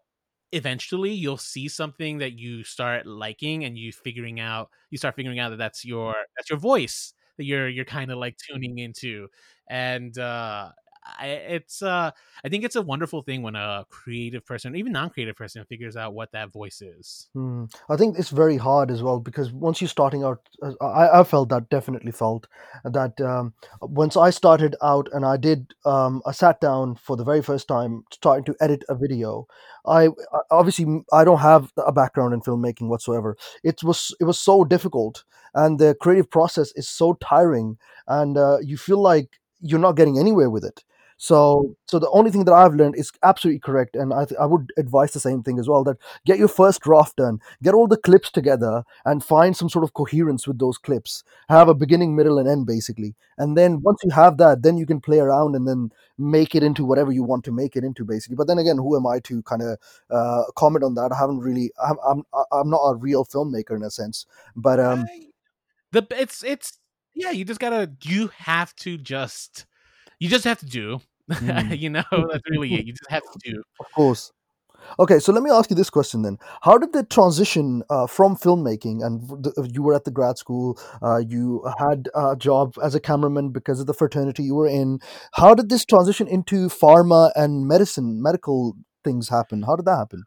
eventually 0.53 1.12
you'll 1.12 1.37
see 1.37 1.68
something 1.68 2.18
that 2.18 2.33
you 2.33 2.64
start 2.64 3.07
liking 3.07 3.64
and 3.64 3.79
you 3.79 3.92
figuring 3.92 4.40
out 4.40 4.68
you 4.90 4.99
start 4.99 5.14
figuring 5.14 5.38
out 5.38 5.51
that 5.51 5.59
that's 5.59 5.85
your 5.85 6.14
that's 6.37 6.51
your 6.51 6.59
voice 6.59 7.14
that 7.40 7.46
you're 7.46 7.68
you're 7.68 7.85
kind 7.87 8.11
of 8.12 8.18
like 8.18 8.37
tuning 8.38 8.79
into. 8.79 9.29
And 9.68 10.16
uh 10.18 10.72
I, 11.05 11.27
it's 11.29 11.83
uh 11.83 12.11
I 12.45 12.49
think 12.49 12.65
it's 12.65 12.77
a 12.77 12.83
wonderful 12.83 13.23
thing 13.23 13.43
when 13.43 13.57
a 13.57 13.85
creative 13.89 14.45
person, 14.45 14.77
even 14.77 14.93
non-creative 14.93 15.37
person, 15.37 15.65
figures 15.65 15.97
out 15.97 16.15
what 16.15 16.33
that 16.33 16.53
voice 16.53 16.83
is. 16.83 17.29
Hmm. 17.35 17.65
I 17.89 17.97
think 17.97 18.19
it's 18.19 18.31
very 18.31 18.57
hard 18.57 18.91
as 18.91 19.03
well 19.03 19.21
because 19.21 19.53
once 19.53 19.81
you're 19.81 19.89
starting 19.89 20.23
out, 20.23 20.41
uh, 20.63 20.73
I, 20.81 21.21
I 21.21 21.25
felt 21.25 21.49
that 21.51 21.71
definitely 21.71 22.13
felt 22.13 22.47
that 22.85 23.21
um, 23.21 23.55
once 23.81 24.17
I 24.17 24.31
started 24.31 24.77
out 24.83 25.09
and 25.13 25.25
I 25.25 25.37
did, 25.37 25.75
um, 25.85 26.23
I 26.27 26.33
sat 26.33 26.61
down 26.61 26.97
for 26.97 27.17
the 27.17 27.25
very 27.25 27.43
first 27.43 27.69
time 27.69 28.05
starting 28.13 28.45
to 28.45 28.57
edit 28.61 28.85
a 28.89 28.95
video. 28.95 29.47
I 29.87 30.09
obviously 30.51 31.03
I 31.13 31.25
don't 31.25 31.39
have 31.39 31.73
a 31.77 31.93
background 31.93 32.35
in 32.35 32.41
filmmaking 32.43 32.89
whatsoever. 32.89 33.37
It 33.65 33.83
was 33.83 34.15
it 34.21 34.25
was 34.25 34.39
so 34.39 34.65
difficult, 34.65 35.25
and 35.55 35.79
the 35.79 35.97
creative 36.01 36.31
process 36.31 36.73
is 36.77 36.89
so 36.89 37.15
tiring, 37.15 37.79
and 38.07 38.37
uh, 38.37 38.59
you 38.63 38.77
feel 38.77 39.01
like 39.01 39.41
you're 39.61 39.79
not 39.79 39.97
getting 39.97 40.19
anywhere 40.19 40.51
with 40.51 40.65
it. 40.65 40.85
So, 41.23 41.77
so 41.85 41.99
the 41.99 42.09
only 42.13 42.31
thing 42.31 42.47
that 42.47 42.55
I've 42.55 42.73
learned 42.73 42.97
is 42.97 43.13
absolutely 43.23 43.61
correct, 43.61 43.95
and 43.95 44.11
I, 44.11 44.25
th- 44.25 44.39
I 44.41 44.47
would 44.47 44.73
advise 44.79 45.13
the 45.13 45.21
same 45.21 45.43
thing 45.43 45.59
as 45.59 45.69
well. 45.69 45.85
That 45.85 45.99
get 46.25 46.39
your 46.39 46.49
first 46.49 46.81
draft 46.81 47.17
done, 47.17 47.41
get 47.63 47.75
all 47.75 47.87
the 47.87 47.99
clips 47.99 48.31
together, 48.31 48.85
and 49.05 49.23
find 49.23 49.55
some 49.55 49.69
sort 49.69 49.85
of 49.85 49.93
coherence 49.93 50.49
with 50.49 50.59
those 50.59 50.79
clips. 50.79 51.23
Have 51.51 51.69
a 51.69 51.75
beginning, 51.75 52.17
middle, 52.17 52.39
and 52.39 52.49
end, 52.49 52.65
basically. 52.67 53.15
And 53.37 53.55
then 53.55 53.83
once 53.83 54.01
you 54.03 54.09
have 54.13 54.39
that, 54.39 54.63
then 54.63 54.79
you 54.79 54.87
can 54.87 54.99
play 54.99 55.19
around 55.19 55.55
and 55.57 55.69
then 55.69 55.91
make 56.17 56.55
it 56.55 56.63
into 56.63 56.87
whatever 56.87 57.13
you 57.13 57.23
want 57.23 57.45
to 57.45 57.53
make 57.53 57.77
it 57.77 57.85
into, 57.85 58.03
basically. 58.03 58.37
But 58.37 58.47
then 58.47 58.57
again, 58.59 58.79
who 58.79 58.97
am 58.97 59.07
I 59.07 59.19
to 59.21 59.43
kind 59.43 59.61
of 59.61 59.77
uh, 60.11 60.45
comment 60.57 60.85
on 60.85 60.95
that? 60.95 61.13
I 61.13 61.19
haven't 61.19 61.41
really. 61.41 61.71
I'm, 61.87 61.97
I'm 62.03 62.23
I'm 62.51 62.71
not 62.71 62.81
a 62.83 62.97
real 62.97 63.27
filmmaker 63.27 63.77
in 63.77 63.83
a 63.83 63.91
sense, 63.91 64.25
but 64.57 64.81
um, 64.81 65.05
the 65.93 66.07
it's 66.13 66.43
it's 66.43 66.79
yeah, 67.13 67.31
you 67.31 67.45
just 67.45 67.61
gotta 67.61 67.93
you 68.05 68.29
have 68.29 68.75
to 68.77 68.97
just 68.97 69.67
you 70.19 70.31
just 70.31 70.45
have 70.45 70.61
to 70.61 70.67
do. 70.67 71.03
Mm. 71.31 71.79
you 71.79 71.90
know, 71.90 72.05
that's 72.11 72.43
really 72.51 72.75
it. 72.75 72.87
You 72.87 72.93
just 72.93 73.11
have 73.11 73.23
to 73.23 73.51
do. 73.51 73.62
of 73.81 73.87
course. 73.93 74.33
Okay, 74.99 75.19
so 75.19 75.33
let 75.33 75.43
me 75.43 75.51
ask 75.51 75.71
you 75.71 75.77
this 75.77 75.90
question 75.90 76.23
then: 76.23 76.38
How 76.62 76.79
did 76.79 76.93
the 76.93 77.05
transition 77.05 77.83
uh, 77.90 78.07
from 78.07 78.37
filmmaking, 78.37 79.05
and 79.05 79.21
the, 79.29 79.71
you 79.73 79.83
were 79.83 79.95
at 79.95 80.05
the 80.05 80.11
grad 80.11 80.38
school, 80.38 80.79
uh, 81.03 81.19
you 81.19 81.64
had 81.79 82.09
a 82.14 82.35
job 82.37 82.75
as 82.83 82.95
a 82.95 83.01
cameraman 83.01 83.51
because 83.51 83.81
of 83.81 83.87
the 83.87 83.95
fraternity 83.95 84.43
you 84.43 84.55
were 84.55 84.66
in. 84.66 84.99
How 85.35 85.55
did 85.55 85.69
this 85.69 85.85
transition 85.85 86.27
into 86.27 86.69
pharma 86.69 87.31
and 87.37 87.66
medicine, 87.66 88.23
medical 88.23 88.75
things 89.05 89.29
happen? 89.29 89.62
How 89.62 89.77
did 89.77 89.85
that 89.85 89.97
happen? 89.97 90.25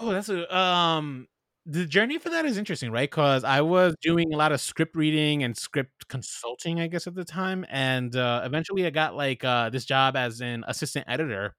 Oh, 0.00 0.12
that's 0.12 0.28
a 0.28 0.56
um 0.56 1.26
the 1.66 1.84
journey 1.84 2.18
for 2.18 2.30
that 2.30 2.44
is 2.44 2.58
interesting, 2.58 2.92
right? 2.92 3.10
Because 3.10 3.42
I 3.42 3.60
was 3.60 3.96
doing 4.00 4.32
a 4.32 4.36
lot 4.36 4.52
of 4.52 4.60
script 4.60 4.94
reading 4.94 5.42
and 5.42 5.56
script 5.56 6.06
consulting, 6.08 6.80
I 6.80 6.86
guess, 6.86 7.08
at 7.08 7.14
the 7.16 7.24
time, 7.24 7.66
and 7.68 8.14
uh, 8.14 8.42
eventually 8.44 8.86
I 8.86 8.90
got 8.90 9.16
like 9.16 9.42
uh, 9.42 9.70
this 9.70 9.84
job 9.84 10.16
as 10.16 10.40
an 10.40 10.64
assistant 10.68 11.06
editor, 11.08 11.56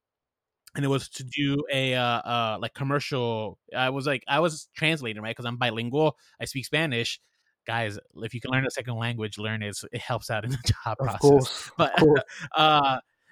and 0.76 0.86
it 0.86 0.88
was 0.88 1.10
to 1.10 1.24
do 1.26 1.62
a 1.72 1.94
uh, 1.96 2.02
uh 2.02 2.58
like 2.62 2.74
commercial. 2.74 3.60
I 3.76 3.90
was 3.90 4.08
like 4.08 4.24
I 4.30 4.40
was 4.40 4.70
translating, 4.76 5.22
right? 5.22 5.36
Because 5.36 5.46
I'm 5.46 5.58
bilingual, 5.58 6.18
I 6.40 6.46
speak 6.46 6.66
Spanish. 6.66 7.20
guys, 7.66 8.00
if 8.18 8.34
you 8.34 8.40
can 8.40 8.52
learn 8.52 8.66
a 8.66 8.72
second 8.72 8.96
language, 8.96 9.38
learn 9.38 9.62
it. 9.62 9.78
It 9.92 10.02
helps 10.02 10.30
out 10.30 10.46
in 10.46 10.52
the 10.52 10.58
job 10.86 10.98
Of 11.00 11.06
process. 11.06 11.20
course. 11.20 11.72
But 11.78 12.00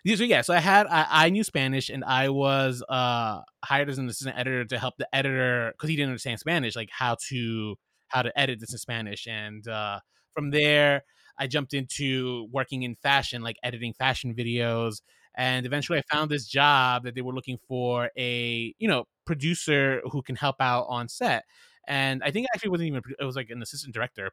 So 0.07 0.23
yeah, 0.23 0.41
so 0.41 0.53
I 0.53 0.59
had 0.59 0.85
I, 0.87 1.07
I 1.09 1.29
knew 1.29 1.43
Spanish 1.43 1.89
and 1.89 2.03
I 2.03 2.29
was 2.29 2.83
uh 2.87 3.41
hired 3.63 3.89
as 3.89 3.97
an 3.97 4.07
assistant 4.07 4.37
editor 4.37 4.63
to 4.65 4.77
help 4.77 4.95
the 4.97 5.07
editor 5.15 5.71
because 5.73 5.89
he 5.89 5.95
didn't 5.95 6.09
understand 6.09 6.39
Spanish, 6.39 6.75
like 6.75 6.89
how 6.91 7.15
to 7.29 7.75
how 8.09 8.21
to 8.21 8.37
edit 8.39 8.59
this 8.59 8.71
in 8.71 8.77
Spanish. 8.77 9.25
And 9.27 9.67
uh, 9.67 9.99
from 10.33 10.51
there, 10.51 11.01
I 11.39 11.47
jumped 11.47 11.73
into 11.73 12.47
working 12.51 12.83
in 12.83 12.95
fashion, 12.95 13.41
like 13.41 13.57
editing 13.63 13.93
fashion 13.93 14.35
videos. 14.35 15.01
And 15.35 15.65
eventually, 15.65 15.97
I 15.97 16.03
found 16.15 16.29
this 16.29 16.45
job 16.47 17.03
that 17.03 17.15
they 17.15 17.21
were 17.21 17.33
looking 17.33 17.57
for 17.67 18.11
a 18.15 18.73
you 18.77 18.87
know 18.87 19.05
producer 19.25 20.01
who 20.11 20.21
can 20.21 20.35
help 20.35 20.57
out 20.59 20.85
on 20.87 21.09
set. 21.09 21.45
And 21.87 22.21
I 22.23 22.29
think 22.31 22.45
it 22.45 22.51
actually 22.55 22.69
wasn't 22.69 22.87
even 22.89 23.01
it 23.19 23.23
was 23.25 23.35
like 23.35 23.49
an 23.49 23.61
assistant 23.63 23.93
director 23.95 24.31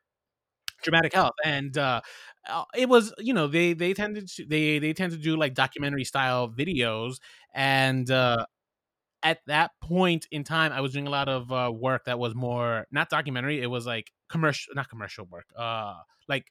dramatic 0.83 1.15
health 1.15 1.35
and 1.45 1.77
uh 1.79 2.01
uh, 2.49 2.65
it 2.77 2.89
was 2.89 3.13
you 3.19 3.33
know 3.33 3.47
they 3.47 3.73
they 3.73 3.95
tended 3.95 4.29
to 4.29 4.45
they 4.45 4.79
they 4.79 4.93
tend 4.93 5.13
to 5.13 5.19
do 5.19 5.37
like 5.37 5.55
documentary 5.55 6.05
style 6.05 6.49
videos 6.49 7.17
and 7.55 8.11
uh 8.11 8.45
at 9.23 9.39
that 9.47 9.71
point 9.81 10.27
in 10.31 10.45
time 10.45 10.73
i 10.73 10.81
was 10.81 10.93
doing 10.93 11.07
a 11.07 11.11
lot 11.11 11.29
of 11.29 11.53
uh 11.53 11.71
work 11.73 12.05
that 12.07 12.19
was 12.19 12.35
more 12.35 12.87
not 12.91 13.09
documentary 13.09 13.63
it 13.63 13.69
was 13.69 13.87
like 13.87 14.11
commercial 14.29 14.75
not 14.75 14.89
commercial 14.89 15.25
work 15.27 15.47
uh 15.57 15.95
like 16.29 16.47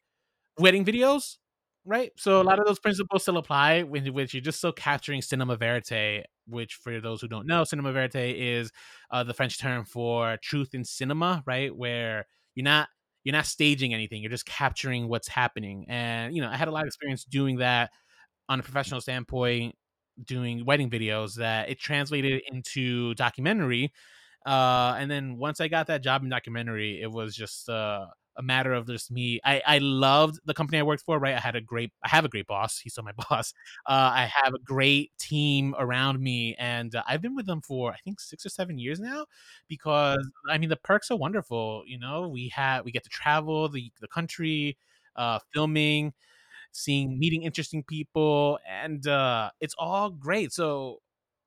wedding 0.60 0.86
videos 0.86 1.38
right? 1.86 2.12
So 2.15 2.41
a 2.41 2.44
lot 2.44 2.60
of 2.60 2.65
those 2.65 2.80
principles 2.80 3.24
still 3.24 3.38
apply 3.38 3.84
when 3.84 4.06
which 4.13 4.34
you're 4.34 4.41
just 4.41 4.60
still 4.60 4.72
capturing 4.72 5.22
cinema 5.22 5.58
verite 5.58 6.26
which 6.48 6.76
for 6.76 7.00
those 7.00 7.22
who 7.22 7.28
don't 7.28 7.48
know 7.48 7.63
cinema 7.63 7.91
verite 7.91 8.15
is 8.15 8.72
uh 9.12 9.24
the 9.24 9.34
french 9.34 9.60
term 9.60 9.86
for 9.86 10.38
truth 10.41 10.74
in 10.74 10.84
cinema 10.84 11.44
right? 11.46 11.76
Where 11.76 12.28
you're 12.56 12.63
not 12.63 12.89
you're 13.24 13.34
not 13.34 13.46
staging 13.46 13.94
anything 13.94 14.22
you're 14.22 14.32
just 14.32 14.46
capturing 14.46 15.08
what's 15.08 15.28
happening 15.28 15.86
and 15.88 16.36
you 16.36 16.42
know 16.42 16.50
i 16.50 16.56
had 16.56 16.68
a 16.68 16.72
lot 16.72 16.84
of 16.84 16.88
experience 16.88 17.24
doing 17.24 17.58
that 17.58 17.92
on 18.50 18.60
a 18.60 18.64
professional 18.64 19.02
standpoint 19.02 19.76
doing 20.26 20.66
wedding 20.66 20.90
videos 20.90 21.36
that 21.36 21.70
it 21.70 21.80
translated 21.80 22.42
into 22.52 23.14
documentary 23.16 23.92
uh 24.46 24.96
and 24.98 25.10
then 25.10 25.38
once 25.38 25.62
i 25.62 25.68
got 25.68 25.88
that 25.88 26.04
job 26.04 26.24
in 26.24 26.30
documentary 26.30 27.02
it 27.02 27.12
was 27.12 27.36
just 27.36 27.70
uh 27.70 28.06
a 28.38 28.41
matter 28.41 28.74
of 28.74 28.88
just 28.88 29.12
me 29.12 29.39
i 29.44 29.62
i 29.67 29.78
loved 29.80 30.39
the 30.46 30.54
company 30.54 30.78
i 30.80 30.84
worked 30.84 31.04
for 31.04 31.20
right 31.20 31.36
i 31.36 31.39
had 31.39 31.56
a 31.56 31.62
great 31.62 31.91
i 32.04 32.08
have 32.10 32.26
a 32.26 32.30
great 32.30 32.48
boss 32.48 32.80
he's 32.80 32.94
still 32.94 33.04
my 33.04 33.12
boss 33.30 33.54
uh 33.88 34.12
i 34.13 34.30
have 34.44 34.54
a 34.54 34.60
great 34.60 35.12
team 35.20 35.76
around 35.78 36.20
me 36.20 36.56
and 36.58 36.96
uh, 36.96 37.04
i've 37.08 37.22
been 37.22 37.36
with 37.36 37.46
them 37.46 37.62
for 37.62 37.91
i 37.91 37.98
think 38.04 38.20
six 38.20 38.46
or 38.46 38.50
seven 38.50 38.78
years 38.78 39.00
now 39.00 39.26
because 39.67 40.17
I 40.50 40.58
mean 40.58 40.70
the 40.70 40.76
perks 40.78 41.12
are 41.12 41.17
wonderful. 41.17 41.84
You 41.88 42.00
know, 42.00 42.28
we 42.28 42.50
have 42.50 42.86
we 42.86 42.91
get 42.91 43.04
to 43.04 43.10
travel 43.10 43.70
the 43.70 43.91
the 44.02 44.08
country, 44.08 44.78
uh, 45.15 45.39
filming, 45.54 46.13
seeing, 46.72 47.20
meeting 47.20 47.44
interesting 47.44 47.84
people, 47.84 48.60
and 48.70 49.06
uh, 49.08 49.52
it's 49.62 49.76
all 49.78 50.10
great. 50.12 50.54
So, 50.54 51.00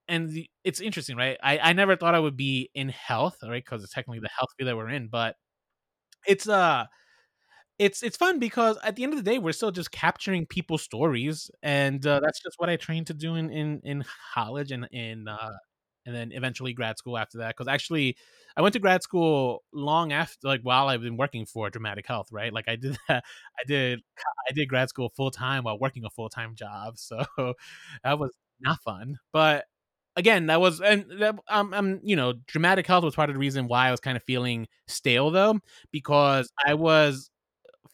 and 0.09 0.31
the, 0.31 0.51
it's 0.65 0.81
interesting, 0.81 1.17
right? 1.17 1.39
I 1.43 1.59
I 1.59 1.73
never 1.73 1.97
thought 1.97 2.15
I 2.15 2.21
would 2.21 2.37
be 2.37 2.71
in 2.75 2.89
health, 2.91 3.39
right? 3.43 3.65
Because 3.65 3.85
it's 3.85 3.95
technically 3.95 4.21
the 4.21 4.31
health 4.39 4.51
field 4.59 4.69
that 4.69 4.77
we're 4.77 4.91
in, 4.91 5.09
but 5.09 5.37
it's 6.27 6.49
uh 6.49 6.85
it's 7.79 8.03
it's 8.03 8.17
fun 8.17 8.39
because 8.39 8.79
at 8.85 8.97
the 8.97 9.03
end 9.03 9.13
of 9.13 9.23
the 9.23 9.29
day 9.31 9.39
we're 9.39 9.53
still 9.53 9.73
just 9.73 9.91
capturing 9.91 10.47
people's 10.47 10.83
stories 10.83 11.51
and 11.63 12.07
uh, 12.07 12.21
that's 12.21 12.41
just 12.43 12.55
what 12.59 12.71
i 12.71 12.77
trained 12.77 13.07
to 13.07 13.15
do 13.15 13.35
in 13.35 13.51
in, 13.51 13.81
in 13.85 14.05
college 14.35 14.71
and 14.71 14.87
in 14.93 15.27
uh 15.29 15.51
and 16.07 16.15
then 16.15 16.31
eventually 16.33 16.73
grad 16.73 16.99
school 16.99 17.19
after 17.19 17.39
that 17.39 17.49
because 17.57 17.67
actually 17.67 18.17
i 18.57 18.63
went 18.63 18.73
to 18.75 18.79
grad 18.79 19.03
school 19.03 19.65
long 19.73 20.13
after 20.13 20.47
like 20.47 20.61
while 20.63 20.87
i've 20.89 21.03
been 21.03 21.17
working 21.17 21.47
for 21.47 21.69
dramatic 21.71 22.07
health 22.07 22.29
right? 22.31 22.53
Like 22.53 22.69
i 22.69 22.77
did 22.77 22.97
that 23.09 23.25
i 23.59 23.63
did 23.67 24.01
i 24.49 24.53
did 24.53 24.69
grad 24.69 24.89
school 24.89 25.11
full 25.17 25.31
time 25.33 25.65
while 25.65 25.79
working 25.79 26.05
a 26.05 26.11
full-time 26.11 26.55
job 26.55 26.97
so 26.99 27.25
that 28.05 28.19
was 28.19 28.31
not 28.61 28.81
fun 28.83 29.19
but 29.33 29.65
again 30.17 30.47
that 30.47 30.61
was 30.61 30.81
and 30.81 31.05
that, 31.19 31.35
um, 31.49 31.75
um 31.75 32.01
you 32.03 32.17
know 32.17 32.35
dramatic 32.47 32.87
health 32.87 33.05
was 33.05 33.15
part 33.15 33.31
of 33.31 33.35
the 33.35 33.41
reason 33.41 33.67
why 33.67 33.89
i 33.89 33.91
was 33.91 34.01
kind 34.01 34.17
of 34.17 34.23
feeling 34.23 34.67
stale 34.87 35.31
though 35.31 35.59
because 35.91 36.53
i 36.67 36.75
was 36.75 37.31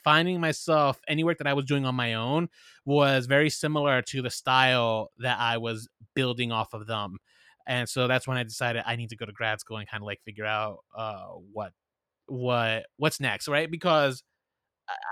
finding 0.02 0.40
myself 0.40 1.00
any 1.09 1.24
work 1.24 1.38
that 1.38 1.46
I 1.46 1.54
was 1.54 1.64
doing 1.64 1.85
on 1.85 1.94
my 1.94 2.14
own 2.14 2.48
was 2.85 3.26
very 3.26 3.50
similar 3.50 4.02
to 4.02 4.22
the 4.22 4.30
style 4.30 5.11
that 5.18 5.38
I 5.38 5.59
was 5.59 5.88
building 6.14 6.52
off 6.52 6.72
of 6.72 6.87
them. 6.87 7.18
And 7.66 7.88
so 7.88 8.09
that's 8.09 8.26
when 8.26 8.37
I 8.37 8.42
decided 8.42 8.83
I 8.87 8.96
need 8.96 9.11
to 9.11 9.16
go 9.16 9.26
to 9.26 9.33
grad 9.33 9.61
school 9.61 9.76
and 9.76 9.88
kind 9.88 10.02
of 10.02 10.06
like 10.06 10.20
figure 10.22 10.46
out 10.46 10.78
uh 10.96 11.26
what 11.52 11.72
what 12.26 12.87
what's 12.96 13.20
next, 13.20 13.48
right? 13.48 13.70
Because 13.70 14.22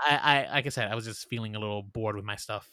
I, 0.05 0.17
I 0.17 0.53
like 0.53 0.65
I 0.65 0.69
said, 0.69 0.91
I 0.91 0.95
was 0.95 1.05
just 1.05 1.27
feeling 1.29 1.55
a 1.55 1.59
little 1.59 1.83
bored 1.83 2.15
with 2.15 2.25
my 2.25 2.35
stuff. 2.35 2.67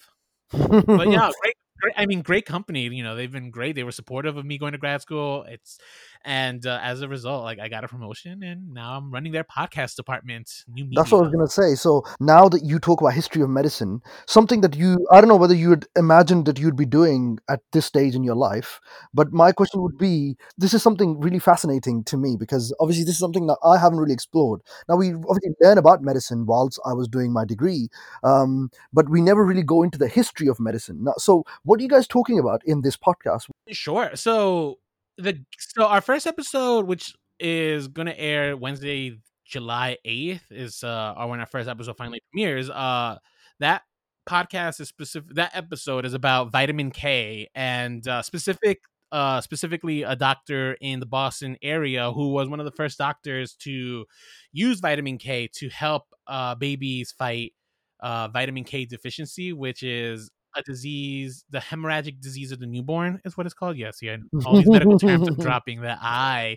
But 0.51 1.11
yeah, 1.11 1.31
great, 1.43 1.56
I 1.97 2.07
mean, 2.07 2.23
great 2.23 2.45
company. 2.45 2.83
You 2.83 3.03
know, 3.03 3.17
they've 3.17 3.33
been 3.33 3.51
great. 3.51 3.75
They 3.75 3.85
were 3.85 3.93
supportive 3.93 4.37
of 4.37 4.45
me 4.45 4.59
going 4.59 4.73
to 4.73 4.79
grad 4.79 5.01
school. 5.01 5.45
It's 5.49 5.79
and 6.25 6.67
uh, 6.67 6.81
as 6.83 7.03
a 7.03 7.09
result, 7.09 7.45
like 7.45 7.61
I 7.61 7.69
got 7.69 7.85
a 7.85 7.89
promotion, 7.89 8.43
and 8.43 8.75
now 8.75 8.97
I'm 8.97 9.13
running 9.13 9.33
their 9.33 9.45
podcast 9.45 9.95
department. 9.95 10.65
New 10.69 10.85
media. 10.85 10.97
That's 10.97 11.13
what 11.13 11.19
I 11.19 11.23
was 11.23 11.33
gonna 11.33 11.49
say. 11.49 11.75
So 11.77 12.05
now 12.21 12.49
that 12.49 12.65
you 12.65 12.79
talk 12.79 13.01
about 13.01 13.15
history 13.15 13.43
of 13.43 13.49
medicine, 13.49 14.01
something 14.27 14.61
that 14.63 14.77
you 14.77 15.07
I 15.13 15.21
don't 15.21 15.29
know 15.29 15.37
whether 15.37 15.55
you 15.55 15.71
had 15.71 15.87
imagined 15.97 16.47
that 16.47 16.59
you'd 16.59 16.77
be 16.77 16.85
doing 16.85 17.39
at 17.49 17.61
this 17.73 17.87
stage 17.87 18.15
in 18.15 18.25
your 18.25 18.35
life, 18.35 18.81
but 19.15 19.33
my 19.33 19.53
question 19.53 19.81
would 19.83 19.97
be 19.99 20.37
this 20.59 20.75
is 20.75 20.83
something 20.83 21.21
really 21.21 21.39
fascinating 21.39 22.03
to 22.05 22.17
me 22.17 22.37
because 22.37 22.75
obviously 22.81 23.05
this 23.05 23.15
is 23.15 23.21
something 23.21 23.47
that 23.47 23.59
I 23.65 23.79
haven't 23.79 23.99
really 23.99 24.15
explored. 24.15 24.61
Now 24.89 24.97
we 24.97 25.15
obviously 25.15 25.55
learn 25.61 25.79
about 25.79 26.03
medicine 26.03 26.45
whilst 26.45 26.81
I 26.85 26.93
was 26.93 27.07
doing 27.07 27.33
my 27.33 27.45
degree, 27.45 27.89
um, 28.25 28.71
but 28.93 29.09
we 29.09 29.21
never 29.21 29.45
really 29.45 29.63
go 29.63 29.85
into 29.85 29.97
the 29.97 30.09
history 30.09 30.49
of 30.49 30.59
medicine. 30.59 31.05
Now, 31.05 31.15
so 31.19 31.45
what 31.63 31.81
you 31.81 31.86
guys 31.89 32.07
talking 32.07 32.39
about 32.39 32.63
in 32.65 32.83
this 32.83 32.97
podcast? 32.97 33.49
Sure. 33.71 34.11
So 34.15 34.79
the 35.19 35.45
so 35.59 35.87
our 35.87 36.01
first 36.01 36.27
episode, 36.27 36.87
which 36.87 37.15
is 37.39 37.89
gonna 37.89 38.15
air 38.17 38.57
Wednesday, 38.57 39.19
July 39.45 39.97
eighth, 40.05 40.45
is 40.51 40.83
uh 40.85 41.15
or 41.17 41.29
when 41.29 41.41
our 41.41 41.47
first 41.47 41.69
episode 41.69 41.97
finally 41.97 42.21
premieres. 42.33 42.71
Uh, 42.71 43.19
that 43.61 43.83
podcast 44.29 44.81
is 44.81 44.89
specific. 44.89 45.35
That 45.35 45.53
episode 45.55 46.05
is 46.05 46.15
about 46.15 46.53
vitamin 46.53 46.91
K 46.91 47.49
and 47.55 48.07
uh, 48.07 48.23
specific. 48.23 48.81
Uh, 49.13 49.41
specifically, 49.41 50.03
a 50.03 50.17
doctor 50.17 50.77
in 50.81 50.99
the 50.99 51.07
Boston 51.07 51.57
area 51.63 52.11
who 52.11 52.33
was 52.33 52.49
one 52.49 52.59
of 52.59 52.67
the 52.67 52.73
first 52.73 52.99
doctors 52.99 53.55
to 53.61 54.05
use 54.53 54.81
vitamin 54.81 55.17
K 55.17 55.49
to 55.55 55.69
help 55.69 56.03
uh, 56.27 56.57
babies 56.57 57.15
fight 57.17 57.53
uh, 58.01 58.29
vitamin 58.29 58.65
K 58.65 58.85
deficiency, 58.85 59.53
which 59.53 59.85
is 59.85 60.29
a 60.57 60.63
disease, 60.63 61.45
the 61.51 61.59
hemorrhagic 61.59 62.21
disease 62.21 62.53
of 62.53 62.59
the 62.59 62.67
newborn 62.67 63.21
is 63.25 63.37
what 63.37 63.47
it's 63.47 63.55
called. 63.55 63.77
Yes, 63.77 63.99
yeah. 64.03 64.17
All 64.45 64.57
these 64.57 64.69
medical 64.69 64.99
terms 64.99 65.29
I'm 65.29 65.35
dropping 65.39 65.83
that 65.83 65.99
I 66.01 66.57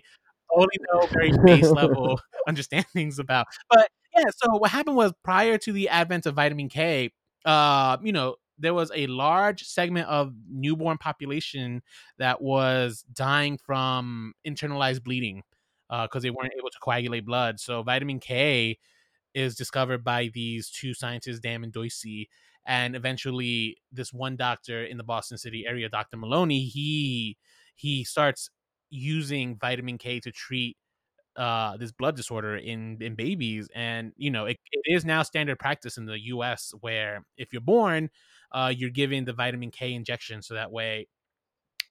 only 0.54 0.78
know 0.92 1.06
very 1.12 1.32
base 1.44 1.70
level 1.70 2.20
understandings 2.48 3.18
about. 3.18 3.46
But 3.68 3.88
yeah, 4.16 4.24
so 4.36 4.56
what 4.56 4.70
happened 4.70 4.96
was 4.96 5.12
prior 5.22 5.58
to 5.58 5.72
the 5.72 5.88
advent 5.88 6.26
of 6.26 6.34
vitamin 6.34 6.68
K, 6.68 7.12
uh, 7.44 7.96
you 8.02 8.12
know, 8.12 8.36
there 8.58 8.74
was 8.74 8.90
a 8.94 9.06
large 9.06 9.64
segment 9.64 10.08
of 10.08 10.34
newborn 10.50 10.98
population 10.98 11.82
that 12.18 12.42
was 12.42 13.04
dying 13.12 13.56
from 13.56 14.34
internalized 14.46 15.02
bleeding 15.02 15.42
because 15.88 16.16
uh, 16.16 16.20
they 16.20 16.30
weren't 16.30 16.52
able 16.58 16.70
to 16.70 16.78
coagulate 16.82 17.24
blood. 17.24 17.58
So 17.58 17.82
vitamin 17.82 18.20
K 18.20 18.78
is 19.34 19.54
discovered 19.54 20.04
by 20.04 20.30
these 20.34 20.68
two 20.70 20.92
scientists, 20.92 21.40
Dam 21.40 21.64
and 21.64 21.72
Doisy, 21.72 22.28
and 22.66 22.94
eventually 22.94 23.78
this 23.92 24.12
one 24.12 24.36
doctor 24.36 24.84
in 24.84 24.96
the 24.96 25.04
Boston 25.04 25.38
City 25.38 25.64
area, 25.66 25.88
Dr. 25.88 26.16
Maloney, 26.16 26.64
he 26.64 27.36
he 27.74 28.04
starts 28.04 28.50
using 28.90 29.56
vitamin 29.56 29.98
K 29.98 30.20
to 30.20 30.30
treat 30.30 30.76
uh, 31.36 31.76
this 31.76 31.92
blood 31.92 32.16
disorder 32.16 32.56
in 32.56 32.98
in 33.00 33.14
babies, 33.14 33.68
and 33.74 34.12
you 34.16 34.30
know 34.30 34.46
it, 34.46 34.58
it 34.72 34.92
is 34.92 35.04
now 35.04 35.22
standard 35.22 35.58
practice 35.58 35.96
in 35.96 36.06
the 36.06 36.20
U.S. 36.26 36.72
where 36.80 37.24
if 37.36 37.52
you're 37.52 37.62
born, 37.62 38.10
uh, 38.52 38.72
you're 38.74 38.90
given 38.90 39.24
the 39.24 39.32
vitamin 39.32 39.70
K 39.70 39.94
injection, 39.94 40.42
so 40.42 40.54
that 40.54 40.70
way 40.70 41.06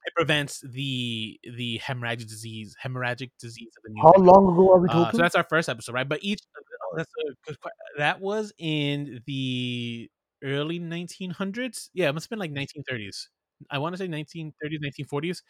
it 0.06 0.14
prevents 0.16 0.62
the 0.62 1.40
the 1.44 1.80
hemorrhagic 1.80 2.28
disease 2.28 2.76
hemorrhagic 2.84 3.32
disease 3.40 3.72
of 3.78 3.84
the 3.84 4.00
How 4.02 4.14
long 4.18 4.54
ago 4.54 4.74
are 4.74 4.80
we 4.80 4.90
uh, 4.90 4.94
talking? 4.94 5.18
so 5.18 5.24
that's 5.24 5.36
our 5.36 5.46
first 5.50 5.70
episode, 5.70 5.94
right? 5.94 6.08
But 6.08 6.20
each 6.22 6.42
oh, 6.58 6.98
that's 6.98 7.12
a 7.28 7.34
good 7.48 7.58
that 7.98 8.20
was 8.20 8.54
in 8.58 9.22
the 9.26 10.10
early 10.44 10.80
1900s. 10.80 11.90
Yeah, 11.94 12.10
it 12.10 12.14
must 12.14 12.26
have 12.26 12.30
been 12.32 12.40
like 12.40 12.52
1930s. 12.52 13.30
I 13.72 13.78
want 13.80 13.94
to 13.94 13.98
say 13.98 14.08
1930s, 14.08 14.80
1940s. 14.82 15.44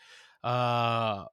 Uh, 0.43 1.25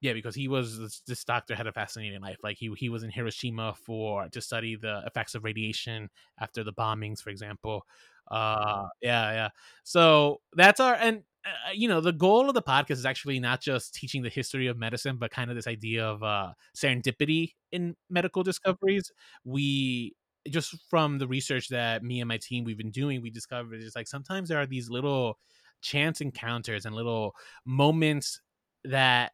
yeah, 0.00 0.12
because 0.12 0.34
he 0.34 0.46
was 0.48 0.78
this, 0.78 1.00
this 1.06 1.24
doctor 1.24 1.54
had 1.56 1.66
a 1.66 1.72
fascinating 1.72 2.20
life. 2.20 2.38
Like 2.42 2.56
he 2.58 2.70
he 2.76 2.88
was 2.88 3.02
in 3.02 3.10
Hiroshima 3.10 3.74
for 3.74 4.28
to 4.28 4.40
study 4.40 4.76
the 4.76 5.02
effects 5.06 5.34
of 5.34 5.44
radiation 5.44 6.08
after 6.40 6.62
the 6.64 6.72
bombings, 6.72 7.20
for 7.20 7.30
example. 7.30 7.84
Uh, 8.30 8.84
yeah, 9.02 9.32
yeah. 9.32 9.48
So 9.84 10.40
that's 10.54 10.80
our 10.80 10.94
and 10.94 11.22
uh, 11.44 11.72
you 11.74 11.88
know 11.88 12.00
the 12.00 12.12
goal 12.12 12.48
of 12.48 12.54
the 12.54 12.62
podcast 12.62 12.92
is 12.92 13.06
actually 13.06 13.40
not 13.40 13.60
just 13.60 13.94
teaching 13.94 14.22
the 14.22 14.28
history 14.28 14.68
of 14.68 14.78
medicine, 14.78 15.16
but 15.18 15.30
kind 15.32 15.50
of 15.50 15.56
this 15.56 15.66
idea 15.66 16.04
of 16.06 16.22
uh, 16.22 16.52
serendipity 16.76 17.54
in 17.72 17.96
medical 18.10 18.42
discoveries. 18.44 19.10
We 19.44 20.14
just 20.48 20.76
from 20.88 21.18
the 21.18 21.28
research 21.28 21.68
that 21.68 22.02
me 22.02 22.20
and 22.20 22.28
my 22.28 22.38
team 22.38 22.64
we've 22.64 22.78
been 22.78 22.90
doing, 22.90 23.22
we 23.22 23.30
discovered 23.30 23.80
it's 23.82 23.96
like 23.96 24.08
sometimes 24.08 24.48
there 24.48 24.60
are 24.60 24.66
these 24.66 24.90
little 24.90 25.38
chance 25.80 26.20
encounters 26.20 26.86
and 26.86 26.94
little 26.94 27.34
moments 27.64 28.40
that 28.84 29.32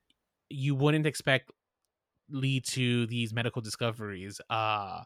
you 0.48 0.74
wouldn't 0.74 1.06
expect 1.06 1.50
lead 2.30 2.64
to 2.64 3.06
these 3.06 3.32
medical 3.34 3.62
discoveries. 3.62 4.40
Uh 4.50 5.02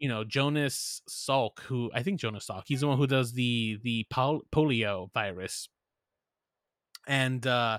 you 0.00 0.08
know 0.08 0.24
Jonas 0.24 1.02
Salk, 1.08 1.60
who 1.60 1.90
I 1.94 2.02
think 2.02 2.18
Jonas 2.18 2.46
Salk, 2.48 2.62
he's 2.66 2.80
the 2.80 2.88
one 2.88 2.98
who 2.98 3.06
does 3.06 3.32
the 3.32 3.78
the 3.82 4.06
pol- 4.10 4.42
polio 4.50 5.12
virus, 5.12 5.68
and 7.06 7.46
uh, 7.46 7.78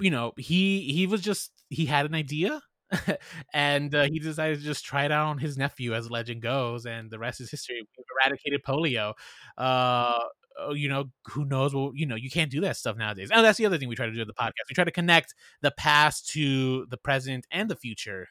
you 0.00 0.10
know 0.10 0.32
he 0.36 0.92
he 0.92 1.06
was 1.06 1.20
just 1.20 1.52
he 1.68 1.86
had 1.86 2.06
an 2.06 2.14
idea. 2.14 2.60
and 3.54 3.94
uh, 3.94 4.04
he 4.04 4.18
decided 4.18 4.58
to 4.58 4.64
just 4.64 4.84
try 4.84 5.04
it 5.04 5.12
out 5.12 5.28
on 5.28 5.38
his 5.38 5.56
nephew, 5.56 5.94
as 5.94 6.10
legend 6.10 6.42
goes, 6.42 6.86
and 6.86 7.10
the 7.10 7.18
rest 7.18 7.40
is 7.40 7.50
history. 7.50 7.86
We've 7.96 8.06
eradicated 8.24 8.62
polio. 8.62 9.14
Uh, 9.58 10.18
oh, 10.58 10.74
you 10.74 10.88
know, 10.88 11.06
who 11.26 11.44
knows? 11.44 11.74
Well, 11.74 11.92
you 11.94 12.06
know, 12.06 12.16
you 12.16 12.30
can't 12.30 12.50
do 12.50 12.60
that 12.62 12.76
stuff 12.76 12.96
nowadays. 12.96 13.30
And 13.32 13.44
that's 13.44 13.58
the 13.58 13.66
other 13.66 13.78
thing 13.78 13.88
we 13.88 13.96
try 13.96 14.06
to 14.06 14.12
do 14.12 14.18
with 14.18 14.28
the 14.28 14.34
podcast. 14.34 14.68
We 14.68 14.74
try 14.74 14.84
to 14.84 14.90
connect 14.90 15.34
the 15.62 15.72
past 15.72 16.28
to 16.30 16.86
the 16.86 16.96
present 16.96 17.46
and 17.50 17.68
the 17.68 17.76
future. 17.76 18.28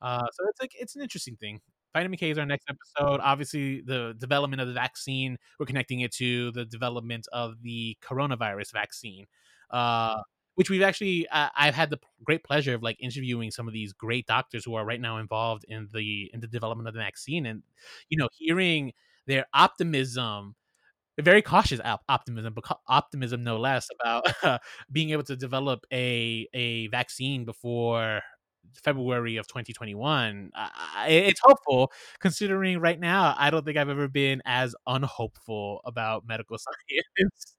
Uh, 0.00 0.26
so 0.32 0.48
it's 0.48 0.60
like 0.60 0.72
it's 0.78 0.96
an 0.96 1.02
interesting 1.02 1.36
thing. 1.36 1.60
Vitamin 1.94 2.18
K 2.18 2.30
is 2.30 2.38
our 2.38 2.46
next 2.46 2.68
episode. 2.68 3.20
Obviously, 3.22 3.82
the 3.82 4.14
development 4.18 4.62
of 4.62 4.68
the 4.68 4.74
vaccine, 4.74 5.36
we're 5.58 5.66
connecting 5.66 6.00
it 6.00 6.12
to 6.14 6.50
the 6.52 6.64
development 6.64 7.26
of 7.32 7.62
the 7.62 7.96
coronavirus 8.02 8.72
vaccine, 8.72 9.26
uh, 9.70 10.20
which 10.54 10.70
we've 10.70 10.82
actually, 10.82 11.28
uh, 11.28 11.48
I've 11.56 11.74
had 11.74 11.90
the 11.90 11.98
great 12.24 12.44
pleasure 12.44 12.74
of 12.74 12.82
like 12.82 12.96
interviewing 13.00 13.50
some 13.50 13.68
of 13.68 13.74
these 13.74 13.92
great 13.92 14.26
doctors 14.26 14.64
who 14.64 14.74
are 14.74 14.84
right 14.84 15.00
now 15.00 15.18
involved 15.18 15.64
in 15.68 15.88
the 15.92 16.30
in 16.32 16.40
the 16.40 16.46
development 16.46 16.88
of 16.88 16.94
the 16.94 17.00
vaccine, 17.00 17.46
and 17.46 17.62
you 18.08 18.18
know, 18.18 18.28
hearing 18.38 18.92
their 19.26 19.46
optimism 19.54 20.54
very 21.20 21.42
cautious 21.42 21.80
op- 21.84 22.02
optimism, 22.08 22.54
but 22.54 22.64
optimism 22.88 23.44
no 23.44 23.58
less 23.58 23.86
about 24.00 24.24
uh, 24.42 24.58
being 24.92 25.10
able 25.10 25.22
to 25.24 25.36
develop 25.36 25.84
a 25.92 26.48
a 26.54 26.86
vaccine 26.88 27.44
before 27.44 28.20
February 28.82 29.36
of 29.36 29.46
2021. 29.46 30.50
Uh, 30.54 30.68
it's 31.08 31.40
hopeful 31.44 31.92
considering 32.20 32.78
right 32.80 32.98
now 32.98 33.34
I 33.38 33.50
don't 33.50 33.64
think 33.64 33.76
I've 33.76 33.88
ever 33.90 34.08
been 34.08 34.40
as 34.46 34.74
unhopeful 34.86 35.80
about 35.84 36.26
medical 36.26 36.56
science. 36.58 37.56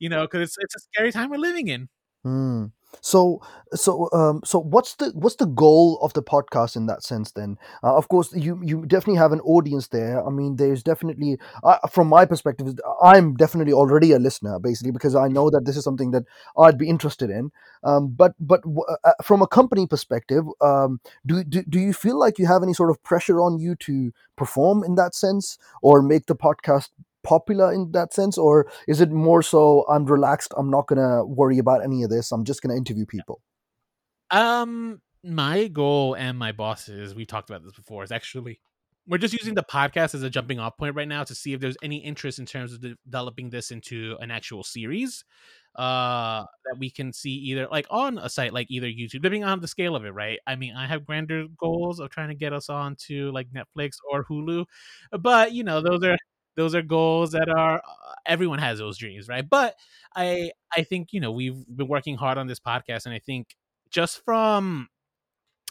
you 0.00 0.08
know, 0.08 0.22
because 0.22 0.42
it's 0.42 0.56
it's 0.60 0.76
a 0.76 0.80
scary 0.80 1.12
time 1.12 1.30
we're 1.30 1.36
living 1.38 1.68
in. 1.68 1.88
Mm. 2.24 2.72
So, 3.00 3.42
so, 3.74 4.08
um, 4.12 4.40
so 4.44 4.60
what's 4.60 4.94
the 4.94 5.10
what's 5.14 5.34
the 5.34 5.46
goal 5.46 5.98
of 6.00 6.12
the 6.12 6.22
podcast 6.22 6.76
in 6.76 6.86
that 6.86 7.02
sense? 7.02 7.32
Then, 7.32 7.58
uh, 7.82 7.96
of 7.96 8.06
course, 8.08 8.32
you 8.32 8.60
you 8.62 8.86
definitely 8.86 9.18
have 9.18 9.32
an 9.32 9.40
audience 9.40 9.88
there. 9.88 10.24
I 10.24 10.30
mean, 10.30 10.56
there's 10.56 10.82
definitely, 10.84 11.38
uh, 11.64 11.78
from 11.90 12.06
my 12.06 12.24
perspective, 12.24 12.68
I'm 13.02 13.34
definitely 13.34 13.72
already 13.72 14.12
a 14.12 14.20
listener, 14.20 14.60
basically, 14.60 14.92
because 14.92 15.16
I 15.16 15.26
know 15.26 15.50
that 15.50 15.64
this 15.66 15.76
is 15.76 15.82
something 15.82 16.12
that 16.12 16.22
I'd 16.56 16.78
be 16.78 16.88
interested 16.88 17.30
in. 17.30 17.50
Um, 17.82 18.14
but 18.16 18.34
but 18.38 18.62
uh, 18.64 18.94
uh, 19.02 19.12
from 19.24 19.42
a 19.42 19.48
company 19.48 19.88
perspective, 19.88 20.44
um, 20.60 21.00
do, 21.26 21.42
do 21.42 21.62
do 21.68 21.80
you 21.80 21.92
feel 21.92 22.18
like 22.18 22.38
you 22.38 22.46
have 22.46 22.62
any 22.62 22.74
sort 22.74 22.90
of 22.90 23.02
pressure 23.02 23.40
on 23.40 23.58
you 23.58 23.74
to 23.80 24.12
perform 24.36 24.84
in 24.84 24.94
that 24.94 25.16
sense, 25.16 25.58
or 25.82 26.00
make 26.00 26.26
the 26.26 26.36
podcast 26.36 26.90
popular 27.24 27.72
in 27.72 27.90
that 27.92 28.14
sense 28.14 28.38
or 28.38 28.70
is 28.86 29.00
it 29.00 29.10
more 29.10 29.42
so 29.42 29.84
i'm 29.88 30.04
relaxed 30.04 30.52
i'm 30.56 30.70
not 30.70 30.86
gonna 30.86 31.24
worry 31.24 31.58
about 31.58 31.82
any 31.82 32.02
of 32.02 32.10
this 32.10 32.30
i'm 32.30 32.44
just 32.44 32.62
gonna 32.62 32.76
interview 32.76 33.06
people 33.06 33.40
um 34.30 35.00
my 35.24 35.68
goal 35.68 36.14
and 36.14 36.38
my 36.38 36.52
bosses 36.52 37.14
we 37.14 37.24
talked 37.24 37.50
about 37.50 37.64
this 37.64 37.72
before 37.72 38.04
is 38.04 38.12
actually 38.12 38.60
we're 39.06 39.18
just 39.18 39.34
using 39.34 39.54
the 39.54 39.62
podcast 39.62 40.14
as 40.14 40.22
a 40.22 40.30
jumping 40.30 40.58
off 40.58 40.76
point 40.78 40.94
right 40.94 41.08
now 41.08 41.22
to 41.24 41.34
see 41.34 41.52
if 41.52 41.60
there's 41.60 41.76
any 41.82 41.96
interest 41.96 42.38
in 42.38 42.46
terms 42.46 42.72
of 42.72 42.80
developing 42.80 43.50
this 43.50 43.70
into 43.70 44.16
an 44.20 44.30
actual 44.30 44.62
series 44.62 45.24
uh 45.76 46.44
that 46.64 46.78
we 46.78 46.88
can 46.88 47.12
see 47.12 47.30
either 47.30 47.66
like 47.70 47.86
on 47.90 48.16
a 48.18 48.28
site 48.28 48.52
like 48.52 48.70
either 48.70 48.86
youtube 48.86 49.10
depending 49.10 49.44
on 49.44 49.60
the 49.60 49.68
scale 49.68 49.96
of 49.96 50.04
it 50.04 50.10
right? 50.10 50.38
I 50.46 50.56
mean 50.56 50.76
i 50.76 50.86
have 50.86 51.04
grander 51.04 51.46
goals 51.58 52.00
of 52.00 52.10
trying 52.10 52.28
to 52.28 52.34
get 52.34 52.52
us 52.52 52.68
on 52.68 52.96
to 53.06 53.32
like 53.32 53.48
netflix 53.50 53.96
or 54.10 54.24
hulu 54.24 54.66
but 55.20 55.52
you 55.52 55.64
know 55.64 55.80
those 55.80 56.04
are 56.04 56.16
those 56.56 56.74
are 56.74 56.82
goals 56.82 57.32
that 57.32 57.48
are 57.48 57.78
uh, 57.78 58.14
everyone 58.26 58.58
has 58.58 58.78
those 58.78 58.98
dreams 58.98 59.28
right? 59.28 59.48
But 59.48 59.76
i 60.16 60.50
i 60.76 60.82
think 60.82 61.12
you 61.12 61.20
know 61.20 61.32
we've 61.32 61.64
been 61.76 61.88
working 61.88 62.16
hard 62.16 62.38
on 62.38 62.46
this 62.46 62.60
podcast 62.60 63.04
and 63.06 63.14
i 63.14 63.18
think 63.18 63.56
just 63.90 64.24
from 64.24 64.88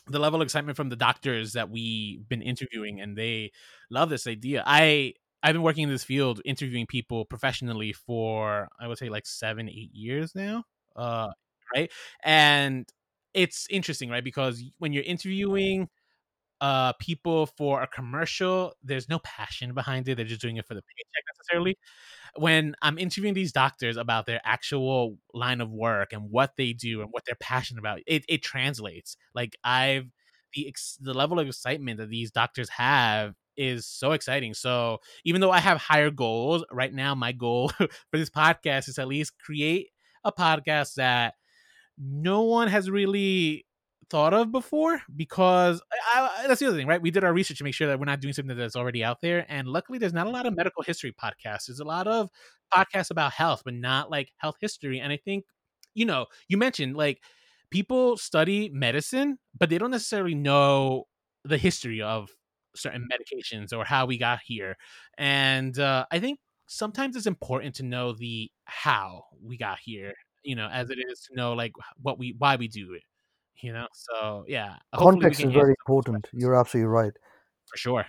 the 0.07 0.19
level 0.19 0.41
of 0.41 0.45
excitement 0.45 0.75
from 0.75 0.89
the 0.89 0.95
doctors 0.95 1.53
that 1.53 1.69
we've 1.69 2.27
been 2.27 2.41
interviewing 2.41 2.99
and 2.99 3.17
they 3.17 3.51
love 3.89 4.09
this 4.09 4.27
idea. 4.27 4.63
I 4.65 5.13
i've 5.43 5.53
been 5.53 5.61
working 5.61 5.83
in 5.83 5.89
this 5.89 6.03
field 6.03 6.41
interviewing 6.45 6.85
people 6.85 7.25
professionally 7.25 7.91
for 7.93 8.69
i 8.79 8.87
would 8.87 8.97
say 8.97 9.09
like 9.09 9.25
seven 9.25 9.67
eight 9.69 9.91
years 9.93 10.33
now 10.35 10.63
uh 10.95 11.29
right? 11.75 11.91
And 12.23 12.87
it's 13.33 13.67
interesting 13.69 14.09
right? 14.09 14.23
Because 14.23 14.63
when 14.79 14.93
you're 14.93 15.03
interviewing 15.03 15.89
uh 16.63 16.93
people 16.95 17.47
for 17.47 17.83
a 17.83 17.87
commercial 17.87 18.73
there's 18.83 19.09
no 19.09 19.19
passion 19.19 19.75
behind 19.75 20.07
it 20.07 20.15
they're 20.15 20.25
just 20.25 20.41
doing 20.41 20.57
it 20.57 20.65
for 20.67 20.75
the 20.75 20.81
paycheck 20.83 21.25
necessarily. 21.37 21.77
When 22.37 22.75
i'm 22.81 22.97
interviewing 22.99 23.35
these 23.35 23.51
doctors 23.51 23.97
about 23.97 24.25
their 24.27 24.41
actual 24.45 25.17
line 25.33 25.61
of 25.61 25.71
work 25.71 26.13
and 26.13 26.31
what 26.31 26.53
they 26.57 26.73
do 26.73 27.01
and 27.01 27.09
what 27.11 27.23
they're 27.25 27.35
passionate 27.39 27.79
about 27.81 27.99
it, 28.07 28.25
it 28.29 28.43
translates. 28.43 29.17
Like 29.35 29.57
i've 29.63 30.07
the 30.55 30.67
ex- 30.69 30.97
the 31.01 31.13
level 31.13 31.39
of 31.39 31.47
excitement 31.47 31.99
that 31.99 32.09
these 32.09 32.31
doctors 32.31 32.69
have 32.69 33.35
is 33.57 33.87
so 33.87 34.13
exciting. 34.13 34.53
So 34.55 34.99
even 35.25 35.41
though 35.41 35.51
i 35.51 35.59
have 35.59 35.77
higher 35.79 36.11
goals 36.11 36.63
right 36.71 36.93
now 36.93 37.15
my 37.15 37.31
goal 37.33 37.69
for 37.77 37.89
this 38.13 38.29
podcast 38.29 38.89
is 38.89 38.99
at 38.99 39.07
least 39.07 39.33
create 39.39 39.89
a 40.23 40.31
podcast 40.31 40.95
that 40.95 41.35
no 41.97 42.43
one 42.43 42.67
has 42.69 42.89
really 42.89 43.65
thought 44.13 44.31
of 44.31 44.51
before 44.51 45.01
because 45.15 45.81
I, 46.13 46.29
I, 46.37 46.47
that's 46.47 46.59
the 46.59 46.67
other 46.67 46.77
thing, 46.77 46.85
right? 46.85 47.01
We 47.01 47.09
did 47.09 47.23
our 47.23 47.33
research 47.33 47.57
to 47.57 47.63
make 47.63 47.73
sure 47.73 47.87
that 47.87 47.97
we're 47.97 48.05
not 48.05 48.19
doing 48.19 48.35
something 48.35 48.55
that's 48.55 48.75
already 48.75 49.03
out 49.03 49.21
there. 49.21 49.43
And 49.49 49.67
luckily, 49.67 49.97
there's 49.97 50.13
not 50.13 50.27
a 50.27 50.29
lot 50.29 50.45
of 50.45 50.55
medical 50.55 50.83
history 50.83 51.11
podcasts. 51.11 51.65
There's 51.65 51.79
a 51.79 51.83
lot 51.83 52.05
of 52.05 52.29
podcasts 52.71 53.09
about 53.09 53.33
health, 53.33 53.63
but 53.65 53.73
not 53.73 54.11
like 54.11 54.29
health 54.37 54.57
history. 54.61 54.99
And 54.99 55.11
I 55.11 55.17
think, 55.17 55.45
you 55.95 56.05
know, 56.05 56.27
you 56.47 56.57
mentioned 56.57 56.95
like 56.95 57.23
people 57.71 58.15
study 58.15 58.69
medicine, 58.71 59.39
but 59.59 59.71
they 59.71 59.79
don't 59.79 59.89
necessarily 59.89 60.35
know 60.35 61.05
the 61.43 61.57
history 61.57 61.99
of 61.99 62.29
certain 62.75 63.07
medications 63.11 63.75
or 63.75 63.83
how 63.83 64.05
we 64.05 64.19
got 64.19 64.41
here. 64.45 64.77
And 65.17 65.79
uh, 65.79 66.05
I 66.11 66.19
think 66.19 66.37
sometimes 66.67 67.15
it's 67.15 67.25
important 67.25 67.73
to 67.77 67.83
know 67.83 68.13
the 68.13 68.51
how 68.65 69.23
we 69.43 69.57
got 69.57 69.79
here 69.83 70.13
you 70.43 70.55
know 70.55 70.67
as 70.71 70.89
it 70.89 70.97
is 71.09 71.21
to 71.21 71.35
know 71.35 71.53
like 71.53 71.71
what 72.01 72.17
we 72.19 72.35
why 72.37 72.55
we 72.55 72.67
do 72.67 72.93
it 72.93 73.03
you 73.61 73.71
know 73.71 73.87
so 73.93 74.43
yeah 74.47 74.75
context 74.95 75.43
is 75.43 75.53
very 75.53 75.75
important 75.85 76.27
you're 76.33 76.55
absolutely 76.55 76.87
right 76.87 77.13
for 77.69 77.77
sure 77.77 78.05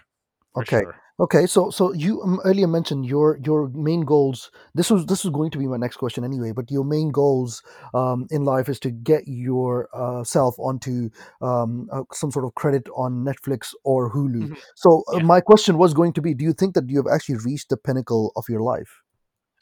for 0.52 0.62
okay 0.62 0.80
sure. 0.80 1.00
okay 1.20 1.46
so 1.46 1.70
so 1.70 1.92
you 1.92 2.22
um, 2.22 2.40
earlier 2.44 2.66
mentioned 2.66 3.04
your 3.04 3.38
your 3.44 3.68
main 3.68 4.02
goals 4.02 4.50
this 4.74 4.90
was 4.90 5.06
this 5.06 5.24
was 5.24 5.32
going 5.32 5.50
to 5.50 5.58
be 5.58 5.66
my 5.66 5.76
next 5.76 5.96
question 5.96 6.24
anyway 6.24 6.52
but 6.52 6.70
your 6.70 6.84
main 6.84 7.10
goals 7.10 7.62
um, 7.92 8.26
in 8.30 8.44
life 8.44 8.68
is 8.68 8.80
to 8.80 8.90
get 8.90 9.22
yourself 9.26 10.58
uh, 10.58 10.62
onto 10.62 11.10
um, 11.40 11.88
uh, 11.92 12.02
some 12.12 12.30
sort 12.30 12.44
of 12.44 12.54
credit 12.54 12.88
on 12.96 13.24
netflix 13.24 13.74
or 13.84 14.12
hulu 14.12 14.42
mm-hmm. 14.42 14.54
so 14.74 15.04
uh, 15.12 15.18
yeah. 15.18 15.22
my 15.22 15.40
question 15.40 15.78
was 15.78 15.94
going 15.94 16.12
to 16.12 16.22
be 16.22 16.34
do 16.34 16.44
you 16.44 16.52
think 16.52 16.74
that 16.74 16.88
you 16.88 16.96
have 16.96 17.12
actually 17.12 17.36
reached 17.36 17.68
the 17.68 17.76
pinnacle 17.76 18.32
of 18.36 18.44
your 18.48 18.60
life 18.60 19.03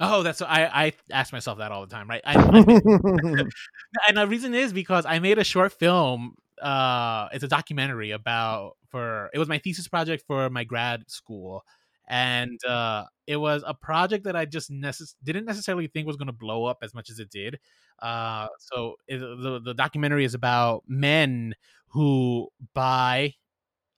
Oh, 0.04 0.22
that's 0.24 0.42
I 0.42 0.64
I 0.66 0.92
ask 1.12 1.32
myself 1.32 1.58
that 1.58 1.70
all 1.72 1.86
the 1.86 1.94
time, 1.94 2.10
right? 2.10 2.22
I, 2.26 2.34
I 2.36 2.64
and 4.08 4.16
the 4.18 4.26
reason 4.28 4.54
is 4.54 4.72
because 4.72 5.06
I 5.06 5.18
made 5.20 5.38
a 5.38 5.44
short 5.44 5.72
film. 5.72 6.34
Uh, 6.60 7.28
it's 7.32 7.44
a 7.44 7.48
documentary 7.48 8.10
about 8.12 8.76
for 8.90 9.30
it 9.34 9.38
was 9.38 9.48
my 9.48 9.58
thesis 9.58 9.88
project 9.88 10.24
for 10.26 10.50
my 10.50 10.64
grad 10.64 11.10
school, 11.10 11.64
and 12.08 12.58
uh, 12.68 13.04
it 13.28 13.36
was 13.36 13.62
a 13.66 13.74
project 13.74 14.24
that 14.24 14.36
I 14.36 14.44
just 14.44 14.72
necess- 14.72 15.14
didn't 15.22 15.46
necessarily 15.46 15.86
think 15.88 16.06
was 16.08 16.16
going 16.16 16.28
to 16.28 16.32
blow 16.32 16.64
up 16.66 16.78
as 16.82 16.94
much 16.94 17.10
as 17.10 17.20
it 17.20 17.30
did. 17.30 17.60
Uh, 18.00 18.48
so 18.58 18.96
it, 19.08 19.18
the 19.18 19.60
the 19.64 19.74
documentary 19.74 20.24
is 20.24 20.34
about 20.34 20.84
men 20.88 21.54
who 21.90 22.48
buy 22.74 23.34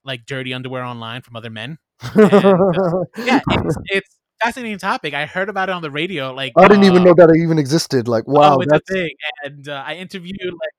like 0.05 0.27
dirty 0.27 0.55
underwear 0.55 0.85
online 0.85 1.23
from 1.23 1.37
other 1.37 1.51
men. 1.51 1.79
And, 2.17 2.35
uh, 2.35 2.55
yeah, 3.17 3.41
it's, 3.51 3.77
it's 3.87 4.17
fascinating 4.43 4.79
topic. 4.79 5.15
I 5.15 5.27
heard 5.27 5.49
about 5.49 5.69
it 5.69 5.73
on 5.73 5.83
the 5.83 5.91
radio. 5.91 6.33
Like 6.33 6.53
I 6.57 6.69
didn't 6.69 6.85
uh, 6.85 6.89
even 6.89 7.05
know 7.05 7.15
that 7.15 7.31
it 7.31 7.37
even 7.37 7.59
existed. 7.59 8.09
Like 8.09 8.27
wow, 8.27 8.57
oh, 8.57 8.65
that's... 8.67 8.89
a 8.91 8.93
thing. 8.93 9.11
And 9.45 9.69
uh, 9.69 9.83
I 9.87 9.95
interviewed 9.95 10.53
like 10.53 10.73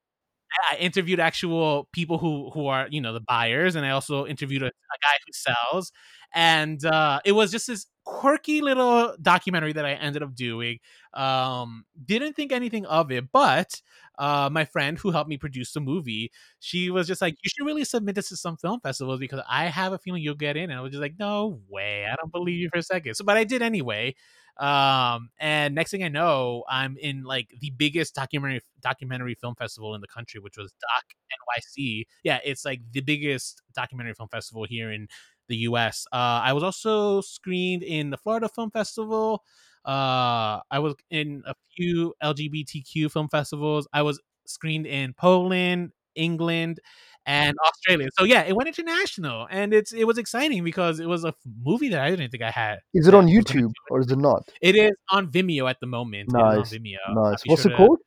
I 0.71 0.77
interviewed 0.77 1.19
actual 1.19 1.87
people 1.91 2.17
who 2.17 2.49
who 2.51 2.67
are 2.67 2.87
you 2.89 3.01
know 3.01 3.13
the 3.13 3.21
buyers, 3.21 3.75
and 3.75 3.85
I 3.85 3.91
also 3.91 4.25
interviewed 4.25 4.63
a, 4.63 4.67
a 4.67 4.97
guy 5.01 5.17
who 5.25 5.31
sells. 5.33 5.91
And 6.33 6.83
uh, 6.85 7.21
it 7.23 7.31
was 7.31 7.51
just 7.51 7.67
this 7.67 7.85
quirky 8.05 8.61
little 8.61 9.15
documentary 9.21 9.73
that 9.73 9.85
I 9.85 9.93
ended 9.93 10.23
up 10.23 10.35
doing. 10.35 10.79
Um, 11.13 11.85
didn't 12.05 12.33
think 12.35 12.51
anything 12.53 12.85
of 12.85 13.11
it, 13.11 13.31
but 13.31 13.81
uh, 14.17 14.49
my 14.51 14.65
friend 14.65 14.97
who 14.97 15.11
helped 15.11 15.29
me 15.29 15.37
produce 15.37 15.73
the 15.73 15.81
movie, 15.81 16.31
she 16.59 16.89
was 16.89 17.07
just 17.07 17.21
like, 17.21 17.35
"You 17.43 17.49
should 17.49 17.65
really 17.65 17.83
submit 17.85 18.15
this 18.15 18.29
to 18.29 18.37
some 18.37 18.57
film 18.57 18.79
festivals 18.79 19.19
because 19.19 19.41
I 19.49 19.65
have 19.65 19.93
a 19.93 19.97
feeling 19.97 20.23
you'll 20.23 20.35
get 20.35 20.57
in." 20.57 20.69
And 20.69 20.79
I 20.79 20.81
was 20.81 20.91
just 20.91 21.01
like, 21.01 21.15
"No 21.19 21.61
way, 21.69 22.05
I 22.05 22.15
don't 22.15 22.31
believe 22.31 22.59
you 22.59 22.69
for 22.71 22.79
a 22.79 22.83
second. 22.83 23.15
So, 23.15 23.25
but 23.25 23.37
I 23.37 23.43
did 23.43 23.61
anyway. 23.61 24.15
Um, 24.57 25.29
and 25.39 25.75
next 25.75 25.91
thing 25.91 26.03
I 26.03 26.07
know, 26.07 26.63
I'm 26.69 26.95
in 26.97 27.23
like 27.23 27.49
the 27.59 27.71
biggest 27.71 28.15
documentary 28.15 28.61
documentary 28.81 29.35
film 29.35 29.55
festival 29.55 29.93
in 29.95 30.01
the 30.01 30.07
country, 30.07 30.39
which 30.39 30.55
was 30.57 30.71
Doc 30.79 31.03
NYC. 31.31 32.05
Yeah, 32.23 32.39
it's 32.43 32.63
like 32.63 32.79
the 32.91 33.01
biggest 33.01 33.61
documentary 33.75 34.13
film 34.13 34.29
festival 34.29 34.65
here 34.65 34.91
in 34.91 35.07
the 35.47 35.57
U.S. 35.57 36.05
Uh, 36.11 36.41
I 36.43 36.53
was 36.53 36.63
also 36.63 37.21
screened 37.21 37.83
in 37.83 38.09
the 38.09 38.17
Florida 38.17 38.49
Film 38.49 38.71
Festival. 38.71 39.43
Uh, 39.85 40.59
I 40.71 40.79
was 40.79 40.95
in 41.09 41.43
a 41.45 41.53
few 41.75 42.13
LGBTQ 42.23 43.11
film 43.11 43.29
festivals. 43.29 43.87
I 43.93 44.01
was 44.01 44.19
screened 44.45 44.87
in 44.87 45.13
Poland, 45.13 45.91
England, 46.15 46.79
and 47.25 47.55
Australia. 47.67 48.09
So 48.17 48.25
yeah, 48.25 48.41
it 48.41 48.55
went 48.55 48.67
international, 48.67 49.47
and 49.49 49.73
it's 49.73 49.93
it 49.93 50.05
was 50.05 50.17
exciting 50.17 50.63
because 50.63 50.99
it 50.99 51.07
was 51.07 51.23
a 51.23 51.33
movie 51.63 51.89
that 51.89 52.01
I 52.01 52.09
didn't 52.09 52.31
think 52.31 52.43
I 52.43 52.51
had. 52.51 52.79
Is 52.93 53.07
it 53.07 53.13
on 53.13 53.27
YouTube 53.27 53.71
or 53.89 53.99
is 53.99 54.11
it 54.11 54.17
not? 54.17 54.49
It 54.61 54.75
is 54.75 54.91
on 55.09 55.31
Vimeo 55.31 55.69
at 55.69 55.79
the 55.79 55.87
moment. 55.87 56.31
Nice, 56.31 56.73
Vimeo. 56.73 56.97
Nice. 57.13 57.41
What's 57.45 57.63
sure 57.63 57.71
it 57.71 57.77
called? 57.77 57.99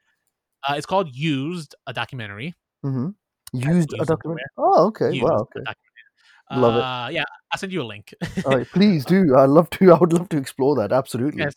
Uh, 0.68 0.74
it's 0.76 0.86
called 0.86 1.14
Used, 1.14 1.74
a 1.86 1.92
documentary. 1.92 2.54
Mm-hmm. 2.84 3.10
Used 3.54 3.94
a 3.98 4.04
documentary. 4.04 4.42
Oh, 4.56 4.86
okay. 4.88 5.12
Used 5.12 5.22
wow. 5.22 5.48
Okay. 5.56 5.64
Love 6.50 6.76
it. 6.76 6.82
Uh, 6.82 7.08
yeah, 7.12 7.24
I'll 7.52 7.58
send 7.58 7.72
you 7.72 7.82
a 7.82 7.84
link. 7.84 8.14
All 8.44 8.56
right, 8.56 8.66
please 8.66 9.04
do. 9.04 9.34
I 9.38 9.44
love 9.44 9.68
to. 9.70 9.92
I 9.92 9.98
would 9.98 10.12
love 10.12 10.28
to 10.30 10.38
explore 10.38 10.76
that. 10.76 10.92
Absolutely. 10.92 11.42
Yes. 11.42 11.54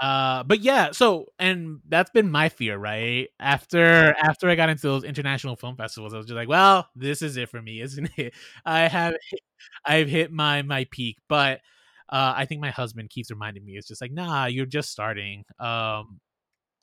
Uh, 0.00 0.44
but 0.44 0.60
yeah, 0.60 0.92
so 0.92 1.26
and 1.40 1.80
that's 1.88 2.10
been 2.10 2.30
my 2.30 2.48
fear, 2.48 2.78
right? 2.78 3.28
After 3.40 4.14
after 4.16 4.48
I 4.48 4.54
got 4.54 4.68
into 4.68 4.82
those 4.82 5.02
international 5.02 5.56
film 5.56 5.76
festivals, 5.76 6.14
I 6.14 6.18
was 6.18 6.26
just 6.26 6.36
like, 6.36 6.48
well, 6.48 6.88
this 6.94 7.20
is 7.20 7.36
it 7.36 7.48
for 7.48 7.60
me, 7.60 7.80
isn't 7.82 8.10
it? 8.16 8.34
I 8.64 8.86
have 8.86 9.14
I've 9.84 10.08
hit 10.08 10.30
my 10.30 10.62
my 10.62 10.86
peak, 10.90 11.18
but 11.28 11.60
uh, 12.10 12.32
I 12.36 12.44
think 12.44 12.60
my 12.60 12.70
husband 12.70 13.10
keeps 13.10 13.30
reminding 13.30 13.64
me. 13.64 13.76
It's 13.76 13.88
just 13.88 14.00
like, 14.00 14.12
nah, 14.12 14.46
you're 14.46 14.66
just 14.66 14.90
starting. 14.90 15.44
Um, 15.58 16.20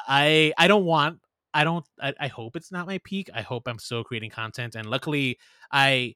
I 0.08 0.54
I 0.58 0.68
don't 0.68 0.86
want. 0.86 1.20
I 1.54 1.64
don't. 1.64 1.86
I, 2.02 2.14
I 2.20 2.28
hope 2.28 2.58
it's 2.58 2.72
not 2.72 2.86
my 2.86 3.00
peak. 3.06 3.30
I 3.34 3.42
hope 3.42 3.68
I'm 3.68 3.80
still 3.80 4.04
creating 4.04 4.32
content, 4.32 4.76
and 4.76 4.88
luckily, 4.88 5.40
I 5.72 6.16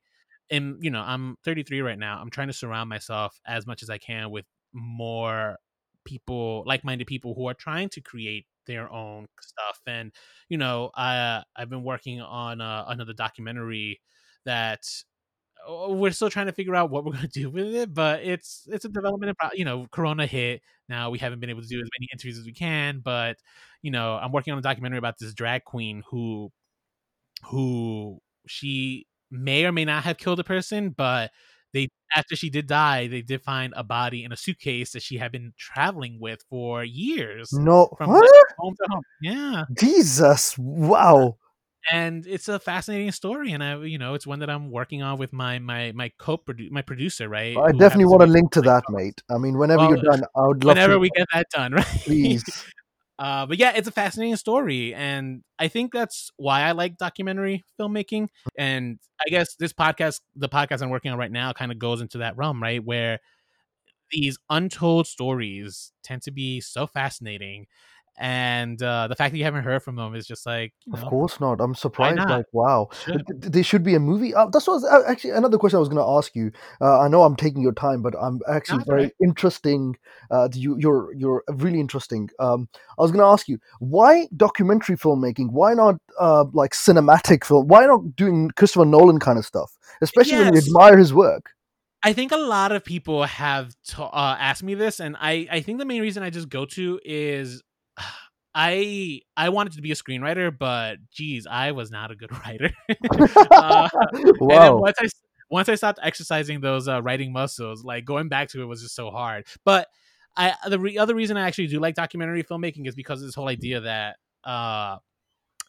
am. 0.51 0.79
You 0.81 0.91
know, 0.91 1.01
I'm 1.01 1.37
33 1.43 1.81
right 1.81 1.99
now. 1.99 2.19
I'm 2.21 2.29
trying 2.29 2.47
to 2.47 2.53
surround 2.53 2.89
myself 2.89 3.39
as 3.45 3.67
much 3.67 3.83
as 3.83 3.89
I 3.89 3.97
can 3.97 4.31
with 4.31 4.45
more 4.73 5.57
people 6.05 6.63
like-minded 6.65 7.07
people 7.07 7.33
who 7.35 7.47
are 7.47 7.53
trying 7.53 7.89
to 7.89 8.01
create 8.01 8.45
their 8.65 8.91
own 8.91 9.25
stuff 9.41 9.79
and 9.87 10.11
you 10.47 10.57
know 10.57 10.91
i 10.95 11.43
i've 11.55 11.69
been 11.69 11.83
working 11.83 12.21
on 12.21 12.61
uh, 12.61 12.85
another 12.87 13.13
documentary 13.13 13.99
that 14.45 14.81
uh, 15.67 15.89
we're 15.89 16.11
still 16.11 16.29
trying 16.29 16.45
to 16.45 16.51
figure 16.51 16.75
out 16.75 16.89
what 16.89 17.03
we're 17.03 17.11
going 17.11 17.27
to 17.27 17.39
do 17.39 17.49
with 17.49 17.73
it 17.75 17.93
but 17.93 18.23
it's 18.23 18.67
it's 18.71 18.85
a 18.85 18.89
development 18.89 19.31
about 19.31 19.57
you 19.57 19.65
know 19.65 19.87
corona 19.91 20.25
hit 20.25 20.61
now 20.87 21.09
we 21.09 21.17
haven't 21.17 21.39
been 21.39 21.49
able 21.49 21.61
to 21.61 21.67
do 21.67 21.79
as 21.79 21.89
many 21.99 22.07
interviews 22.13 22.37
as 22.37 22.45
we 22.45 22.53
can 22.53 22.99
but 23.03 23.37
you 23.81 23.91
know 23.91 24.15
i'm 24.15 24.31
working 24.31 24.53
on 24.53 24.59
a 24.59 24.63
documentary 24.63 24.99
about 24.99 25.17
this 25.19 25.33
drag 25.33 25.63
queen 25.63 26.03
who 26.09 26.51
who 27.43 28.19
she 28.47 29.05
may 29.31 29.65
or 29.65 29.71
may 29.71 29.85
not 29.85 30.03
have 30.03 30.17
killed 30.17 30.39
a 30.39 30.43
person 30.43 30.89
but 30.89 31.31
they 31.73 31.89
after 32.15 32.35
she 32.35 32.49
did 32.49 32.67
die, 32.67 33.07
they 33.07 33.21
did 33.21 33.43
find 33.43 33.73
a 33.75 33.83
body 33.83 34.23
in 34.23 34.31
a 34.31 34.37
suitcase 34.37 34.91
that 34.93 35.03
she 35.03 35.17
had 35.17 35.31
been 35.31 35.53
traveling 35.57 36.19
with 36.19 36.43
for 36.49 36.83
years. 36.83 37.53
No, 37.53 37.89
from 37.97 38.11
like, 38.11 38.29
home 38.57 38.75
to 38.75 38.87
home. 38.89 39.03
Yeah, 39.21 39.65
Jesus, 39.79 40.57
wow. 40.57 41.37
And 41.91 42.27
it's 42.27 42.47
a 42.49 42.59
fascinating 42.59 43.11
story, 43.11 43.51
and 43.53 43.63
I, 43.63 43.77
you 43.77 43.97
know, 43.97 44.13
it's 44.13 44.27
one 44.27 44.39
that 44.39 44.49
I'm 44.49 44.69
working 44.69 45.01
on 45.01 45.17
with 45.17 45.31
my 45.31 45.59
my 45.59 45.91
my 45.93 46.11
co 46.17 46.41
my 46.71 46.81
producer, 46.81 47.29
right? 47.29 47.55
I 47.55 47.71
definitely 47.71 48.05
want 48.05 48.21
to 48.21 48.27
link 48.27 48.51
to 48.53 48.61
that, 48.61 48.83
mate. 48.89 49.21
I 49.29 49.37
mean, 49.37 49.57
whenever 49.57 49.83
well, 49.83 49.89
you're 49.91 50.01
done, 50.01 50.23
I 50.35 50.47
would 50.47 50.63
love. 50.63 50.75
Whenever 50.75 50.93
to... 50.93 50.99
we 50.99 51.09
get 51.15 51.27
that 51.33 51.47
done, 51.51 51.73
right? 51.73 51.85
Please. 51.85 52.43
Uh, 53.19 53.45
but 53.45 53.59
yeah, 53.59 53.73
it's 53.75 53.87
a 53.87 53.91
fascinating 53.91 54.37
story, 54.37 54.93
and 54.95 55.43
I 55.59 55.67
think 55.67 55.91
that's 55.91 56.31
why 56.37 56.61
I 56.61 56.71
like 56.71 56.97
documentary 56.97 57.65
filmmaking. 57.79 58.29
And 58.57 58.97
I 59.19 59.29
guess 59.29 59.55
this 59.55 59.73
podcast, 59.73 60.21
the 60.37 60.47
podcast 60.47 60.81
I'm 60.81 60.89
working 60.89 61.11
on 61.11 61.17
right 61.19 61.31
now, 61.31 61.51
kind 61.51 61.71
of 61.71 61.79
goes 61.79 61.99
into 62.01 62.19
that 62.19 62.37
realm, 62.37 62.63
right? 62.63 62.83
Where 62.83 63.19
these 64.11 64.37
untold 64.49 65.07
stories 65.07 65.91
tend 66.03 66.21
to 66.23 66.31
be 66.31 66.61
so 66.61 66.87
fascinating 66.87 67.67
and 68.19 68.83
uh, 68.83 69.07
the 69.07 69.15
fact 69.15 69.31
that 69.31 69.37
you 69.37 69.45
haven't 69.45 69.63
heard 69.63 69.81
from 69.81 69.95
them 69.95 70.13
is 70.13 70.27
just 70.27 70.45
like 70.45 70.73
you 70.85 70.91
know, 70.91 70.99
of 70.99 71.07
course 71.07 71.39
not 71.39 71.61
i'm 71.61 71.73
surprised 71.73 72.17
not? 72.17 72.29
like 72.29 72.45
wow 72.51 72.89
should. 73.05 73.23
they 73.41 73.61
should 73.61 73.81
be 73.81 73.95
a 73.95 73.99
movie 73.99 74.35
uh, 74.35 74.45
that's 74.47 74.67
was, 74.67 74.85
actually 75.07 75.31
another 75.31 75.57
question 75.57 75.77
i 75.77 75.79
was 75.79 75.87
going 75.87 76.03
to 76.03 76.11
ask 76.17 76.35
you 76.35 76.51
uh, 76.81 76.99
i 76.99 77.07
know 77.07 77.23
i'm 77.23 77.35
taking 77.35 77.61
your 77.61 77.71
time 77.71 78.01
but 78.01 78.13
i'm 78.21 78.41
actually 78.49 78.83
very 78.85 79.03
right. 79.03 79.13
interesting 79.23 79.95
uh, 80.31 80.49
you, 80.53 80.77
you're 80.77 81.13
you're 81.15 81.43
really 81.53 81.79
interesting 81.79 82.29
um, 82.39 82.67
i 82.97 83.01
was 83.01 83.11
going 83.11 83.21
to 83.21 83.31
ask 83.31 83.47
you 83.47 83.57
why 83.79 84.27
documentary 84.35 84.97
filmmaking 84.97 85.49
why 85.51 85.73
not 85.73 85.95
uh, 86.19 86.43
like 86.51 86.71
cinematic 86.71 87.45
film 87.45 87.67
why 87.67 87.85
not 87.85 88.15
doing 88.17 88.51
christopher 88.51 88.85
nolan 88.85 89.19
kind 89.19 89.39
of 89.39 89.45
stuff 89.45 89.77
especially 90.01 90.33
yes. 90.33 90.45
when 90.45 90.53
you 90.53 90.59
admire 90.59 90.97
his 90.97 91.13
work 91.13 91.51
I 92.01 92.13
think 92.13 92.31
a 92.31 92.37
lot 92.37 92.71
of 92.71 92.85
people 92.85 93.25
have 93.25 93.75
uh, 93.97 94.37
asked 94.39 94.63
me 94.63 94.73
this, 94.73 95.01
and 95.01 95.17
I, 95.19 95.49
I 95.51 95.59
think 95.59 95.79
the 95.79 95.85
main 95.85 96.01
reason 96.01 96.23
I 96.23 96.29
just 96.29 96.47
go 96.47 96.65
to 96.65 96.97
is 97.03 97.61
I 98.61 99.21
I 99.37 99.49
wanted 99.49 99.73
to 99.73 99.81
be 99.81 99.91
a 99.91 99.95
screenwriter, 99.95 100.55
but 100.55 100.97
geez, 101.13 101.47
I 101.49 101.71
was 101.71 101.91
not 101.91 102.11
a 102.11 102.15
good 102.15 102.29
writer. 102.45 102.71
uh, 103.51 103.89
wow. 104.41 104.75
once 104.75 104.97
I 104.99 105.07
once 105.49 105.69
I 105.69 105.75
stopped 105.75 105.99
exercising 106.03 106.59
those 106.59 106.89
uh, 106.89 107.01
writing 107.01 107.31
muscles, 107.31 107.85
like 107.85 108.03
going 108.03 108.27
back 108.27 108.49
to 108.49 108.61
it 108.61 108.65
was 108.65 108.81
just 108.81 108.95
so 108.95 109.11
hard. 109.11 109.47
But 109.63 109.87
I 110.35 110.55
the 110.67 110.77
re- 110.77 110.97
other 110.97 111.15
reason 111.15 111.37
I 111.37 111.47
actually 111.47 111.67
do 111.67 111.79
like 111.79 111.95
documentary 111.95 112.43
filmmaking 112.43 112.85
is 112.85 112.95
because 112.95 113.21
of 113.21 113.29
this 113.29 113.35
whole 113.35 113.47
idea 113.47 113.79
that 113.79 114.17
uh 114.43 114.97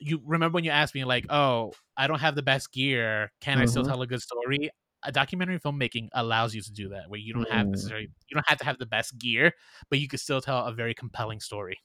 you 0.01 0.21
remember 0.27 0.57
when 0.57 0.65
you 0.65 0.73
asked 0.73 0.95
me 0.95 1.05
like, 1.05 1.27
oh, 1.31 1.73
I 1.97 2.09
don't 2.09 2.21
have 2.21 2.35
the 2.35 2.43
best 2.43 2.73
gear, 2.73 3.31
can 3.41 3.55
mm-hmm. 3.55 3.63
I 3.63 3.67
still 3.67 3.83
mm-hmm. 3.83 3.93
tell 3.93 4.03
a 4.03 4.07
good 4.09 4.23
story? 4.23 4.71
A 5.05 5.13
documentary 5.13 5.61
filmmaking 5.61 6.09
allows 6.13 6.57
you 6.57 6.61
to 6.63 6.73
do 6.73 6.89
that, 6.89 7.09
where 7.09 7.21
you 7.21 7.35
don't 7.35 7.49
mm. 7.49 7.53
have 7.53 7.69
necessarily 7.69 8.11
you 8.29 8.35
don't 8.35 8.49
have 8.49 8.59
to 8.59 8.65
have 8.65 8.79
the 8.79 8.87
best 8.87 9.17
gear, 9.17 9.53
but 9.91 10.01
you 10.01 10.09
can 10.09 10.19
still 10.19 10.41
tell 10.41 10.67
a 10.67 10.73
very 10.73 10.93
compelling 10.93 11.39
story. 11.39 11.79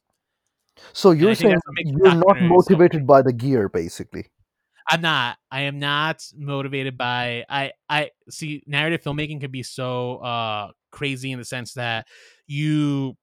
So 0.93 1.11
you're 1.11 1.36
saying 1.36 1.57
you're 1.78 2.15
not 2.15 2.41
motivated 2.41 3.07
by 3.07 3.21
the 3.21 3.34
gear, 3.34 3.69
basically. 3.69 4.28
I'm 4.89 5.01
not. 5.01 5.38
I 5.49 5.61
am 5.61 5.80
not 5.80 6.23
motivated 6.36 6.97
by 6.97 7.43
I 7.49 7.71
I 7.89 8.11
see 8.30 8.63
narrative 8.67 9.01
filmmaking 9.01 9.41
can 9.41 9.51
be 9.51 9.63
so 9.63 10.17
uh 10.17 10.71
crazy 10.91 11.32
in 11.32 11.39
the 11.39 11.45
sense 11.45 11.73
that 11.73 12.07
you 12.47 13.17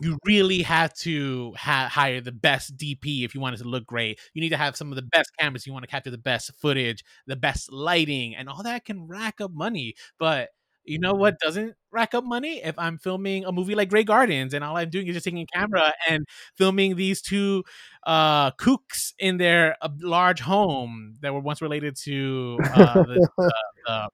you 0.00 0.18
really 0.24 0.62
have 0.62 0.94
to 0.94 1.52
ha- 1.56 1.88
hire 1.92 2.22
the 2.22 2.32
best 2.32 2.76
DP 2.76 3.24
if 3.24 3.34
you 3.34 3.40
want 3.40 3.54
it 3.54 3.58
to 3.58 3.68
look 3.68 3.84
great. 3.86 4.18
You 4.32 4.40
need 4.40 4.48
to 4.50 4.56
have 4.56 4.74
some 4.76 4.90
of 4.90 4.96
the 4.96 5.02
best 5.02 5.30
cameras. 5.38 5.66
You 5.66 5.74
want 5.74 5.82
to 5.82 5.90
capture 5.90 6.10
the 6.10 6.16
best 6.18 6.52
footage, 6.58 7.04
the 7.26 7.36
best 7.36 7.70
lighting, 7.70 8.34
and 8.34 8.48
all 8.48 8.62
that 8.62 8.86
can 8.86 9.06
rack 9.06 9.40
up 9.42 9.52
money. 9.52 9.94
But 10.18 10.48
you 10.84 10.98
know 10.98 11.14
what 11.14 11.38
doesn't 11.40 11.74
rack 11.92 12.14
up 12.14 12.24
money? 12.24 12.60
If 12.62 12.78
I'm 12.78 12.98
filming 12.98 13.44
a 13.44 13.52
movie 13.52 13.74
like 13.74 13.90
Grey 13.90 14.04
Gardens 14.04 14.54
and 14.54 14.64
all 14.64 14.76
I'm 14.76 14.90
doing 14.90 15.06
is 15.06 15.14
just 15.14 15.24
taking 15.24 15.40
a 15.40 15.58
camera 15.58 15.92
and 16.08 16.26
filming 16.56 16.96
these 16.96 17.20
two 17.20 17.64
uh, 18.06 18.50
kooks 18.52 19.12
in 19.18 19.36
their 19.36 19.76
uh, 19.82 19.88
large 20.00 20.40
home 20.40 21.16
that 21.20 21.32
were 21.32 21.40
once 21.40 21.60
related 21.62 21.96
to 22.04 22.58
uh, 22.74 22.94
the, 23.02 23.28
the, 23.86 24.08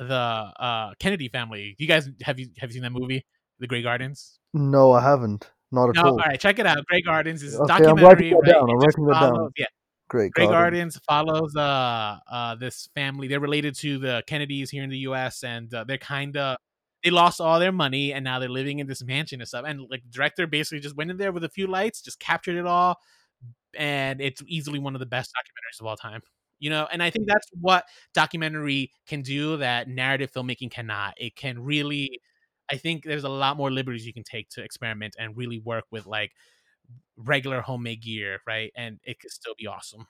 the 0.00 0.14
uh, 0.14 0.92
Kennedy 0.98 1.28
family. 1.28 1.74
You 1.78 1.86
guys 1.86 2.08
have 2.22 2.38
you 2.38 2.50
have 2.58 2.70
you 2.70 2.74
seen 2.74 2.82
that 2.82 2.92
movie, 2.92 3.24
The 3.58 3.66
Grey 3.66 3.82
Gardens? 3.82 4.38
No, 4.52 4.92
I 4.92 5.02
haven't. 5.02 5.50
Not 5.72 5.90
at 5.90 5.96
no, 5.96 6.02
all. 6.02 6.08
All 6.12 6.16
right, 6.18 6.40
check 6.40 6.58
it 6.58 6.66
out. 6.66 6.84
Grey 6.86 7.00
Gardens 7.02 7.42
is 7.42 7.54
okay, 7.54 7.66
documentary. 7.68 8.02
I'm 8.02 8.08
writing 8.08 8.30
that 8.30 8.36
right? 8.40 8.52
down. 8.52 8.70
I'm 8.70 8.78
writing 8.78 9.06
that 9.06 9.20
down. 9.20 9.50
Yeah, 9.56 9.66
Great. 10.10 10.32
Grey 10.32 10.46
Gardens 10.46 10.98
follows 11.08 11.54
uh 11.54 12.16
uh 12.28 12.56
this 12.56 12.88
family. 12.96 13.28
They're 13.28 13.38
related 13.38 13.76
to 13.76 13.96
the 13.98 14.24
Kennedys 14.26 14.68
here 14.68 14.82
in 14.82 14.90
the 14.90 14.98
U.S. 14.98 15.44
and 15.44 15.72
uh, 15.72 15.84
they're 15.84 15.98
kind 15.98 16.36
of 16.36 16.56
they 17.04 17.10
lost 17.10 17.40
all 17.40 17.60
their 17.60 17.70
money 17.70 18.12
and 18.12 18.24
now 18.24 18.40
they're 18.40 18.48
living 18.48 18.80
in 18.80 18.88
this 18.88 19.04
mansion 19.04 19.40
and 19.40 19.46
stuff. 19.46 19.64
And 19.66 19.86
like 19.88 20.02
director 20.10 20.48
basically 20.48 20.80
just 20.80 20.96
went 20.96 21.12
in 21.12 21.16
there 21.16 21.30
with 21.30 21.44
a 21.44 21.48
few 21.48 21.68
lights, 21.68 22.02
just 22.02 22.18
captured 22.18 22.56
it 22.56 22.66
all, 22.66 22.96
and 23.78 24.20
it's 24.20 24.42
easily 24.48 24.80
one 24.80 24.96
of 24.96 24.98
the 24.98 25.06
best 25.06 25.30
documentaries 25.30 25.80
of 25.80 25.86
all 25.86 25.96
time. 25.96 26.22
You 26.58 26.70
know, 26.70 26.88
and 26.92 27.04
I 27.04 27.10
think 27.10 27.28
that's 27.28 27.46
what 27.60 27.84
documentary 28.12 28.90
can 29.06 29.22
do 29.22 29.58
that 29.58 29.88
narrative 29.88 30.32
filmmaking 30.32 30.72
cannot. 30.72 31.14
It 31.18 31.36
can 31.36 31.62
really, 31.62 32.20
I 32.68 32.76
think 32.78 33.04
there's 33.04 33.24
a 33.24 33.28
lot 33.28 33.56
more 33.56 33.70
liberties 33.70 34.04
you 34.04 34.12
can 34.12 34.24
take 34.24 34.48
to 34.50 34.62
experiment 34.64 35.14
and 35.20 35.36
really 35.36 35.60
work 35.60 35.84
with 35.92 36.06
like 36.06 36.32
regular 37.16 37.60
homemade 37.60 38.02
gear, 38.02 38.40
right? 38.46 38.72
And 38.76 38.98
it 39.04 39.20
could 39.20 39.30
still 39.30 39.54
be 39.58 39.66
awesome. 39.66 40.06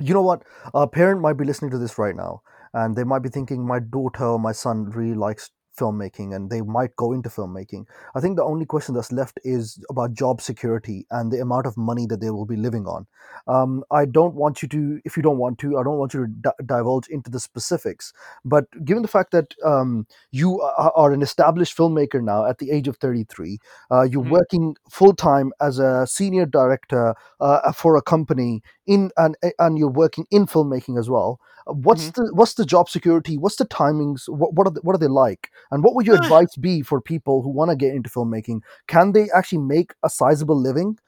You 0.00 0.12
know 0.14 0.22
what? 0.22 0.42
A 0.74 0.88
parent 0.88 1.20
might 1.20 1.34
be 1.34 1.44
listening 1.44 1.70
to 1.70 1.78
this 1.78 1.98
right 1.98 2.16
now, 2.16 2.42
and 2.72 2.96
they 2.96 3.04
might 3.04 3.22
be 3.22 3.28
thinking, 3.28 3.64
"My 3.66 3.78
daughter 3.78 4.24
or 4.24 4.38
my 4.38 4.52
son 4.52 4.90
really 4.90 5.14
likes 5.14 5.50
filmmaking 5.76 6.34
and 6.34 6.50
they 6.50 6.60
might 6.62 6.94
go 6.96 7.12
into 7.12 7.28
filmmaking. 7.28 7.86
I 8.14 8.20
think 8.20 8.36
the 8.36 8.44
only 8.44 8.66
question 8.66 8.94
that's 8.94 9.12
left 9.12 9.38
is 9.44 9.82
about 9.90 10.12
job 10.12 10.40
security 10.40 11.06
and 11.10 11.30
the 11.32 11.40
amount 11.40 11.66
of 11.66 11.76
money 11.76 12.06
that 12.06 12.20
they 12.20 12.30
will 12.30 12.46
be 12.46 12.56
living 12.56 12.86
on. 12.86 13.06
Um, 13.46 13.84
I 13.90 14.04
don't 14.04 14.34
want 14.34 14.62
you 14.62 14.68
to, 14.68 15.00
if 15.04 15.16
you 15.16 15.22
don't 15.22 15.38
want 15.38 15.58
to, 15.60 15.78
I 15.78 15.82
don't 15.82 15.98
want 15.98 16.14
you 16.14 16.26
to 16.26 16.32
di- 16.32 16.64
divulge 16.66 17.08
into 17.08 17.30
the 17.30 17.40
specifics. 17.40 18.12
But 18.44 18.66
given 18.84 19.02
the 19.02 19.08
fact 19.08 19.32
that 19.32 19.54
um, 19.64 20.06
you 20.30 20.60
are, 20.60 20.92
are 20.94 21.12
an 21.12 21.22
established 21.22 21.76
filmmaker 21.76 22.22
now 22.22 22.46
at 22.46 22.58
the 22.58 22.70
age 22.70 22.88
of 22.88 22.96
33, 22.96 23.58
uh, 23.90 24.02
you're 24.02 24.22
Mhm. 24.22 24.30
working 24.30 24.76
full 24.90 25.14
time 25.14 25.52
as 25.60 25.78
a 25.78 26.06
senior 26.06 26.46
director 26.46 27.14
uh, 27.40 27.72
for 27.72 27.96
a 27.96 28.02
company 28.02 28.62
in 28.86 29.10
and 29.16 29.36
and 29.58 29.78
you're 29.78 29.88
working 29.88 30.26
in 30.30 30.46
filmmaking 30.46 30.98
as 30.98 31.08
well. 31.10 31.40
What's 31.66 32.02
Mm-hmm. 32.02 32.22
the 32.22 32.30
what's 32.34 32.54
the 32.54 32.64
job 32.66 32.88
security? 32.88 33.38
What's 33.38 33.56
the 33.56 33.66
timings? 33.66 34.28
What 34.28 34.54
what 34.54 34.66
are 34.66 34.70
they, 34.70 34.80
what 34.80 34.94
are 34.94 34.98
they 34.98 35.08
like? 35.08 35.50
And 35.70 35.82
what 35.82 35.94
would 35.94 36.06
your 36.06 36.16
advice 36.16 36.54
be 36.56 36.82
for 36.82 37.00
people 37.00 37.42
who 37.42 37.50
want 37.50 37.70
to 37.70 37.76
get 37.76 37.94
into 37.94 38.10
filmmaking? 38.10 38.60
Can 38.86 39.12
they 39.12 39.28
actually 39.34 39.58
make 39.58 39.94
a 40.02 40.10
sizable 40.10 40.60
living 40.60 40.98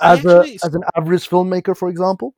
as 0.00 0.24
a 0.24 0.46
as 0.64 0.74
an 0.74 0.82
average 0.96 1.28
filmmaker, 1.28 1.76
for 1.76 1.88
example? 1.88 2.34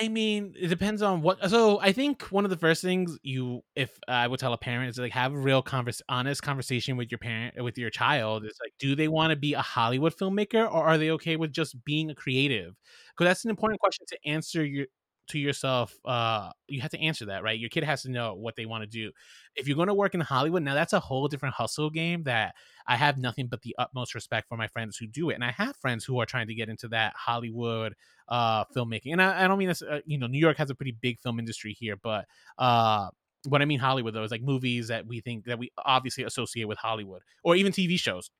I 0.00 0.08
mean, 0.08 0.54
it 0.58 0.66
depends 0.66 1.00
on 1.00 1.22
what. 1.22 1.48
So 1.48 1.80
I 1.80 1.92
think 1.92 2.22
one 2.24 2.44
of 2.44 2.50
the 2.50 2.56
first 2.56 2.82
things 2.82 3.18
you, 3.22 3.62
if 3.76 3.98
I 4.08 4.26
would 4.26 4.40
tell 4.40 4.52
a 4.52 4.58
parent, 4.58 4.90
is 4.90 4.98
like 4.98 5.12
have 5.12 5.32
a 5.32 5.38
real 5.38 5.62
converse, 5.62 6.02
honest 6.08 6.42
conversation 6.42 6.96
with 6.96 7.10
your 7.10 7.18
parent, 7.18 7.62
with 7.62 7.78
your 7.78 7.90
child. 7.90 8.44
It's 8.44 8.58
like, 8.60 8.72
do 8.78 8.96
they 8.96 9.08
want 9.08 9.30
to 9.30 9.36
be 9.36 9.54
a 9.54 9.62
Hollywood 9.62 10.14
filmmaker, 10.14 10.64
or 10.66 10.84
are 10.84 10.98
they 10.98 11.10
okay 11.12 11.36
with 11.36 11.52
just 11.52 11.82
being 11.84 12.10
a 12.10 12.14
creative? 12.14 12.74
Because 13.10 13.30
that's 13.30 13.44
an 13.44 13.50
important 13.50 13.80
question 13.80 14.04
to 14.08 14.18
answer 14.28 14.64
your 14.64 14.86
to 15.28 15.38
yourself. 15.38 15.96
Uh, 16.04 16.50
you 16.68 16.80
have 16.80 16.90
to 16.90 17.00
answer 17.00 17.26
that, 17.26 17.42
right? 17.42 17.58
Your 17.58 17.70
kid 17.70 17.84
has 17.84 18.02
to 18.02 18.10
know 18.10 18.34
what 18.34 18.56
they 18.56 18.66
want 18.66 18.82
to 18.82 18.86
do. 18.86 19.10
If 19.54 19.66
you're 19.66 19.76
going 19.76 19.88
to 19.88 19.94
work 19.94 20.14
in 20.14 20.20
Hollywood, 20.20 20.62
now 20.62 20.74
that's 20.74 20.92
a 20.92 21.00
whole 21.00 21.28
different 21.28 21.54
hustle 21.54 21.90
game 21.90 22.22
that 22.24 22.54
I 22.86 22.96
have 22.96 23.18
nothing 23.18 23.46
but 23.48 23.62
the 23.62 23.74
utmost 23.78 24.14
respect 24.14 24.48
for 24.48 24.56
my 24.56 24.68
friends 24.68 24.96
who 24.96 25.06
do 25.06 25.30
it, 25.30 25.34
and 25.34 25.44
I 25.44 25.50
have 25.52 25.76
friends 25.76 26.04
who 26.04 26.20
are 26.20 26.26
trying 26.26 26.46
to 26.48 26.54
get 26.54 26.68
into 26.68 26.88
that 26.88 27.14
Hollywood 27.16 27.94
uh 28.28 28.64
filmmaking 28.74 29.12
and 29.12 29.22
i, 29.22 29.44
I 29.44 29.46
don't 29.46 29.56
mean 29.58 29.68
this 29.68 29.82
uh, 29.82 30.00
you 30.04 30.18
know 30.18 30.26
new 30.26 30.38
york 30.38 30.56
has 30.56 30.68
a 30.68 30.74
pretty 30.74 30.90
big 31.00 31.20
film 31.20 31.38
industry 31.38 31.72
here 31.78 31.94
but 31.96 32.24
uh 32.58 33.08
what 33.46 33.62
i 33.62 33.64
mean 33.64 33.78
hollywood 33.78 34.14
though 34.14 34.24
is 34.24 34.32
like 34.32 34.42
movies 34.42 34.88
that 34.88 35.06
we 35.06 35.20
think 35.20 35.44
that 35.44 35.58
we 35.58 35.70
obviously 35.84 36.24
associate 36.24 36.64
with 36.66 36.78
hollywood 36.78 37.22
or 37.44 37.54
even 37.54 37.70
tv 37.70 37.98
shows 37.98 38.30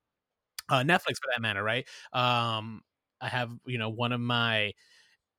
uh 0.68 0.80
netflix 0.80 1.16
for 1.16 1.30
that 1.32 1.41
matter 1.41 1.62
right 1.62 1.87
um 2.12 2.82
i 3.20 3.28
have 3.28 3.51
you 3.66 3.78
know 3.78 3.89
one 3.89 4.12
of 4.12 4.20
my 4.20 4.72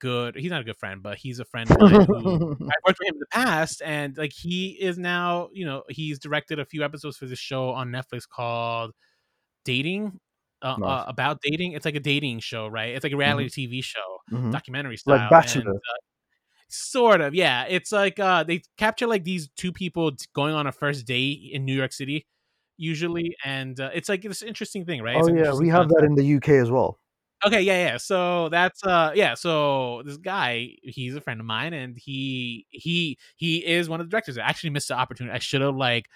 good 0.00 0.34
he's 0.36 0.50
not 0.50 0.60
a 0.60 0.64
good 0.64 0.76
friend 0.76 1.02
but 1.02 1.16
he's 1.18 1.38
a 1.40 1.44
friend 1.44 1.70
of 1.70 1.78
mine 1.80 2.06
who 2.06 2.56
I 2.70 2.74
worked 2.86 2.98
with 2.98 3.08
him 3.08 3.14
in 3.14 3.18
the 3.20 3.26
past, 3.32 3.82
and 3.84 4.16
like 4.16 4.32
he 4.32 4.70
is 4.80 4.98
now, 4.98 5.48
you 5.52 5.64
know, 5.64 5.82
he's 5.88 6.18
directed 6.18 6.58
a 6.58 6.64
few 6.64 6.84
episodes 6.84 7.16
for 7.16 7.26
this 7.26 7.38
show 7.38 7.70
on 7.70 7.88
Netflix 7.88 8.28
called 8.28 8.92
Dating. 9.64 10.20
Uh, 10.60 10.76
Nice. 10.78 10.88
uh, 10.88 11.04
about 11.08 11.40
dating, 11.40 11.72
it's 11.72 11.84
like 11.84 11.94
a 11.94 12.00
dating 12.00 12.40
show, 12.40 12.66
right? 12.66 12.94
It's 12.94 13.04
like 13.04 13.12
a 13.12 13.16
reality 13.16 13.68
TV 13.68 13.82
show, 13.82 14.18
Mhm. 14.32 14.50
documentary 14.52 14.96
style, 14.96 15.18
Like 15.18 15.30
Bachelor. 15.30 15.70
and, 15.70 15.76
uh, 15.76 15.98
sort 16.68 17.20
of, 17.20 17.34
yeah. 17.34 17.64
It's 17.68 17.92
like 17.92 18.18
uh, 18.18 18.42
they 18.44 18.62
capture 18.76 19.06
like 19.06 19.24
these 19.24 19.48
two 19.56 19.72
people 19.72 20.12
going 20.34 20.54
on 20.54 20.66
a 20.66 20.72
first 20.72 21.06
date 21.06 21.50
in 21.52 21.64
New 21.64 21.74
York 21.74 21.92
City, 21.92 22.26
usually, 22.76 23.34
and 23.44 23.78
uh, 23.78 23.90
it's 23.94 24.08
like 24.08 24.22
this 24.22 24.42
interesting 24.42 24.84
thing, 24.84 25.00
right? 25.02 25.16
Oh 25.16 25.28
yeah, 25.28 25.54
we 25.54 25.68
have 25.68 25.88
concept. 25.88 26.00
that 26.00 26.04
in 26.06 26.14
the 26.16 26.24
UK 26.36 26.48
as 26.60 26.70
well. 26.70 26.98
Okay, 27.46 27.60
yeah, 27.62 27.86
yeah. 27.92 27.96
So 27.98 28.48
that's 28.48 28.82
uh 28.84 29.12
yeah, 29.14 29.34
so 29.34 30.02
this 30.04 30.16
guy, 30.16 30.70
he's 30.82 31.14
a 31.14 31.20
friend 31.20 31.38
of 31.40 31.46
mine 31.46 31.72
and 31.72 31.96
he 31.96 32.66
he 32.70 33.16
he 33.36 33.64
is 33.64 33.88
one 33.88 34.00
of 34.00 34.06
the 34.06 34.10
directors. 34.10 34.38
I 34.38 34.42
actually 34.42 34.70
missed 34.70 34.88
the 34.88 34.94
opportunity. 34.94 35.34
I 35.34 35.38
should 35.38 35.60
have 35.60 35.76
like 35.76 36.06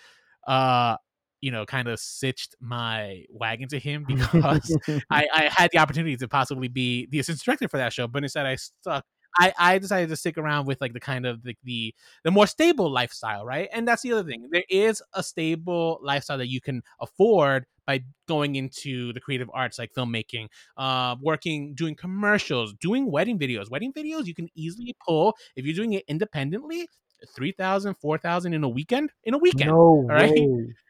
uh 0.49 0.97
you 1.41 1.51
know, 1.51 1.67
kind 1.67 1.89
of 1.89 1.99
sitched 1.99 2.55
my 2.61 3.25
wagon 3.31 3.69
to 3.69 3.79
him 3.79 4.05
because 4.09 4.77
I, 5.11 5.27
I 5.35 5.51
had 5.55 5.71
the 5.73 5.79
opportunity 5.79 6.17
to 6.17 6.29
possibly 6.29 6.69
be 6.69 7.07
the 7.11 7.19
assistant 7.21 7.45
director 7.45 7.69
for 7.69 7.79
that 7.79 7.93
show, 7.93 8.07
but 8.09 8.23
instead 8.23 8.47
I 8.47 8.57
stuck. 8.57 9.05
I, 9.39 9.53
I 9.59 9.79
decided 9.79 10.09
to 10.11 10.17
stick 10.17 10.39
around 10.39 10.67
with 10.67 10.81
like 10.81 10.93
the 10.93 11.01
kind 11.01 11.27
of 11.27 11.43
the, 11.43 11.57
the 11.65 11.95
the 12.25 12.31
more 12.31 12.47
stable 12.47 12.91
lifestyle, 12.91 13.45
right? 13.45 13.69
And 13.73 13.87
that's 13.87 14.03
the 14.03 14.13
other 14.13 14.29
thing. 14.29 14.49
There 14.51 14.65
is 14.69 15.03
a 15.15 15.23
stable 15.23 15.99
lifestyle 16.03 16.39
that 16.39 16.49
you 16.49 16.61
can 16.61 16.83
afford 17.01 17.67
by 17.87 18.05
going 18.29 18.57
into 18.57 19.13
the 19.13 19.21
creative 19.21 19.51
arts 19.53 19.79
like 19.79 19.93
filmmaking, 19.93 20.49
uh, 20.77 21.17
working, 21.21 21.75
doing 21.75 21.95
commercials, 21.95 22.75
doing 22.75 23.11
wedding 23.11 23.39
videos. 23.39 23.71
Wedding 23.71 23.93
videos 23.93 24.27
you 24.27 24.35
can 24.35 24.49
easily 24.55 24.95
pull 25.05 25.35
if 25.57 25.65
you're 25.65 25.75
doing 25.75 25.95
it 25.95 26.05
independently, 26.09 26.87
3,000, 27.35 27.95
4,000 27.95 28.55
in 28.55 28.65
a 28.65 28.69
weekend. 28.69 29.11
In 29.25 29.35
a 29.35 29.39
weekend. 29.39 29.71
no 29.71 30.05
right? 30.09 30.31
way. 30.31 30.75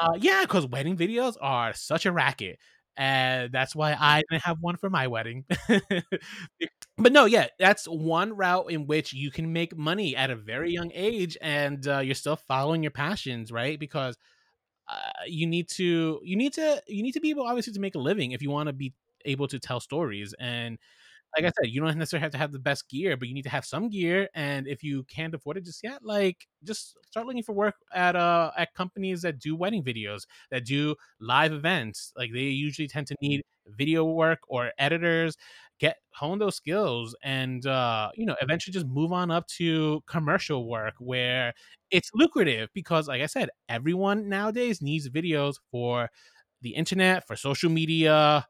Uh, 0.00 0.14
yeah, 0.18 0.42
because 0.42 0.66
wedding 0.66 0.96
videos 0.96 1.36
are 1.40 1.72
such 1.72 2.06
a 2.06 2.12
racket. 2.12 2.58
And 2.96 3.52
that's 3.52 3.74
why 3.76 3.96
I 3.98 4.22
didn't 4.30 4.44
have 4.44 4.58
one 4.60 4.76
for 4.76 4.88
my 4.88 5.06
wedding. 5.06 5.44
but 6.98 7.12
no, 7.12 7.26
yeah, 7.26 7.48
that's 7.58 7.86
one 7.86 8.34
route 8.36 8.70
in 8.70 8.86
which 8.86 9.12
you 9.12 9.30
can 9.30 9.52
make 9.52 9.76
money 9.76 10.16
at 10.16 10.30
a 10.30 10.36
very 10.36 10.72
young 10.72 10.90
age 10.94 11.36
and 11.40 11.86
uh, 11.86 11.98
you're 11.98 12.14
still 12.14 12.36
following 12.36 12.82
your 12.82 12.90
passions, 12.90 13.52
right? 13.52 13.78
Because 13.78 14.16
uh, 14.88 15.10
you 15.26 15.46
need 15.46 15.68
to 15.68 16.20
you 16.22 16.36
need 16.36 16.52
to 16.54 16.82
you 16.86 17.02
need 17.02 17.12
to 17.12 17.20
be 17.20 17.30
able 17.30 17.46
obviously 17.46 17.72
to 17.72 17.80
make 17.80 17.94
a 17.94 17.98
living 18.00 18.32
if 18.32 18.42
you 18.42 18.50
want 18.50 18.68
to 18.68 18.72
be 18.72 18.92
able 19.24 19.48
to 19.48 19.58
tell 19.58 19.80
stories 19.80 20.34
and 20.38 20.78
like 21.36 21.44
I 21.44 21.52
said, 21.60 21.70
you 21.70 21.80
don't 21.80 21.96
necessarily 21.98 22.22
have 22.22 22.32
to 22.32 22.38
have 22.38 22.52
the 22.52 22.58
best 22.58 22.88
gear, 22.88 23.16
but 23.16 23.28
you 23.28 23.34
need 23.34 23.42
to 23.42 23.50
have 23.50 23.64
some 23.64 23.88
gear. 23.90 24.28
And 24.34 24.66
if 24.66 24.82
you 24.82 25.04
can't 25.04 25.34
afford 25.34 25.58
it 25.58 25.64
just 25.64 25.82
yet, 25.82 26.02
like 26.04 26.46
just 26.64 26.96
start 27.06 27.26
looking 27.26 27.42
for 27.42 27.52
work 27.52 27.74
at 27.92 28.16
uh 28.16 28.50
at 28.56 28.74
companies 28.74 29.22
that 29.22 29.38
do 29.38 29.54
wedding 29.56 29.82
videos, 29.84 30.22
that 30.50 30.64
do 30.64 30.94
live 31.20 31.52
events. 31.52 32.12
Like 32.16 32.30
they 32.32 32.40
usually 32.42 32.88
tend 32.88 33.06
to 33.08 33.16
need 33.20 33.42
video 33.66 34.04
work 34.04 34.40
or 34.48 34.72
editors. 34.78 35.36
Get 35.78 35.98
hone 36.14 36.38
those 36.38 36.56
skills 36.56 37.14
and 37.22 37.66
uh, 37.66 38.10
you 38.14 38.24
know, 38.24 38.34
eventually 38.40 38.72
just 38.72 38.86
move 38.86 39.12
on 39.12 39.30
up 39.30 39.46
to 39.58 40.02
commercial 40.06 40.66
work 40.68 40.94
where 41.00 41.52
it's 41.90 42.10
lucrative 42.14 42.70
because 42.74 43.08
like 43.08 43.20
I 43.20 43.26
said, 43.26 43.50
everyone 43.68 44.28
nowadays 44.30 44.80
needs 44.80 45.08
videos 45.10 45.56
for 45.70 46.08
the 46.62 46.70
internet, 46.70 47.26
for 47.26 47.36
social 47.36 47.70
media, 47.70 48.46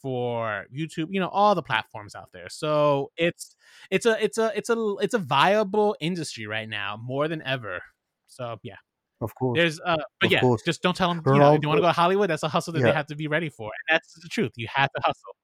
for 0.00 0.66
YouTube, 0.74 1.08
you 1.10 1.20
know, 1.20 1.28
all 1.28 1.54
the 1.54 1.62
platforms 1.62 2.14
out 2.14 2.30
there. 2.32 2.48
So 2.48 3.10
it's 3.16 3.56
it's 3.90 4.06
a 4.06 4.22
it's 4.22 4.38
a 4.38 4.52
it's 4.56 4.70
a 4.70 4.94
it's 5.00 5.14
a 5.14 5.18
viable 5.18 5.96
industry 6.00 6.46
right 6.46 6.68
now 6.68 6.98
more 7.02 7.28
than 7.28 7.42
ever. 7.42 7.80
So 8.26 8.58
yeah, 8.62 8.76
Of 9.20 9.34
course. 9.34 9.56
there's 9.58 9.80
uh, 9.80 9.96
but 10.20 10.26
Of 10.26 10.32
yeah, 10.32 10.40
course. 10.40 10.62
just 10.64 10.82
don't 10.82 10.96
tell 10.96 11.08
them. 11.12 11.22
You 11.26 11.38
know, 11.40 11.54
if 11.54 11.62
you 11.62 11.68
want 11.68 11.78
to 11.78 11.82
go 11.82 11.88
to 11.88 11.92
Hollywood, 11.92 12.30
that's 12.30 12.42
a 12.42 12.48
hustle 12.48 12.72
that 12.74 12.82
they 12.82 12.92
have 12.92 13.06
to 13.06 13.16
be 13.16 13.26
ready 13.28 13.48
for, 13.48 13.64
and 13.88 13.96
that's 13.96 14.14
the 14.14 14.28
truth. 14.28 14.52
You 14.56 14.68
have 14.74 14.90
to 14.92 15.00
hustle. 15.04 15.34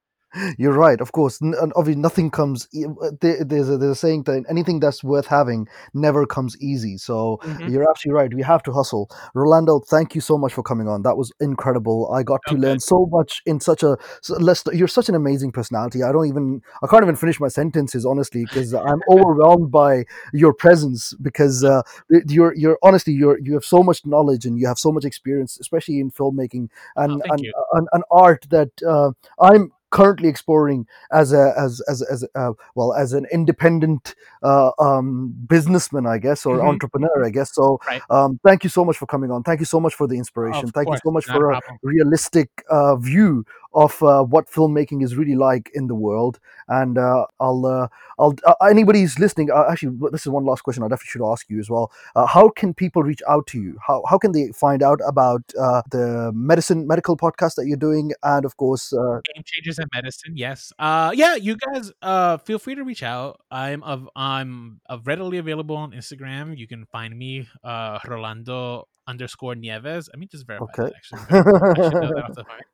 You're 0.58 0.72
right, 0.72 1.00
of 1.00 1.12
course. 1.12 1.40
N- 1.40 1.54
and 1.60 1.72
obviously, 1.76 2.00
nothing 2.02 2.30
comes. 2.30 2.68
e- 2.74 2.84
uh, 2.84 3.10
there- 3.20 3.42
There's 3.44 3.70
a, 3.70 3.78
there's 3.78 3.92
a 3.92 3.94
saying 3.94 4.24
that 4.24 4.44
anything 4.50 4.80
that's 4.80 5.02
worth 5.02 5.26
having 5.26 5.66
never 5.94 6.26
comes 6.26 6.56
easy. 6.60 6.98
So 6.98 7.38
Mhm. 7.42 7.70
you're 7.72 7.88
absolutely 7.88 8.20
right. 8.20 8.34
We 8.34 8.42
have 8.42 8.62
to 8.64 8.72
hustle. 8.72 9.08
Rolando, 9.34 9.80
thank 9.80 10.14
you 10.14 10.20
so 10.20 10.36
much 10.36 10.52
for 10.52 10.62
coming 10.62 10.88
on. 10.88 11.02
That 11.02 11.16
was 11.16 11.32
incredible. 11.40 12.10
I 12.12 12.22
got 12.22 12.40
to 12.48 12.54
learn 12.54 12.80
so 12.80 13.06
much 13.10 13.40
in 13.46 13.60
such 13.60 13.82
a. 13.82 13.96
So, 14.20 14.34
Lester, 14.36 14.74
you're 14.74 14.88
such 14.88 15.08
an 15.08 15.14
amazing 15.14 15.52
personality. 15.52 16.02
I 16.02 16.12
don't 16.12 16.26
even. 16.26 16.60
I 16.82 16.86
can't 16.86 17.02
even 17.02 17.16
finish 17.16 17.40
my 17.40 17.48
sentences 17.48 18.04
honestly 18.04 18.44
because 18.46 18.74
I'm 18.74 19.00
overwhelmed 19.08 19.70
by 19.70 20.04
your 20.34 20.52
presence. 20.52 21.14
Because 21.22 21.64
uh, 21.64 21.82
you're 22.28 22.54
you're 22.54 22.78
honestly 22.82 23.14
you're 23.14 23.38
you 23.38 23.54
have 23.54 23.64
so 23.64 23.82
much 23.82 24.04
knowledge 24.04 24.44
and 24.44 24.58
you 24.58 24.66
have 24.66 24.78
so 24.78 24.92
much 24.92 25.04
experience, 25.06 25.58
especially 25.60 25.98
in 26.00 26.10
filmmaking 26.10 26.68
and 26.96 27.22
Oh, 27.24 27.30
and, 27.30 27.40
you. 27.42 27.52
and, 27.72 27.88
and 27.92 28.04
art 28.10 28.46
that 28.50 28.70
uh, 28.82 29.12
I'm 29.40 29.72
currently 29.90 30.28
exploring 30.28 30.86
as 31.12 31.32
a 31.32 31.54
as 31.58 31.80
as 31.88 32.02
as 32.02 32.24
uh, 32.34 32.52
well 32.74 32.92
as 32.94 33.12
an 33.12 33.26
independent 33.32 34.14
uh, 34.42 34.70
um, 34.78 35.34
businessman, 35.48 36.06
I 36.06 36.18
guess, 36.18 36.44
or 36.46 36.58
Mhm. 36.60 36.68
entrepreneur, 36.68 37.24
I 37.24 37.30
guess. 37.30 37.54
So, 37.54 37.80
Right. 37.86 38.02
um, 38.10 38.38
thank 38.44 38.64
you 38.64 38.70
so 38.70 38.84
much 38.84 38.98
for 38.98 39.06
coming 39.06 39.30
on. 39.30 39.42
Thank 39.42 39.60
you 39.60 39.66
so 39.66 39.80
much 39.80 39.94
for 39.94 40.06
the 40.06 40.16
inspiration. 40.16 40.68
Of 40.68 40.74
thank 40.74 40.86
course, 40.88 41.00
you 41.04 41.08
so 41.10 41.12
much 41.12 41.26
for 41.26 41.52
a 41.52 41.60
realistic 41.82 42.64
uh, 42.70 42.96
view 42.96 43.44
of 43.76 44.02
uh, 44.02 44.24
what 44.24 44.50
filmmaking 44.50 45.04
is 45.04 45.14
really 45.14 45.36
like 45.36 45.70
in 45.74 45.86
the 45.86 45.94
world. 45.94 46.40
And 46.68 46.98
uh, 46.98 47.26
I'll 47.38 47.64
uh, 47.66 47.86
I'll 48.18 48.34
uh, 48.44 48.54
anybody 48.68 49.02
who's 49.02 49.18
listening. 49.20 49.50
Uh, 49.52 49.66
actually, 49.70 49.96
this 50.10 50.22
is 50.22 50.28
one 50.28 50.44
last 50.44 50.62
question 50.62 50.82
I 50.82 50.88
definitely 50.88 51.10
should 51.10 51.30
ask 51.30 51.48
you 51.48 51.60
as 51.60 51.70
well. 51.70 51.92
Uh, 52.16 52.26
how 52.26 52.48
can 52.48 52.74
people 52.74 53.02
reach 53.04 53.22
out 53.28 53.46
to 53.48 53.60
you? 53.60 53.76
How 53.86 54.02
how 54.08 54.18
can 54.18 54.32
they 54.32 54.50
find 54.52 54.82
out 54.82 54.98
about 55.06 55.42
uh, 55.60 55.82
the 55.92 56.32
medicine 56.34 56.86
medical 56.88 57.16
podcast 57.16 57.54
that 57.56 57.66
you're 57.66 57.76
doing, 57.76 58.12
and 58.24 58.44
of 58.44 58.56
course. 58.56 58.92
Uh, 58.92 59.20
Game 59.34 59.44
changers 59.44 59.78
in 59.78 59.86
medicine, 59.94 60.32
yes. 60.36 60.72
Uh, 60.78 61.12
yeah, 61.14 61.34
you 61.36 61.56
guys, 61.56 61.92
uh, 62.02 62.38
feel 62.38 62.58
free 62.58 62.74
to 62.74 62.82
reach 62.82 63.02
out. 63.02 63.40
I'm 63.50 63.82
of 63.82 64.08
I'm 64.16 64.80
readily 65.04 65.38
available 65.38 65.76
on 65.76 65.92
Instagram. 65.92 66.56
You 66.56 66.66
can 66.66 66.86
find 66.86 67.16
me, 67.16 67.46
uh, 67.62 67.98
Rolando 68.08 68.88
underscore 69.06 69.54
Nieves. 69.54 70.08
I 70.12 70.16
mean, 70.16 70.28
just 70.32 70.46
verify 70.46 70.64
Okay. 70.64 70.82
that 70.84 70.94
actually. 70.96 71.20
I 71.20 71.88
should 71.90 72.00
know 72.00 72.08
that 72.14 72.24
off 72.24 72.34
the 72.34 72.42
top 72.42 72.46
of 72.46 72.46
my 72.48 72.54
head 72.54 72.64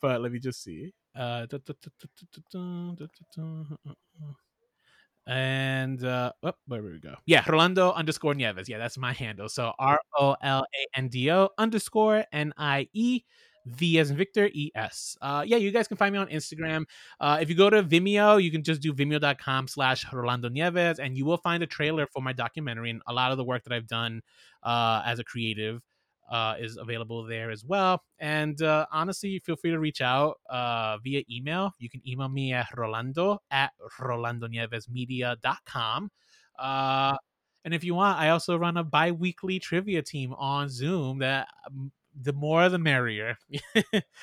but 0.00 0.20
let 0.20 0.32
me 0.32 0.38
just 0.38 0.62
see. 0.62 0.92
And 5.26 6.02
uh, 6.04 6.32
oh, 6.42 6.52
where 6.66 6.82
we 6.82 6.98
go? 7.00 7.14
Yeah, 7.26 7.44
Rolando 7.46 7.92
underscore 7.92 8.34
Nieves. 8.34 8.68
Yeah, 8.68 8.78
that's 8.78 8.96
my 8.96 9.12
handle. 9.12 9.48
So 9.48 9.72
R 9.78 10.00
O 10.18 10.36
L 10.42 10.64
A 10.64 10.98
N 10.98 11.08
D 11.08 11.30
O 11.30 11.50
underscore 11.58 12.24
N 12.32 12.52
I 12.56 12.88
E. 12.92 13.22
V 13.66 13.98
as 13.98 14.10
in 14.10 14.16
Victor, 14.16 14.48
E 14.54 14.70
S. 14.74 15.16
Uh, 15.20 15.44
yeah, 15.46 15.58
you 15.58 15.70
guys 15.70 15.86
can 15.86 15.98
find 15.98 16.14
me 16.14 16.18
on 16.18 16.28
Instagram. 16.28 16.84
Uh, 17.20 17.38
if 17.40 17.50
you 17.50 17.54
go 17.54 17.68
to 17.68 17.82
Vimeo, 17.82 18.42
you 18.42 18.50
can 18.50 18.62
just 18.62 18.80
do 18.80 18.94
vimeo.com 18.94 19.68
slash 19.68 20.10
Rolando 20.10 20.48
Nieves, 20.48 20.98
and 20.98 21.16
you 21.16 21.26
will 21.26 21.36
find 21.36 21.62
a 21.62 21.66
trailer 21.66 22.06
for 22.06 22.22
my 22.22 22.32
documentary 22.32 22.88
and 22.88 23.02
a 23.06 23.12
lot 23.12 23.30
of 23.30 23.36
the 23.36 23.44
work 23.44 23.64
that 23.64 23.72
I've 23.74 23.86
done 23.86 24.22
uh, 24.62 25.02
as 25.04 25.18
a 25.18 25.24
creative 25.24 25.82
uh, 26.28 26.54
is 26.58 26.76
available 26.76 27.24
there 27.24 27.50
as 27.50 27.64
well. 27.64 28.02
And 28.18 28.60
uh, 28.62 28.86
honestly, 28.92 29.38
feel 29.38 29.56
free 29.56 29.70
to 29.70 29.78
reach 29.78 30.00
out 30.00 30.38
uh, 30.50 30.98
via 31.02 31.22
email. 31.30 31.72
You 31.78 31.90
can 31.90 32.02
email 32.06 32.28
me 32.28 32.52
at 32.52 32.68
rolando 32.76 33.38
at 33.50 33.72
rolandonievesmedia.com. 34.00 36.10
Uh, 36.58 37.16
and 37.64 37.74
if 37.74 37.84
you 37.84 37.94
want, 37.94 38.18
I 38.18 38.30
also 38.30 38.56
run 38.56 38.76
a 38.76 38.84
bi 38.84 39.10
weekly 39.10 39.58
trivia 39.58 40.02
team 40.02 40.32
on 40.34 40.68
Zoom 40.68 41.18
that 41.18 41.48
um, 41.66 41.90
the 42.20 42.32
more 42.32 42.68
the 42.68 42.78
merrier. 42.78 43.38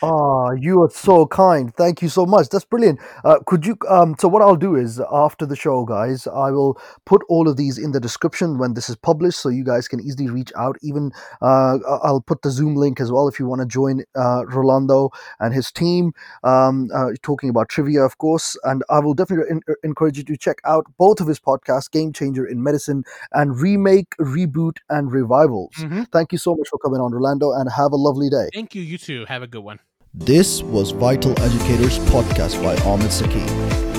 oh, 0.02 0.52
you 0.60 0.82
are 0.82 0.90
so 0.90 1.26
kind. 1.28 1.74
Thank 1.76 2.02
you 2.02 2.10
so 2.10 2.26
much. 2.26 2.50
That's 2.50 2.66
brilliant. 2.66 3.00
Uh, 3.24 3.40
could 3.46 3.66
you? 3.66 3.78
Um, 3.90 4.16
so 4.20 4.28
what 4.28 4.42
I'll 4.42 4.56
do 4.56 4.76
is 4.76 5.02
after 5.12 5.46
the 5.46 5.56
show, 5.56 5.86
guys, 5.86 6.28
I 6.28 6.52
will 6.52 6.80
put 7.06 7.22
all 7.30 7.48
of 7.48 7.58
these 7.58 7.78
in 7.78 7.92
the 7.92 8.00
description 8.00 8.58
when 8.58 8.74
this 8.74 8.90
is 8.90 8.96
published, 8.96 9.40
so 9.40 9.50
you 9.50 9.64
guys 9.64 9.88
can 9.88 10.00
easily 10.00 10.30
reach 10.30 10.52
out. 10.58 10.78
Even 10.82 11.12
uh, 11.42 11.78
I'll 12.04 12.24
put 12.26 12.42
the 12.42 12.52
Zoom 12.52 12.76
link 12.76 13.00
as 13.00 13.12
well 13.12 13.28
if 13.28 13.40
you 13.40 13.48
want 13.48 13.62
to 13.62 13.68
join 13.68 14.04
uh, 14.16 14.46
Rolando 14.48 15.10
and 15.40 15.54
his 15.54 15.72
team. 15.72 16.14
Um, 16.44 16.90
uh, 16.94 17.12
talking 17.22 17.50
about 17.50 17.70
trivia, 17.70 18.02
of 18.02 18.18
course, 18.18 18.58
and 18.64 18.84
I 18.90 19.00
will 19.00 19.14
definitely 19.14 19.50
in- 19.50 19.76
encourage 19.84 20.18
you 20.18 20.24
to 20.26 20.38
check 20.38 20.58
out 20.66 20.86
both 20.98 21.20
of 21.22 21.28
his 21.28 21.40
podcasts, 21.40 21.90
Game 21.90 22.14
Changer 22.14 22.46
in 22.46 22.62
Medicine 22.64 23.04
and 23.32 23.60
Remake, 23.60 24.16
Reboot, 24.20 24.78
and 24.90 25.12
Revivals. 25.12 25.76
Mm-hmm. 25.78 26.04
Thank 26.12 26.32
you 26.32 26.38
so 26.38 26.56
much 26.56 26.68
for 26.70 26.78
coming 26.78 27.00
on, 27.00 27.14
Rolando, 27.14 27.52
and 27.54 27.70
have 27.86 27.94
a 27.94 27.96
lovely 27.96 28.30
day. 28.30 28.50
Thank 28.54 28.76
you. 28.76 28.82
You 28.82 28.98
too. 28.98 29.26
Have 29.28 29.44
a 29.44 29.48
good 29.48 29.64
one. 29.64 29.80
This 30.14 30.64
was 30.64 30.92
Vital 30.92 31.32
Educators 31.42 32.00
Podcast 32.00 32.62
by 32.64 32.76
Ahmed 32.90 33.12
Saki. 33.12 33.42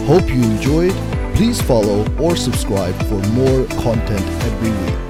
Hope 0.06 0.28
you 0.28 0.42
enjoyed. 0.42 0.94
Please 1.36 1.60
follow 1.60 2.06
or 2.16 2.36
subscribe 2.36 2.94
for 3.04 3.20
more 3.30 3.66
content 3.82 4.24
every 4.44 4.70
week. 4.70 5.05